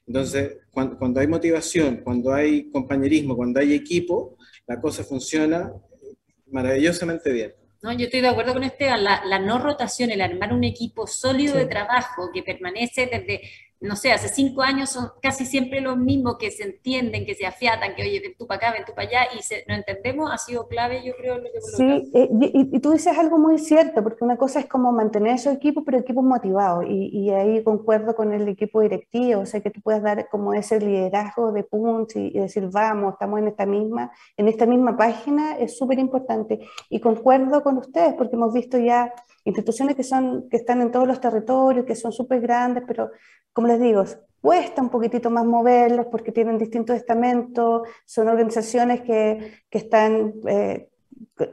Entonces, 0.08 0.60
cuando, 0.72 1.20
hay 1.20 1.28
motivación, 1.28 1.98
cuando 2.06 2.34
hay 2.34 2.72
compañerismo, 2.72 3.36
cuando 3.36 3.60
hay 3.60 3.74
equipo, 3.74 4.38
la 4.66 4.80
cosa 4.80 5.04
funciona 5.04 5.74
maravillosamente 6.48 7.34
bien. 7.34 7.54
No, 7.82 7.92
yo 7.92 8.06
estoy 8.06 8.22
de 8.22 8.30
acuerdo 8.30 8.54
con 8.54 8.64
Esteban, 8.64 9.04
la, 9.04 9.22
la 9.26 9.40
no 9.40 9.60
rotación, 9.60 10.10
el 10.10 10.22
armar 10.22 10.54
un 10.54 10.64
equipo 10.64 11.06
sólido 11.06 11.58
de 11.58 11.66
trabajo 11.66 12.30
que 12.34 12.44
permanece 12.44 13.10
desde 13.12 13.42
no 13.82 13.96
sé, 13.96 14.12
hace 14.12 14.28
cinco 14.28 14.62
años 14.62 14.90
son 14.90 15.12
casi 15.22 15.46
siempre 15.46 15.80
los 15.80 15.98
mismos 15.98 16.38
que 16.38 16.52
se 16.52 16.64
entienden, 16.64 17.26
que 17.26 17.34
se 17.34 17.46
afiatan, 17.46 17.96
que 17.96 18.04
oye, 18.04 18.20
ven 18.20 18.36
tú 18.38 18.46
para 18.46 18.58
acá, 18.58 18.74
ven 18.74 18.84
tú 18.86 18.94
para 18.94 19.08
allá, 19.08 19.22
y 19.38 19.42
se, 19.42 19.64
no 19.70 19.76
entendemos, 19.76 20.30
ha 20.32 20.38
sido 20.38 20.68
clave, 20.68 21.02
yo 21.06 21.14
creo, 21.16 21.38
lo 21.38 21.44
que 21.44 21.62
Sí, 21.62 22.12
eh, 22.14 22.30
y, 22.32 22.80
tú 22.82 22.92
dices 22.92 23.18
algo 23.18 23.38
muy 23.38 23.58
cierto, 23.58 24.04
porque 24.04 24.26
una 24.26 24.36
cosa 24.36 24.60
es 24.60 24.66
como 24.66 24.92
mantener 24.92 25.40
su 25.40 25.50
equipo, 25.50 25.86
pero 25.86 25.98
equipos 25.98 26.26
motivados, 26.26 26.86
y, 26.90 27.08
y, 27.08 27.30
ahí 27.30 27.64
concuerdo 27.64 28.16
con 28.16 28.34
el 28.34 28.48
equipo 28.50 28.82
directivo, 28.82 29.42
o 29.42 29.46
sea, 29.46 29.62
que 29.62 29.72
tú 29.72 29.82
puedas 29.82 30.04
dar 30.04 30.28
como 30.30 30.54
ese 30.54 30.80
liderazgo 30.82 31.54
de 31.54 31.64
punch 31.64 32.18
y, 32.18 32.32
decir, 32.32 32.68
vamos, 32.70 33.14
estamos 33.14 33.40
en 33.40 33.48
esta 33.48 33.66
misma, 33.66 34.12
en 34.36 34.50
esta 34.50 34.66
misma 34.66 34.98
página, 34.98 35.58
es 35.58 35.78
súper 35.78 36.00
importante. 36.00 36.60
Y 36.90 37.00
concuerdo 37.00 37.64
con 37.64 37.78
ustedes, 37.78 38.14
porque 38.16 38.36
hemos 38.36 38.54
visto 38.54 38.78
ya 38.78 39.14
instituciones 39.46 39.96
que, 39.96 40.04
son, 40.04 40.50
que 40.50 40.58
están 40.58 40.82
en 40.82 40.92
todos 40.92 41.08
los 41.08 41.22
territorios, 41.22 41.86
que 41.86 41.96
son 41.96 42.12
súper 42.12 42.42
grandes, 42.42 42.84
pero 42.86 43.10
como 43.54 43.68
les 43.68 43.80
digo, 43.80 44.04
cuesta 44.42 44.82
un 44.82 44.90
poquitito 44.90 45.30
más 45.30 45.46
moverlos 45.46 46.08
porque 46.08 46.32
tienen 46.32 46.58
distintos 46.58 46.96
estamentos, 46.96 47.88
son 48.06 48.28
organizaciones 48.28 49.02
que, 49.02 49.64
que 49.70 49.78
están... 49.78 50.34
Eh, 50.48 50.86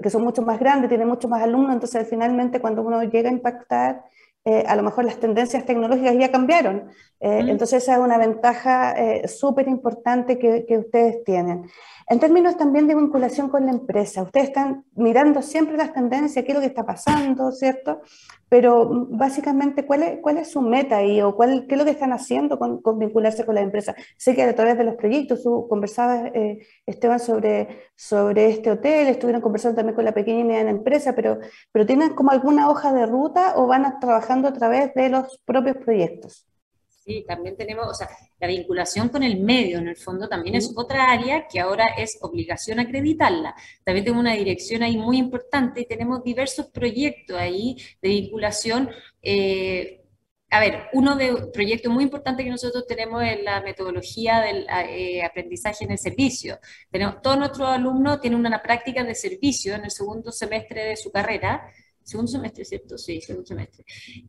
que 0.02 0.10
son 0.10 0.22
mucho 0.22 0.42
más 0.42 0.60
grandes, 0.60 0.88
tienen 0.88 1.08
muchos 1.08 1.28
más 1.28 1.42
alumnos, 1.42 1.72
entonces 1.72 2.06
finalmente 2.08 2.60
cuando 2.60 2.82
uno 2.82 3.02
llega 3.02 3.30
a 3.30 3.32
impactar, 3.32 4.04
eh, 4.44 4.64
a 4.66 4.76
lo 4.76 4.82
mejor 4.84 5.04
las 5.04 5.18
tendencias 5.18 5.64
tecnológicas 5.64 6.16
ya 6.16 6.30
cambiaron. 6.30 6.88
Eh, 7.18 7.44
entonces 7.48 7.82
esa 7.82 7.94
es 7.94 7.98
una 8.00 8.16
ventaja 8.16 8.94
súper 9.26 9.66
importante 9.66 10.38
que, 10.38 10.66
que, 10.66 10.78
ustedes 10.78 11.24
tienen. 11.24 11.68
En 12.08 12.20
términos 12.20 12.56
también 12.56 12.86
de 12.86 12.94
vinculación 12.94 13.48
con 13.48 13.66
la 13.66 13.72
empresa, 13.72 14.22
ustedes 14.22 14.48
están 14.48 14.84
mirando 14.94 15.42
siempre 15.42 15.76
las 15.76 15.92
tendencias, 15.92 16.44
qué 16.44 16.52
es 16.52 16.56
lo 16.56 16.60
que 16.60 16.68
está 16.68 16.86
pasando, 16.86 17.50
¿cierto? 17.50 18.00
Pero 18.48 18.84
mm, 18.86 19.18
básicamente, 19.18 19.86
¿cuál 19.86 20.02
es, 20.02 20.20
cuál 20.20 20.38
es 20.38 20.50
su 20.50 20.60
meta 20.60 20.98
ahí 20.98 21.20
o 21.22 21.34
cuál, 21.34 21.66
qué 21.66 21.74
es 21.74 21.78
lo 21.78 21.84
que 21.84 21.90
están 21.92 22.12
haciendo 22.12 22.58
con, 22.58 22.80
vincularse 22.98 23.44
con 23.44 23.54
la 23.54 23.62
empresa? 23.62 23.94
Sé 24.16 24.34
que 24.34 24.42
a 24.42 24.54
través 24.54 24.78
de 24.78 24.84
los 24.84 24.94
proyectos, 24.96 25.42
tú 25.42 25.66
conversabas, 25.68 26.30
eh, 26.34 26.58
Esteban, 26.86 27.20
sobre, 27.20 27.90
sobre 27.96 28.50
este 28.50 28.70
hotel, 28.70 29.08
estuvieron 29.08 29.42
conversando 29.42 29.76
también 29.76 29.94
con 29.96 30.04
la 30.04 30.14
pequeña 30.14 30.40
y 30.40 30.44
mediana 30.44 30.70
empresa, 30.70 31.14
pero, 31.14 31.38
pero 31.72 31.86
¿tienen 31.86 32.14
como 32.14 32.30
alguna 32.30 32.68
hoja 32.68 32.92
de 32.92 33.06
ruta 33.06 33.54
o 33.56 33.66
van 33.66 33.98
trabajando 34.00 34.48
a 34.48 34.52
través 34.52 34.94
de 34.94 35.08
los 35.08 35.40
propios 35.44 35.76
proyectos? 35.78 36.46
Sí, 37.06 37.24
también 37.24 37.56
tenemos, 37.56 37.86
o 37.86 37.94
sea, 37.94 38.08
la 38.40 38.48
vinculación 38.48 39.08
con 39.10 39.22
el 39.22 39.38
medio, 39.38 39.78
en 39.78 39.86
el 39.86 39.96
fondo, 39.96 40.28
también 40.28 40.56
es 40.56 40.72
otra 40.74 41.12
área 41.12 41.46
que 41.46 41.60
ahora 41.60 41.86
es 41.96 42.18
obligación 42.20 42.80
acreditarla. 42.80 43.54
También 43.84 44.04
tenemos 44.04 44.22
una 44.22 44.34
dirección 44.34 44.82
ahí 44.82 44.96
muy 44.96 45.18
importante 45.18 45.82
y 45.82 45.86
tenemos 45.86 46.24
diversos 46.24 46.66
proyectos 46.66 47.38
ahí 47.38 47.76
de 48.02 48.08
vinculación. 48.08 48.90
Eh, 49.22 50.02
a 50.50 50.58
ver, 50.58 50.88
uno 50.94 51.14
de 51.14 51.48
proyectos 51.52 51.92
muy 51.92 52.02
importantes 52.02 52.44
que 52.44 52.50
nosotros 52.50 52.84
tenemos 52.88 53.22
es 53.22 53.40
la 53.44 53.60
metodología 53.60 54.40
del 54.40 54.66
eh, 54.88 55.22
aprendizaje 55.22 55.84
en 55.84 55.92
el 55.92 55.98
servicio. 55.98 56.58
Tenemos, 56.90 57.22
todos 57.22 57.38
nuestros 57.38 57.68
alumnos 57.68 58.20
tienen 58.20 58.40
una 58.40 58.60
práctica 58.62 59.04
de 59.04 59.14
servicio 59.14 59.76
en 59.76 59.84
el 59.84 59.90
segundo 59.92 60.32
semestre 60.32 60.84
de 60.84 60.96
su 60.96 61.12
carrera 61.12 61.68
segundo 62.06 62.30
semestre, 62.30 62.64
¿cierto? 62.64 62.96
Sí, 62.96 63.20
segundo 63.20 63.46
semestre. 63.46 63.84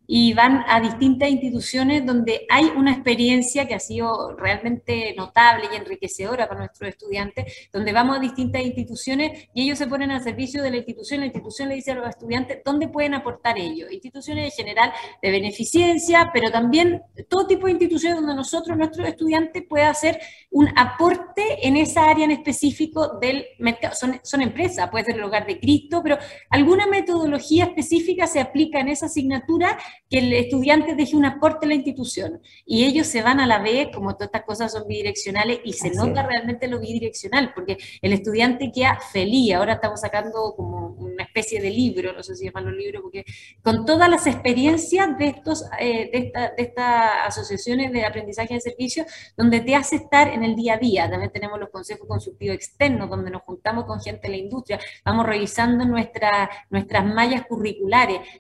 Y 0.08 0.34
van 0.34 0.64
a 0.68 0.82
distintas 0.82 1.30
instituciones 1.30 2.04
donde 2.04 2.48
hay 2.50 2.66
una 2.76 2.92
experiencia 2.92 3.68
que 3.68 3.76
ha 3.76 3.80
sido 3.80 4.36
realmente 4.36 5.14
notable 5.16 5.66
y 5.72 5.76
enriquecedora 5.76 6.48
para 6.48 6.62
nuestros 6.62 6.90
estudiantes, 6.90 7.70
donde 7.72 7.94
vamos 7.94 8.18
a 8.18 8.20
distintas 8.20 8.64
instituciones 8.64 9.48
y 9.54 9.64
ellos 9.64 9.78
se 9.78 9.86
ponen 9.86 10.10
al 10.10 10.24
servicio 10.24 10.64
de 10.64 10.72
la 10.72 10.78
institución, 10.78 11.20
la 11.20 11.28
institución 11.28 11.70
le 11.70 11.76
dice 11.76 11.92
a 11.92 11.96
los 11.96 12.10
estudiantes 12.10 12.62
dónde 12.66 12.88
pueden 12.88 13.14
aportar 13.14 13.60
ellos. 13.60 13.92
Instituciones 13.92 14.46
en 14.46 14.66
general 14.66 14.92
de 15.22 15.30
beneficencia, 15.30 16.32
pero 16.34 16.50
también 16.50 17.04
todo 17.30 17.46
tipo 17.46 17.68
de 17.68 17.74
instituciones 17.74 18.18
donde 18.18 18.34
nosotros, 18.34 18.76
nuestros 18.76 19.08
estudiantes, 19.08 19.64
puedan 19.70 19.92
hacer 19.92 20.20
un 20.50 20.68
aporte 20.76 21.68
en 21.68 21.78
esa 21.78 22.10
área 22.10 22.26
en 22.26 22.32
específico 22.32 23.20
del 23.20 23.46
mercado. 23.60 23.94
Son, 23.94 24.20
son 24.24 24.42
empresas, 24.42 24.90
puede 24.90 25.06
ser 25.06 25.16
el 25.16 25.24
hogar 25.24 25.46
de 25.46 25.60
Cristo, 25.60 26.02
pero 26.02 26.18
alguna 26.50 26.88
metodología 26.88 27.67
específica 27.68 28.28
se 28.28 28.40
aplica 28.40 28.80
en 28.80 28.90
esa 28.90 29.06
asignatura 29.08 29.78
que 30.10 30.20
el 30.20 30.34
estudiante 30.34 30.96
deje 30.96 31.16
un 31.16 31.26
aporte 31.26 31.66
a 31.66 31.70
la 31.70 31.76
institución. 31.76 32.42
Y 32.66 32.86
ellos 32.86 33.08
se 33.08 33.22
van 33.22 33.40
a 33.40 33.48
la 33.48 33.60
B, 33.60 33.92
como 33.94 34.14
todas 34.14 34.28
estas 34.28 34.44
cosas 34.44 34.72
son 34.72 34.88
bidireccionales, 34.88 35.60
y 35.64 35.74
se 35.74 35.92
nota 35.92 36.24
realmente 36.24 36.68
lo 36.68 36.80
bidireccional, 36.80 37.54
porque 37.54 37.78
el 38.02 38.14
estudiante 38.14 38.72
queda 38.74 39.00
feliz. 39.12 39.54
Ahora 39.54 39.74
estamos 39.74 40.02
sacando 40.02 40.54
como 40.56 40.96
una 41.00 41.24
especie 41.24 41.62
de 41.62 41.70
libro, 41.70 42.14
no 42.14 42.24
sé 42.24 42.36
si 42.36 42.46
llaman 42.46 42.66
los 42.66 42.76
libros, 42.76 43.02
porque 43.02 43.26
con 43.62 43.86
todas 43.86 44.10
las 44.10 44.28
experiencias 44.28 45.18
de, 45.18 45.28
estos, 45.28 45.66
eh, 45.80 46.10
de, 46.12 46.32
de 46.58 46.64
estas 46.64 47.28
asociaciones 47.28 47.92
de 47.92 48.06
aprendizaje 48.06 48.54
de 48.54 48.62
servicios, 48.62 49.08
donde 49.36 49.62
te 49.62 49.76
hace 49.76 49.98
estar 49.98 50.28
en 50.28 50.44
el 50.44 50.56
día 50.56 50.76
a 50.76 50.78
día. 50.78 51.10
También 51.10 51.32
tenemos 51.32 51.60
los 51.60 51.70
consejos 51.70 52.08
consultivos 52.08 52.56
externos, 52.56 53.10
donde 53.10 53.32
nos 53.32 53.44
juntamos 53.44 53.86
con 53.86 54.00
gente 54.00 54.28
de 54.28 54.30
la 54.30 54.38
industria, 54.38 54.80
vamos 55.06 55.26
revisando 55.26 55.86
nuestra, 55.86 56.50
nuestras 56.70 57.06
mallas 57.06 57.46
curriculares, 57.46 57.57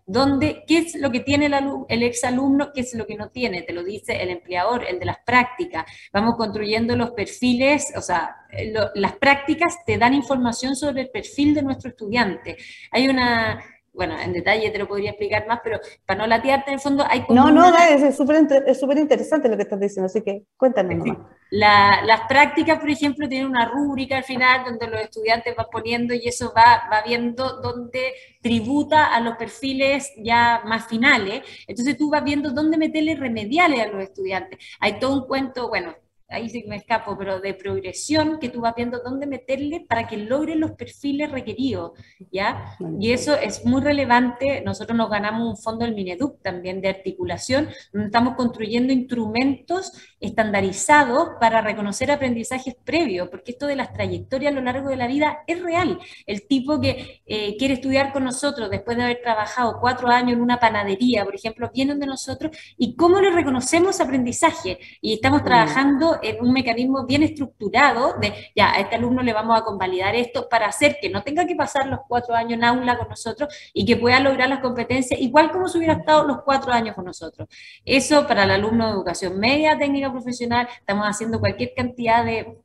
donde, 0.06 0.64
qué 0.68 0.80
es 0.80 0.96
lo 0.96 1.12
que 1.12 1.20
tiene 1.22 1.48
el, 1.48 1.54
el 1.90 2.04
exalumno, 2.04 2.72
qué 2.74 2.82
es 2.82 2.94
lo 2.94 3.06
que 3.06 3.16
no 3.16 3.30
tiene, 3.30 3.62
te 3.62 3.74
lo 3.74 3.84
dice 3.84 4.22
el 4.22 4.30
empleador, 4.30 4.86
el 4.86 5.00
de 5.00 5.06
las 5.06 5.20
prácticas. 5.26 5.86
Vamos 6.12 6.36
construyendo 6.38 6.96
los 6.96 7.12
perfiles, 7.12 7.94
o 7.96 8.02
sea, 8.02 8.36
las 8.96 9.16
prácticas 9.18 9.78
te 9.86 9.98
dan 9.98 10.14
información 10.14 10.76
sobre 10.76 11.02
el 11.02 11.10
perfil 11.10 11.54
de 11.54 11.64
nuestro 11.64 11.90
estudiante. 11.90 12.58
Hay 12.92 13.08
una 13.08 13.64
bueno, 13.98 14.18
en 14.18 14.32
detalle 14.32 14.70
te 14.70 14.78
lo 14.78 14.88
podría 14.88 15.10
explicar 15.10 15.46
más, 15.48 15.60
pero 15.64 15.80
para 16.06 16.20
no 16.20 16.28
latearte 16.28 16.70
en 16.70 16.76
el 16.76 16.80
fondo 16.80 17.04
hay 17.06 17.26
como... 17.26 17.50
No, 17.50 17.52
no, 17.52 17.78
es 17.78 18.16
súper 18.16 18.38
interesante 18.98 19.50
lo 19.50 19.58
que 19.58 19.64
estás 19.64 19.80
diciendo, 19.80 20.06
así 20.06 20.22
que 20.22 20.44
cuéntanos 20.56 21.18
las 21.50 22.22
prácticas, 22.28 22.80
por 22.80 22.90
ejemplo, 22.90 23.28
tienen 23.28 23.48
una 23.48 23.70
rúbrica 23.70 24.18
al 24.18 24.24
final 24.24 24.66
donde 24.66 24.88
los 24.88 25.02
estudiantes 25.02 25.56
van 25.56 25.68
poniendo 25.72 26.14
y 26.14 26.28
eso 26.28 26.54
va, 26.56 26.90
va 26.92 27.02
viendo 27.06 27.62
dónde 27.62 28.14
tributa 28.42 29.16
a 29.16 29.20
los 29.22 29.36
perfiles 29.38 30.12
ya 30.18 30.62
más 30.66 30.88
finales. 30.88 31.44
Entonces 31.68 31.98
tú 31.98 32.10
vas 32.10 32.24
viendo 32.24 32.52
dónde 32.52 32.78
meterle 32.78 33.16
remediales 33.16 33.82
a 33.82 33.88
los 33.88 34.04
estudiantes. 34.04 34.60
Hay 34.80 35.00
todo 35.00 35.22
un 35.22 35.28
cuento, 35.28 35.70
bueno, 35.70 35.96
ahí 36.30 36.50
sí 36.50 36.64
que 36.64 36.68
me 36.68 36.76
escapo, 36.76 37.18
pero 37.18 37.40
de 37.40 37.54
progresión 37.54 38.40
que 38.40 38.50
tú 38.50 38.62
vas 38.62 38.76
viendo 38.76 39.00
dónde 39.00 39.28
meterle 39.28 39.86
para 39.88 40.08
que 40.08 40.18
logre 40.18 40.56
los 40.56 40.72
perfiles 40.72 41.32
requeridos, 41.32 41.92
¿ya? 42.32 42.76
Y 43.00 43.12
eso 43.12 43.36
es 43.36 43.66
muy 43.66 43.82
relevante. 43.82 44.62
Nosotros 44.66 44.98
nos 44.98 45.10
ganamos 45.10 45.48
un 45.48 45.58
fondo 45.58 45.86
del 45.86 45.96
Mineduc 45.96 46.42
también 46.42 46.82
de 46.82 46.90
articulación, 46.90 47.70
donde 47.94 48.08
estamos 48.08 48.36
construyendo 48.36 48.92
instrumentos 48.92 49.94
estandarizados 50.20 51.30
para 51.40 51.62
reconocer 51.62 52.12
aprendizajes 52.12 52.76
previos, 52.84 53.30
porque 53.30 53.52
esto 53.52 53.68
de 53.68 53.76
las 53.76 53.94
trayectorias 53.94 54.52
a 54.52 54.56
lo 54.56 54.62
largo 54.62 54.90
de 54.90 54.98
la 54.98 55.08
vida 55.08 55.40
es 55.48 55.62
real. 55.62 56.00
El 56.26 56.46
tipo 56.48 56.82
que 56.82 57.22
eh, 57.26 57.56
quiere 57.58 57.76
estudiar 57.76 58.12
con 58.12 58.26
nosotros 58.26 58.70
después 58.70 58.98
de 58.98 59.04
haber 59.04 59.22
trabajado 59.22 59.78
cuatro 59.80 60.10
años 60.10 60.34
en 60.34 60.42
una 60.42 60.60
panadería, 60.60 61.24
por 61.24 61.36
ejemplo, 61.36 61.72
vienen 61.74 62.00
de 62.00 62.06
nosotros 62.06 62.56
y 62.78 62.96
cómo 62.96 63.22
le 63.22 63.32
reconocemos 63.32 64.02
aprendizaje. 64.02 64.80
Y 65.02 65.14
estamos 65.14 65.44
trabajando 65.44 66.17
en 66.22 66.42
un 66.42 66.54
mecanismo 66.54 67.06
bien 67.06 67.24
estructurado 67.24 68.16
de, 68.20 68.34
ya, 68.56 68.72
a 68.72 68.80
este 68.80 68.96
alumno 68.96 69.22
le 69.22 69.34
vamos 69.34 69.58
a 69.58 69.64
convalidar 69.64 70.16
esto 70.16 70.48
para 70.50 70.68
hacer 70.68 70.98
que 71.02 71.10
no 71.10 71.24
tenga 71.24 71.46
que 71.46 71.56
pasar 71.56 71.88
los 71.88 72.00
cuatro 72.08 72.36
años 72.36 72.54
en 72.54 72.64
aula 72.64 72.98
con 72.98 73.10
nosotros 73.10 73.54
y 73.74 73.86
que 73.86 73.98
pueda 73.98 74.20
lograr 74.20 74.50
las 74.50 74.60
competencias 74.60 75.20
igual 75.20 75.52
como 75.52 75.68
si 75.68 75.78
hubiera 75.78 75.94
estado 75.94 76.26
los 76.28 76.42
cuatro 76.44 76.72
años 76.72 76.96
con 76.96 77.06
nosotros. 77.06 77.48
Eso 77.86 78.28
para 78.28 78.44
el 78.44 78.52
alumno 78.52 78.86
de 78.86 78.92
educación 78.92 79.40
media, 79.40 79.78
técnica 79.78 80.12
profesional, 80.12 80.68
estamos 80.80 81.06
haciendo 81.06 81.40
cualquier 81.40 81.74
cantidad 81.76 82.24
de 82.24 82.58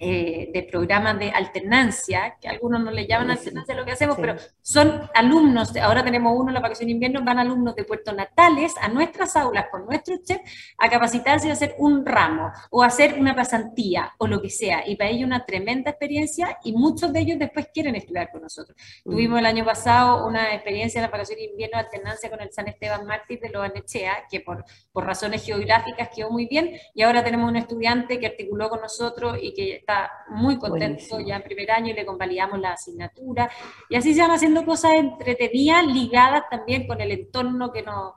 eh, 0.00 0.50
de 0.52 0.62
programas 0.62 1.18
de 1.18 1.30
alternancia, 1.30 2.36
que 2.40 2.46
algunos 2.46 2.80
no 2.80 2.92
le 2.92 3.06
llaman 3.06 3.32
alternancia 3.32 3.74
lo 3.74 3.84
que 3.84 3.90
hacemos, 3.90 4.16
pero 4.16 4.36
son 4.62 5.10
alumnos, 5.12 5.76
ahora 5.76 6.04
tenemos 6.04 6.32
uno 6.36 6.50
en 6.50 6.54
la 6.54 6.60
vacación 6.60 6.86
de 6.86 6.92
invierno, 6.92 7.24
van 7.24 7.40
alumnos 7.40 7.74
de 7.74 7.82
Puerto 7.82 8.12
Natales 8.12 8.74
a 8.80 8.86
nuestras 8.88 9.34
aulas 9.34 9.66
con 9.72 9.86
nuestro 9.86 10.16
chef 10.24 10.40
a 10.78 10.88
capacitarse 10.88 11.48
y 11.48 11.50
hacer 11.50 11.74
un 11.78 12.06
ramo 12.06 12.52
o 12.70 12.84
hacer 12.84 13.18
una 13.18 13.34
pasantía 13.34 14.12
o 14.18 14.28
lo 14.28 14.40
que 14.40 14.50
sea. 14.50 14.86
Y 14.86 14.94
para 14.94 15.10
ellos 15.10 15.26
una 15.26 15.44
tremenda 15.44 15.90
experiencia 15.90 16.58
y 16.62 16.72
muchos 16.74 17.12
de 17.12 17.18
ellos 17.18 17.38
después 17.40 17.66
quieren 17.74 17.96
estudiar 17.96 18.30
con 18.30 18.42
nosotros. 18.42 18.76
Mm. 19.04 19.10
Tuvimos 19.10 19.38
el 19.40 19.46
año 19.46 19.64
pasado 19.64 20.28
una 20.28 20.54
experiencia 20.54 21.00
en 21.00 21.02
la 21.02 21.10
vacación 21.10 21.38
de 21.38 21.46
invierno 21.46 21.78
de 21.78 21.84
alternancia 21.84 22.30
con 22.30 22.40
el 22.40 22.52
San 22.52 22.68
Esteban 22.68 23.04
Mártir 23.04 23.40
de 23.40 23.48
Loanechea, 23.48 24.26
que 24.30 24.40
por, 24.42 24.64
por 24.92 25.04
razones 25.04 25.44
geográficas 25.44 26.08
quedó 26.14 26.30
muy 26.30 26.46
bien, 26.46 26.78
y 26.94 27.02
ahora 27.02 27.24
tenemos 27.24 27.50
un 27.50 27.56
estudiante 27.56 28.20
que 28.20 28.26
articuló 28.26 28.68
con 28.68 28.80
nosotros 28.80 29.38
y 29.42 29.52
que 29.54 29.74
está 29.88 30.12
muy 30.28 30.58
contento 30.58 31.18
ya 31.20 31.36
en 31.36 31.42
primer 31.42 31.70
año 31.70 31.92
y 31.92 31.94
le 31.94 32.04
convalidamos 32.04 32.60
la 32.60 32.72
asignatura. 32.72 33.50
Y 33.88 33.96
así 33.96 34.12
se 34.12 34.20
van 34.20 34.32
haciendo 34.32 34.64
cosas 34.64 34.92
entretenidas 34.94 35.86
ligadas 35.86 36.42
también 36.50 36.86
con 36.86 37.00
el 37.00 37.10
entorno 37.10 37.72
que 37.72 37.82
no, 37.82 38.14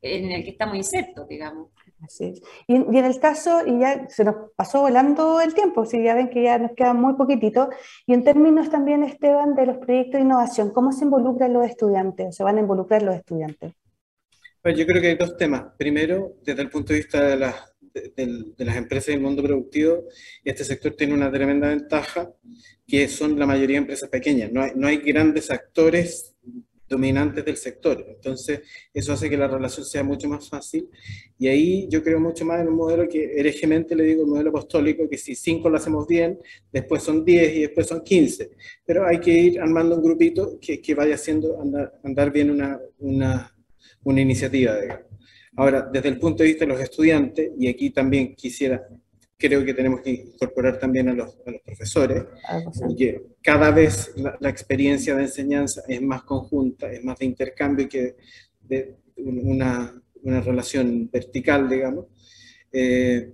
en 0.00 0.32
el 0.32 0.44
que 0.44 0.50
estamos 0.50 0.76
insertos, 0.76 1.28
digamos. 1.28 1.68
Así 2.02 2.26
es. 2.26 2.40
Y, 2.66 2.76
en 2.76 3.04
el 3.04 3.20
caso, 3.20 3.66
y 3.66 3.80
ya 3.80 4.08
se 4.08 4.24
nos 4.24 4.52
pasó 4.56 4.80
volando 4.80 5.40
el 5.40 5.52
tiempo, 5.52 5.84
si 5.84 6.02
ya 6.02 6.14
ven 6.14 6.30
que 6.30 6.44
ya 6.44 6.58
nos 6.58 6.72
queda 6.72 6.94
muy 6.94 7.14
poquitito, 7.14 7.68
y 8.06 8.14
en 8.14 8.22
términos 8.22 8.70
también, 8.70 9.02
Esteban, 9.02 9.56
de 9.56 9.66
los 9.66 9.78
proyectos 9.78 10.14
de 10.14 10.20
innovación, 10.20 10.70
¿cómo 10.70 10.92
se 10.92 11.04
involucran 11.04 11.52
los 11.52 11.66
estudiantes 11.66 12.28
o 12.28 12.32
se 12.32 12.44
van 12.44 12.56
a 12.56 12.60
involucrar 12.60 13.02
los 13.02 13.16
estudiantes? 13.16 13.72
Pues 14.62 14.78
yo 14.78 14.86
creo 14.86 15.02
que 15.02 15.08
hay 15.08 15.16
dos 15.16 15.36
temas. 15.36 15.64
Primero, 15.76 16.34
desde 16.42 16.62
el 16.62 16.70
punto 16.70 16.92
de 16.92 17.00
vista 17.00 17.20
de 17.20 17.36
las 17.36 17.56
de, 18.16 18.64
las 18.64 18.76
empresas 18.76 19.08
y 19.10 19.12
el 19.12 19.20
mundo 19.20 19.42
productivo, 19.42 20.04
este 20.44 20.64
sector 20.64 20.94
tiene 20.94 21.14
una 21.14 21.30
tremenda 21.30 21.68
ventaja, 21.68 22.32
que 22.86 23.08
son 23.08 23.38
la 23.38 23.46
mayoría 23.46 23.74
de 23.74 23.82
empresas 23.82 24.08
pequeñas. 24.08 24.50
No 24.52 24.62
hay, 24.62 24.72
no 24.74 24.86
hay 24.86 24.98
grandes 24.98 25.50
actores 25.50 26.34
dominantes 26.88 27.44
del 27.44 27.56
sector. 27.56 28.04
Entonces, 28.08 28.62
eso 28.92 29.12
hace 29.12 29.28
que 29.28 29.36
la 29.36 29.46
relación 29.46 29.84
sea 29.84 30.02
mucho 30.02 30.28
más 30.28 30.48
fácil. 30.48 30.88
Y 31.38 31.48
ahí 31.48 31.86
yo 31.88 32.02
creo 32.02 32.18
mucho 32.18 32.44
más 32.44 32.60
en 32.60 32.68
un 32.68 32.76
modelo 32.76 33.08
que 33.08 33.38
herejemente 33.38 33.94
le 33.94 34.04
digo 34.04 34.22
el 34.22 34.28
modelo 34.28 34.50
apostólico, 34.50 35.08
que 35.08 35.18
si 35.18 35.34
cinco 35.34 35.68
lo 35.68 35.76
hacemos 35.76 36.06
bien, 36.06 36.38
después 36.72 37.02
son 37.02 37.24
10 37.24 37.56
y 37.56 37.60
después 37.62 37.86
son 37.86 38.02
15. 38.02 38.50
Pero 38.84 39.06
hay 39.06 39.20
que 39.20 39.30
ir 39.30 39.60
armando 39.60 39.96
un 39.96 40.02
grupito 40.02 40.58
que, 40.60 40.80
que 40.80 40.94
vaya 40.94 41.14
haciendo 41.14 41.60
andar, 41.60 42.00
andar 42.02 42.32
bien 42.32 42.50
una, 42.50 42.80
una, 42.98 43.54
una 44.04 44.20
iniciativa, 44.20 44.80
digamos. 44.80 45.07
Ahora, 45.56 45.88
desde 45.92 46.08
el 46.08 46.18
punto 46.18 46.42
de 46.42 46.50
vista 46.50 46.64
de 46.64 46.72
los 46.72 46.80
estudiantes, 46.80 47.50
y 47.58 47.68
aquí 47.68 47.90
también 47.90 48.34
quisiera, 48.34 48.86
creo 49.36 49.64
que 49.64 49.74
tenemos 49.74 50.00
que 50.02 50.10
incorporar 50.10 50.78
también 50.78 51.08
a 51.08 51.14
los, 51.14 51.36
profesores, 51.64 52.24
porque 52.80 53.22
cada 53.42 53.70
vez 53.70 54.14
la, 54.16 54.48
experiencia 54.48 55.14
de 55.14 55.22
enseñanza 55.22 55.82
es 55.88 56.02
más 56.02 56.22
conjunta, 56.22 56.90
es 56.90 57.02
más 57.04 57.18
de 57.18 57.26
intercambio 57.26 57.88
que 57.88 58.16
de 58.60 58.96
una, 59.16 60.00
una 60.22 60.40
relación 60.40 61.08
vertical, 61.10 61.68
digamos. 61.68 62.06
Eh, 62.72 63.32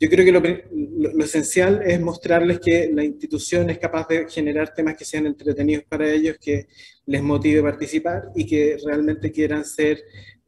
yo 0.00 0.08
creo 0.08 0.24
que 0.24 0.64
lo, 0.72 1.24
esencial 1.24 1.82
es 1.84 2.00
mostrarles 2.00 2.60
que 2.60 2.90
la 2.92 3.04
institución 3.04 3.68
es 3.70 3.78
capaz 3.78 4.06
de 4.08 4.28
generar 4.28 4.72
temas 4.72 4.96
que 4.96 5.04
sean 5.04 5.26
entretenidos 5.26 5.84
para 5.84 6.08
ellos, 6.08 6.36
que 6.40 6.68
les 7.06 7.22
motive 7.22 7.60
a 7.60 7.64
participar 7.64 8.30
y 8.34 8.46
que 8.46 8.78
realmente 8.84 9.32
quieran 9.32 9.64
ser, 9.64 10.00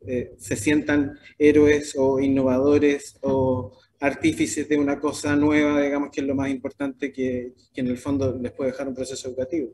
eh, 0.07 0.33
se 0.39 0.57
sientan 0.57 1.19
héroes 1.37 1.97
o 1.99 2.21
innovadores 2.21 3.17
o 3.23 3.77
artífices 3.99 4.69
de 4.69 4.79
una 4.79 5.01
cosa 5.01 5.35
nueva, 5.35 5.83
digamos 5.83 6.11
que 6.11 6.21
es 6.21 6.27
lo 6.27 6.35
más 6.35 6.49
importante 6.49 7.13
que, 7.13 7.53
que 7.73 7.81
en 7.81 7.89
el 7.89 7.99
fondo 7.99 8.39
les 8.41 8.53
puede 8.53 8.71
dejar 8.71 8.89
un 8.89 8.95
proceso 8.95 9.29
educativo. 9.29 9.73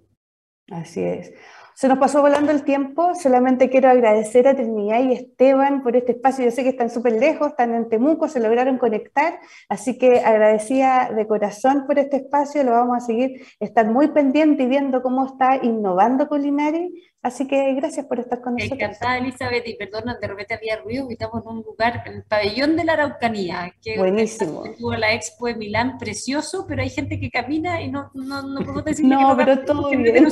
Así 0.70 1.02
es. 1.02 1.32
Se 1.78 1.88
nos 1.88 1.98
pasó 1.98 2.22
volando 2.22 2.52
el 2.52 2.62
tiempo, 2.62 3.14
solamente 3.14 3.68
quiero 3.68 3.90
agradecer 3.90 4.48
a 4.48 4.56
Trinidad 4.56 4.98
y 5.00 5.12
Esteban 5.12 5.82
por 5.82 5.94
este 5.94 6.12
espacio. 6.12 6.42
Yo 6.42 6.50
sé 6.50 6.62
que 6.62 6.70
están 6.70 6.88
súper 6.88 7.12
lejos, 7.12 7.48
están 7.48 7.74
en 7.74 7.90
Temuco, 7.90 8.28
se 8.28 8.40
lograron 8.40 8.78
conectar, 8.78 9.38
así 9.68 9.98
que 9.98 10.20
agradecía 10.20 11.10
de 11.14 11.26
corazón 11.26 11.84
por 11.86 11.98
este 11.98 12.16
espacio, 12.16 12.64
lo 12.64 12.70
vamos 12.70 12.96
a 12.96 13.00
seguir, 13.00 13.42
estar 13.60 13.86
muy 13.90 14.08
pendiente 14.08 14.62
y 14.62 14.68
viendo 14.68 15.02
cómo 15.02 15.26
está 15.26 15.62
innovando 15.62 16.28
Culinari, 16.28 16.94
así 17.26 17.46
que 17.46 17.74
gracias 17.74 18.06
por 18.06 18.20
estar 18.20 18.40
con 18.40 18.54
nosotros. 18.54 18.78
Encantada 18.78 19.18
Elizabeth, 19.18 19.66
y 19.66 19.74
perdona, 19.74 20.16
de 20.16 20.26
repente 20.26 20.54
había 20.54 20.76
ruido, 20.76 21.08
estamos 21.10 21.44
en 21.44 21.50
un 21.50 21.62
lugar, 21.62 22.02
en 22.06 22.14
el 22.14 22.22
pabellón 22.24 22.76
de 22.76 22.84
la 22.84 22.94
Araucanía, 22.94 23.74
que 23.82 23.98
Buenísimo. 23.98 24.64
Tuvo 24.78 24.94
la 24.94 25.12
expo 25.12 25.46
de 25.46 25.56
Milán, 25.56 25.98
precioso, 25.98 26.66
pero 26.66 26.82
hay 26.82 26.90
gente 26.90 27.18
que 27.18 27.30
camina 27.30 27.82
y 27.82 27.90
no, 27.90 28.10
no, 28.14 28.42
no 28.42 28.60
podemos 28.60 28.84
decir 28.84 29.04
no, 29.04 29.18
que 29.18 29.24
no 29.24 29.36
pero 29.36 29.64
todo 29.64 29.90
bien. 29.90 30.26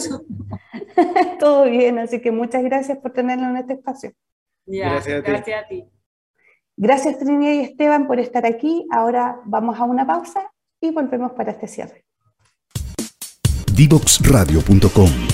todo 1.39 1.65
bien, 1.65 1.99
así 1.99 2.21
que 2.21 2.31
muchas 2.31 2.63
gracias 2.63 2.99
por 2.99 3.13
tenerlo 3.13 3.49
en 3.49 3.57
este 3.57 3.75
espacio. 3.75 4.13
Ya, 4.67 4.91
gracias, 4.91 5.19
a 5.19 5.23
ti. 5.23 5.31
gracias 5.31 5.65
a 5.65 5.69
ti. 5.69 5.85
Gracias 6.77 7.19
Trinidad 7.19 7.53
y 7.53 7.61
Esteban 7.61 8.07
por 8.07 8.19
estar 8.19 8.47
aquí. 8.47 8.87
Ahora 8.91 9.41
vamos 9.45 9.79
a 9.79 9.85
una 9.85 10.07
pausa 10.07 10.51
y 10.81 10.91
volvemos 10.91 11.33
para 11.33 11.53
este 11.53 11.69
cierre. 11.69 12.05
Divoxradio.com 13.75 15.34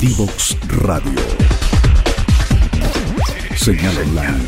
Divox 0.00 0.58
Radio. 0.82 1.20
Señal 3.54 3.96
online. 3.98 4.42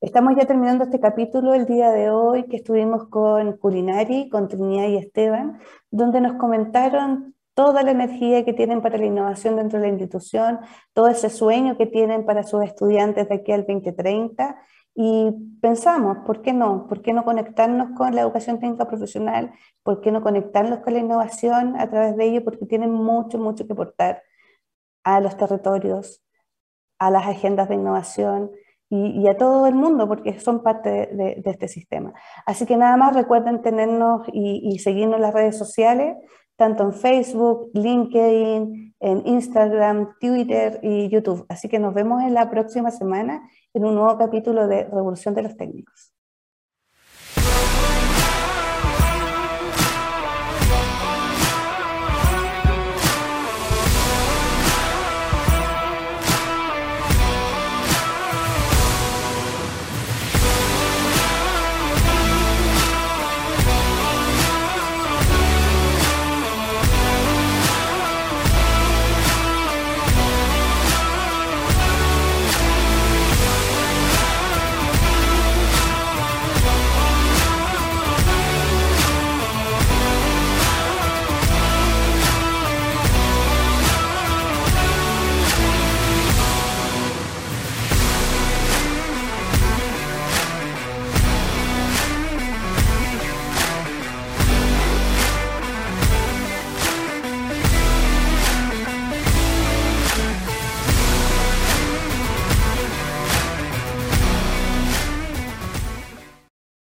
Estamos 0.00 0.32
ya 0.38 0.46
terminando 0.46 0.84
este 0.84 0.98
capítulo 0.98 1.52
el 1.52 1.66
día 1.66 1.90
de 1.90 2.08
hoy 2.08 2.44
que 2.44 2.56
estuvimos 2.56 3.08
con 3.08 3.58
Culinari, 3.58 4.30
con 4.30 4.48
Trinidad 4.48 4.88
y 4.88 4.96
Esteban, 4.96 5.58
donde 5.90 6.22
nos 6.22 6.38
comentaron 6.38 7.34
toda 7.52 7.82
la 7.82 7.90
energía 7.90 8.46
que 8.46 8.54
tienen 8.54 8.80
para 8.80 8.96
la 8.96 9.04
innovación 9.04 9.56
dentro 9.56 9.78
de 9.78 9.86
la 9.86 9.92
institución, 9.92 10.60
todo 10.94 11.08
ese 11.08 11.28
sueño 11.28 11.76
que 11.76 11.84
tienen 11.84 12.24
para 12.24 12.44
sus 12.44 12.64
estudiantes 12.64 13.28
de 13.28 13.34
aquí 13.34 13.52
al 13.52 13.66
2030 13.66 14.56
y 14.94 15.30
pensamos, 15.60 16.18
¿por 16.26 16.42
qué 16.42 16.52
no? 16.52 16.86
¿Por 16.88 17.02
qué 17.02 17.12
no 17.12 17.24
conectarnos 17.24 17.96
con 17.96 18.14
la 18.14 18.22
educación 18.22 18.58
técnica 18.58 18.88
profesional? 18.88 19.52
¿Por 19.82 20.00
qué 20.00 20.10
no 20.10 20.22
conectarnos 20.22 20.80
con 20.80 20.94
la 20.94 21.00
innovación 21.00 21.78
a 21.78 21.88
través 21.88 22.16
de 22.16 22.24
ello? 22.24 22.44
Porque 22.44 22.66
tienen 22.66 22.90
mucho, 22.90 23.38
mucho 23.38 23.66
que 23.66 23.72
aportar 23.72 24.22
a 25.04 25.20
los 25.20 25.36
territorios, 25.36 26.22
a 26.98 27.10
las 27.10 27.26
agendas 27.26 27.68
de 27.68 27.76
innovación 27.76 28.50
y, 28.90 29.28
a 29.28 29.36
todo 29.36 29.66
el 29.68 29.74
mundo, 29.74 30.08
porque 30.08 30.40
son 30.40 30.62
parte 30.62 30.90
de, 30.90 31.42
este 31.44 31.68
sistema. 31.68 32.12
Así 32.44 32.66
que 32.66 32.76
nada 32.76 32.96
más 32.96 33.14
recuerden 33.14 33.62
tenernos 33.62 34.26
y, 34.32 34.60
y 34.64 34.80
seguirnos 34.80 35.16
en 35.16 35.22
las 35.22 35.34
redes 35.34 35.56
sociales, 35.56 36.16
tanto 36.56 36.82
en 36.82 36.92
Facebook, 36.92 37.70
LinkedIn, 37.72 38.94
en 38.98 39.26
Instagram, 39.26 40.10
Twitter 40.20 40.80
y 40.82 41.08
YouTube. 41.08 41.46
Así 41.48 41.68
que 41.68 41.78
nos 41.78 41.94
vemos 41.94 42.22
en 42.22 42.34
la 42.34 42.50
próxima 42.50 42.90
semana 42.90 43.48
en 43.74 43.84
un 43.84 43.94
nuevo 43.94 44.18
capítulo 44.18 44.66
de 44.68 44.84
Revolución 44.84 45.34
de 45.34 45.42
los 45.42 45.56
Técnicos. 45.56 46.12